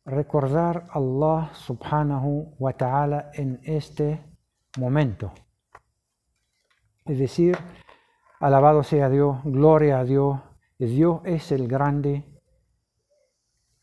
[0.06, 4.24] Recordar a Allah subhanahu wa ta'ala en este
[4.78, 5.32] momento.
[7.06, 7.58] Es decir,
[8.40, 10.40] alabado sea Dios, gloria a Dios,
[10.78, 12.24] Dios es el grande.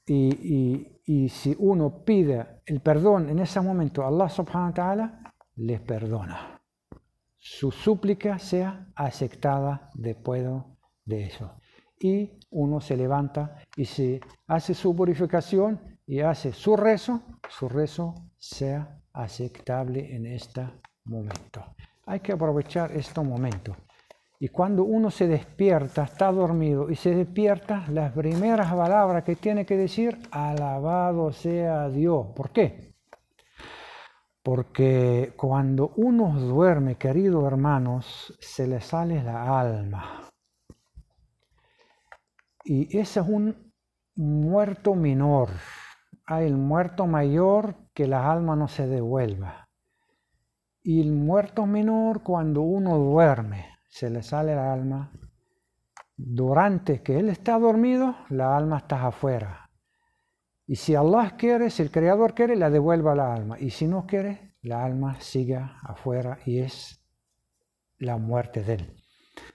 [0.06, 5.80] Y, y si uno pide el perdón en ese momento, Allah subhanahu wa ta'ala les
[5.80, 6.60] perdona.
[7.36, 10.42] Su súplica sea aceptada después
[11.04, 11.54] de eso
[12.04, 18.14] y uno se levanta y se hace su purificación y hace su rezo, su rezo
[18.38, 20.68] sea aceptable en este
[21.04, 21.64] momento.
[22.04, 23.74] Hay que aprovechar este momento.
[24.38, 29.64] Y cuando uno se despierta, está dormido y se despierta, las primeras palabras que tiene
[29.64, 32.26] que decir, alabado sea Dios.
[32.36, 32.92] ¿Por qué?
[34.42, 40.33] Porque cuando uno duerme, queridos hermanos, se le sale la alma.
[42.64, 43.72] Y ese es un
[44.16, 45.50] muerto menor.
[46.24, 49.68] Hay el muerto mayor que la alma no se devuelva.
[50.82, 55.12] Y el muerto menor cuando uno duerme, se le sale la alma.
[56.16, 59.70] Durante que él está dormido, la alma está afuera.
[60.66, 63.58] Y si Allah quiere, si el Creador quiere, la devuelva la alma.
[63.58, 67.02] Y si no quiere, la alma sigue afuera y es
[67.98, 69.03] la muerte de él.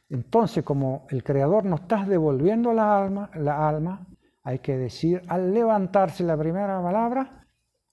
[0.09, 4.07] Entonces, como el Creador nos está devolviendo la alma, la alma,
[4.43, 7.47] hay que decir al levantarse la primera palabra,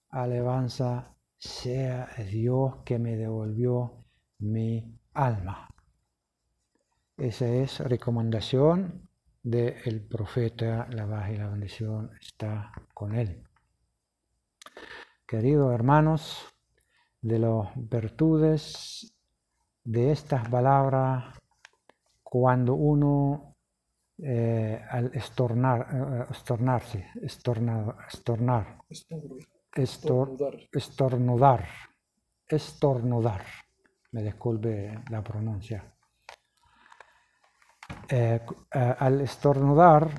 [0.09, 4.05] alabanza sea Dios que me devolvió
[4.39, 5.69] mi alma.
[7.19, 9.03] Esa es recomendación
[9.43, 13.43] del profeta, la baja y la bendición está con él.
[15.27, 16.47] Queridos hermanos,
[17.21, 19.15] de las virtudes
[19.85, 21.39] de estas palabras
[22.41, 23.57] cuando uno
[24.19, 28.65] eh, al estornar, eh, estornarse, estornar, estornar,
[29.75, 30.37] estor-
[30.73, 31.67] estornudar,
[32.49, 33.43] estornudar,
[34.13, 35.81] me disculpe la pronuncia.
[38.09, 38.41] Eh,
[38.75, 40.11] eh, al estornudar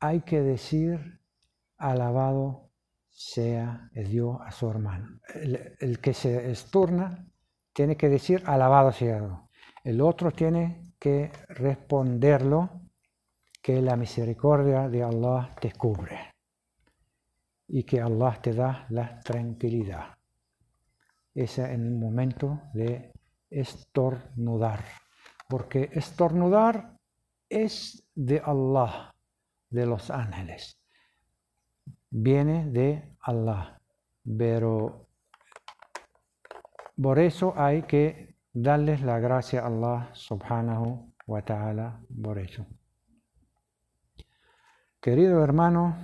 [0.00, 0.98] hay que decir
[1.78, 2.70] alabado
[3.08, 5.20] sea el Dios a su hermano.
[5.34, 7.24] El, el que se estorna
[7.72, 9.38] tiene que decir alabado sea Dios.
[9.84, 12.80] El otro tiene que responderlo
[13.62, 16.32] que la misericordia de Allah te cubre
[17.68, 20.16] y que Allah te da la tranquilidad.
[21.34, 23.12] Ese es el momento de
[23.50, 24.82] estornudar,
[25.50, 26.96] porque estornudar
[27.50, 29.14] es de Allah,
[29.68, 30.78] de los ángeles.
[32.08, 33.78] Viene de Allah,
[34.24, 35.08] pero
[36.96, 42.64] por eso hay que darles la gracia a Allah subhanahu wa ta'ala por eso.
[45.00, 45.96] Querido hermano,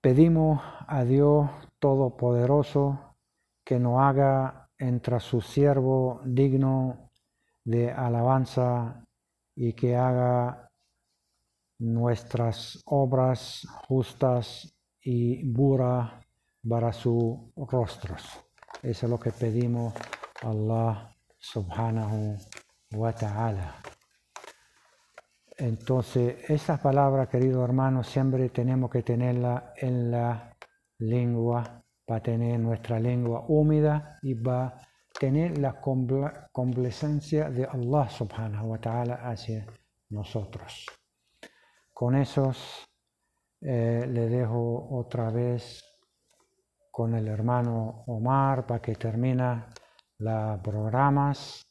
[0.00, 1.48] pedimos a Dios
[1.78, 3.16] Todopoderoso
[3.64, 7.10] que nos haga entre su siervo digno
[7.64, 9.04] de alabanza
[9.54, 10.68] y que haga
[11.78, 16.12] nuestras obras justas y puras
[16.68, 18.22] para sus rostros.
[18.82, 19.94] Eso es lo que pedimos
[20.42, 22.36] Allah subhanahu
[22.92, 23.74] wa ta'ala.
[25.56, 30.56] Entonces, estas palabras, querido hermano, siempre tenemos que tenerla en la
[30.98, 34.80] lengua, para tener nuestra lengua húmeda y para
[35.18, 39.66] tener la compla- complacencia de Allah subhanahu wa ta'ala hacia
[40.10, 40.86] nosotros.
[41.92, 42.84] Con esos
[43.60, 45.84] eh, le dejo otra vez
[46.90, 49.64] con el hermano Omar para que termine
[50.22, 51.66] los programas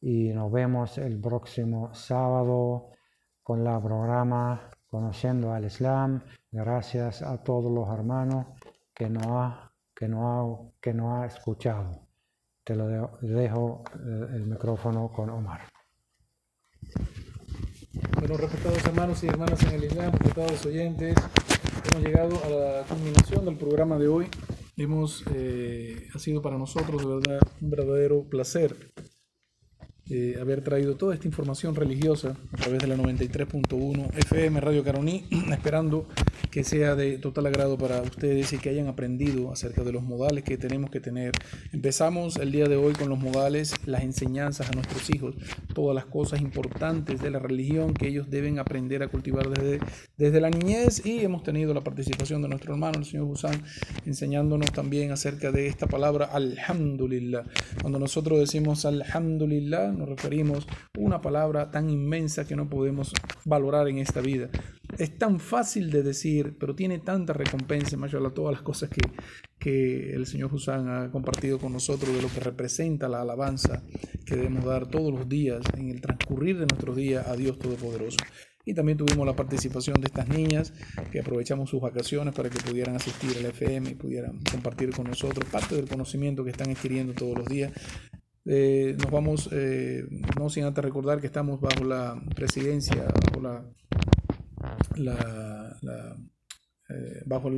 [0.00, 2.90] y nos vemos el próximo sábado
[3.42, 6.22] con la programa Conociendo al Islam.
[6.50, 8.46] Gracias a todos los hermanos
[8.94, 12.08] que nos ha, que nos ha, que nos ha escuchado.
[12.64, 15.60] Te lo dejo, dejo eh, el micrófono con Omar.
[18.18, 21.14] Bueno, respetados hermanos y hermanas en el Islam, respetados oyentes,
[21.90, 24.28] hemos llegado a la culminación del programa de hoy.
[24.78, 28.76] Hemos, eh, ha sido para nosotros un verdadero placer
[30.08, 35.26] eh, haber traído toda esta información religiosa a través de la 93.1 FM Radio Caroní,
[35.50, 36.06] esperando
[36.50, 40.44] que sea de total agrado para ustedes y que hayan aprendido acerca de los modales
[40.44, 41.32] que tenemos que tener.
[41.72, 45.34] Empezamos el día de hoy con los modales, las enseñanzas a nuestros hijos,
[45.74, 49.80] todas las cosas importantes de la religión que ellos deben aprender a cultivar desde,
[50.16, 53.62] desde la niñez y hemos tenido la participación de nuestro hermano, el señor Busan,
[54.06, 57.44] enseñándonos también acerca de esta palabra alhamdulillah.
[57.80, 63.12] Cuando nosotros decimos alhamdulillah, nos referimos a una palabra tan inmensa que no podemos
[63.44, 64.48] valorar en esta vida.
[64.96, 69.00] Es tan fácil de decir, pero tiene tanta recompensa, mashallah, todas las cosas que,
[69.58, 73.82] que el señor Hussan ha compartido con nosotros de lo que representa la alabanza
[74.24, 78.18] que debemos dar todos los días en el transcurrir de nuestros días a Dios Todopoderoso.
[78.64, 80.74] Y también tuvimos la participación de estas niñas
[81.10, 85.48] que aprovechamos sus vacaciones para que pudieran asistir al FM y pudieran compartir con nosotros
[85.50, 87.72] parte del conocimiento que están adquiriendo todos los días.
[88.44, 90.04] Eh, nos vamos, eh,
[90.38, 93.64] no sin antes recordar que estamos bajo la presidencia, bajo la,
[94.96, 96.16] la, la,
[96.88, 97.50] eh, bajo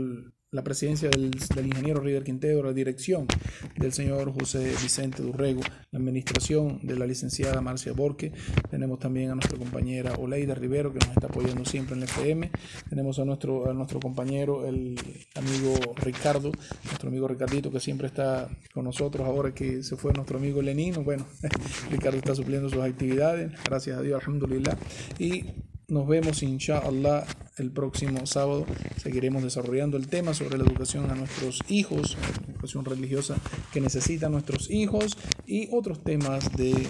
[0.52, 3.28] la presidencia del, del, ingeniero River Quintero, la dirección
[3.77, 5.60] del señor José Vicente Durrego,
[5.93, 8.32] la administración de la licenciada Marcia Borque,
[8.68, 12.51] tenemos también a nuestra compañera Oleida Rivero que nos está apoyando siempre en el FM,
[12.89, 14.98] tenemos a nuestro, a nuestro compañero, el
[15.36, 16.51] amigo Ricardo,
[16.86, 21.05] nuestro amigo Ricardito que siempre está con nosotros ahora que se fue nuestro amigo Lenino,
[21.05, 21.24] bueno,
[21.93, 24.77] Ricardo está supliendo sus actividades, gracias a Dios, alhamdulillah,
[25.20, 25.44] y
[25.91, 27.25] nos vemos, inshallah,
[27.59, 28.67] el próximo sábado.
[28.97, 33.37] Seguiremos desarrollando el tema sobre la educación a nuestros hijos, la educación religiosa
[33.73, 36.87] que necesitan nuestros hijos y otros temas de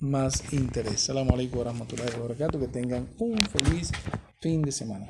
[0.00, 1.00] más interés.
[1.00, 2.34] Salam alaikum wa rahmatullahi wa.
[2.34, 3.90] Que tengan un feliz
[4.40, 5.06] fin de semana.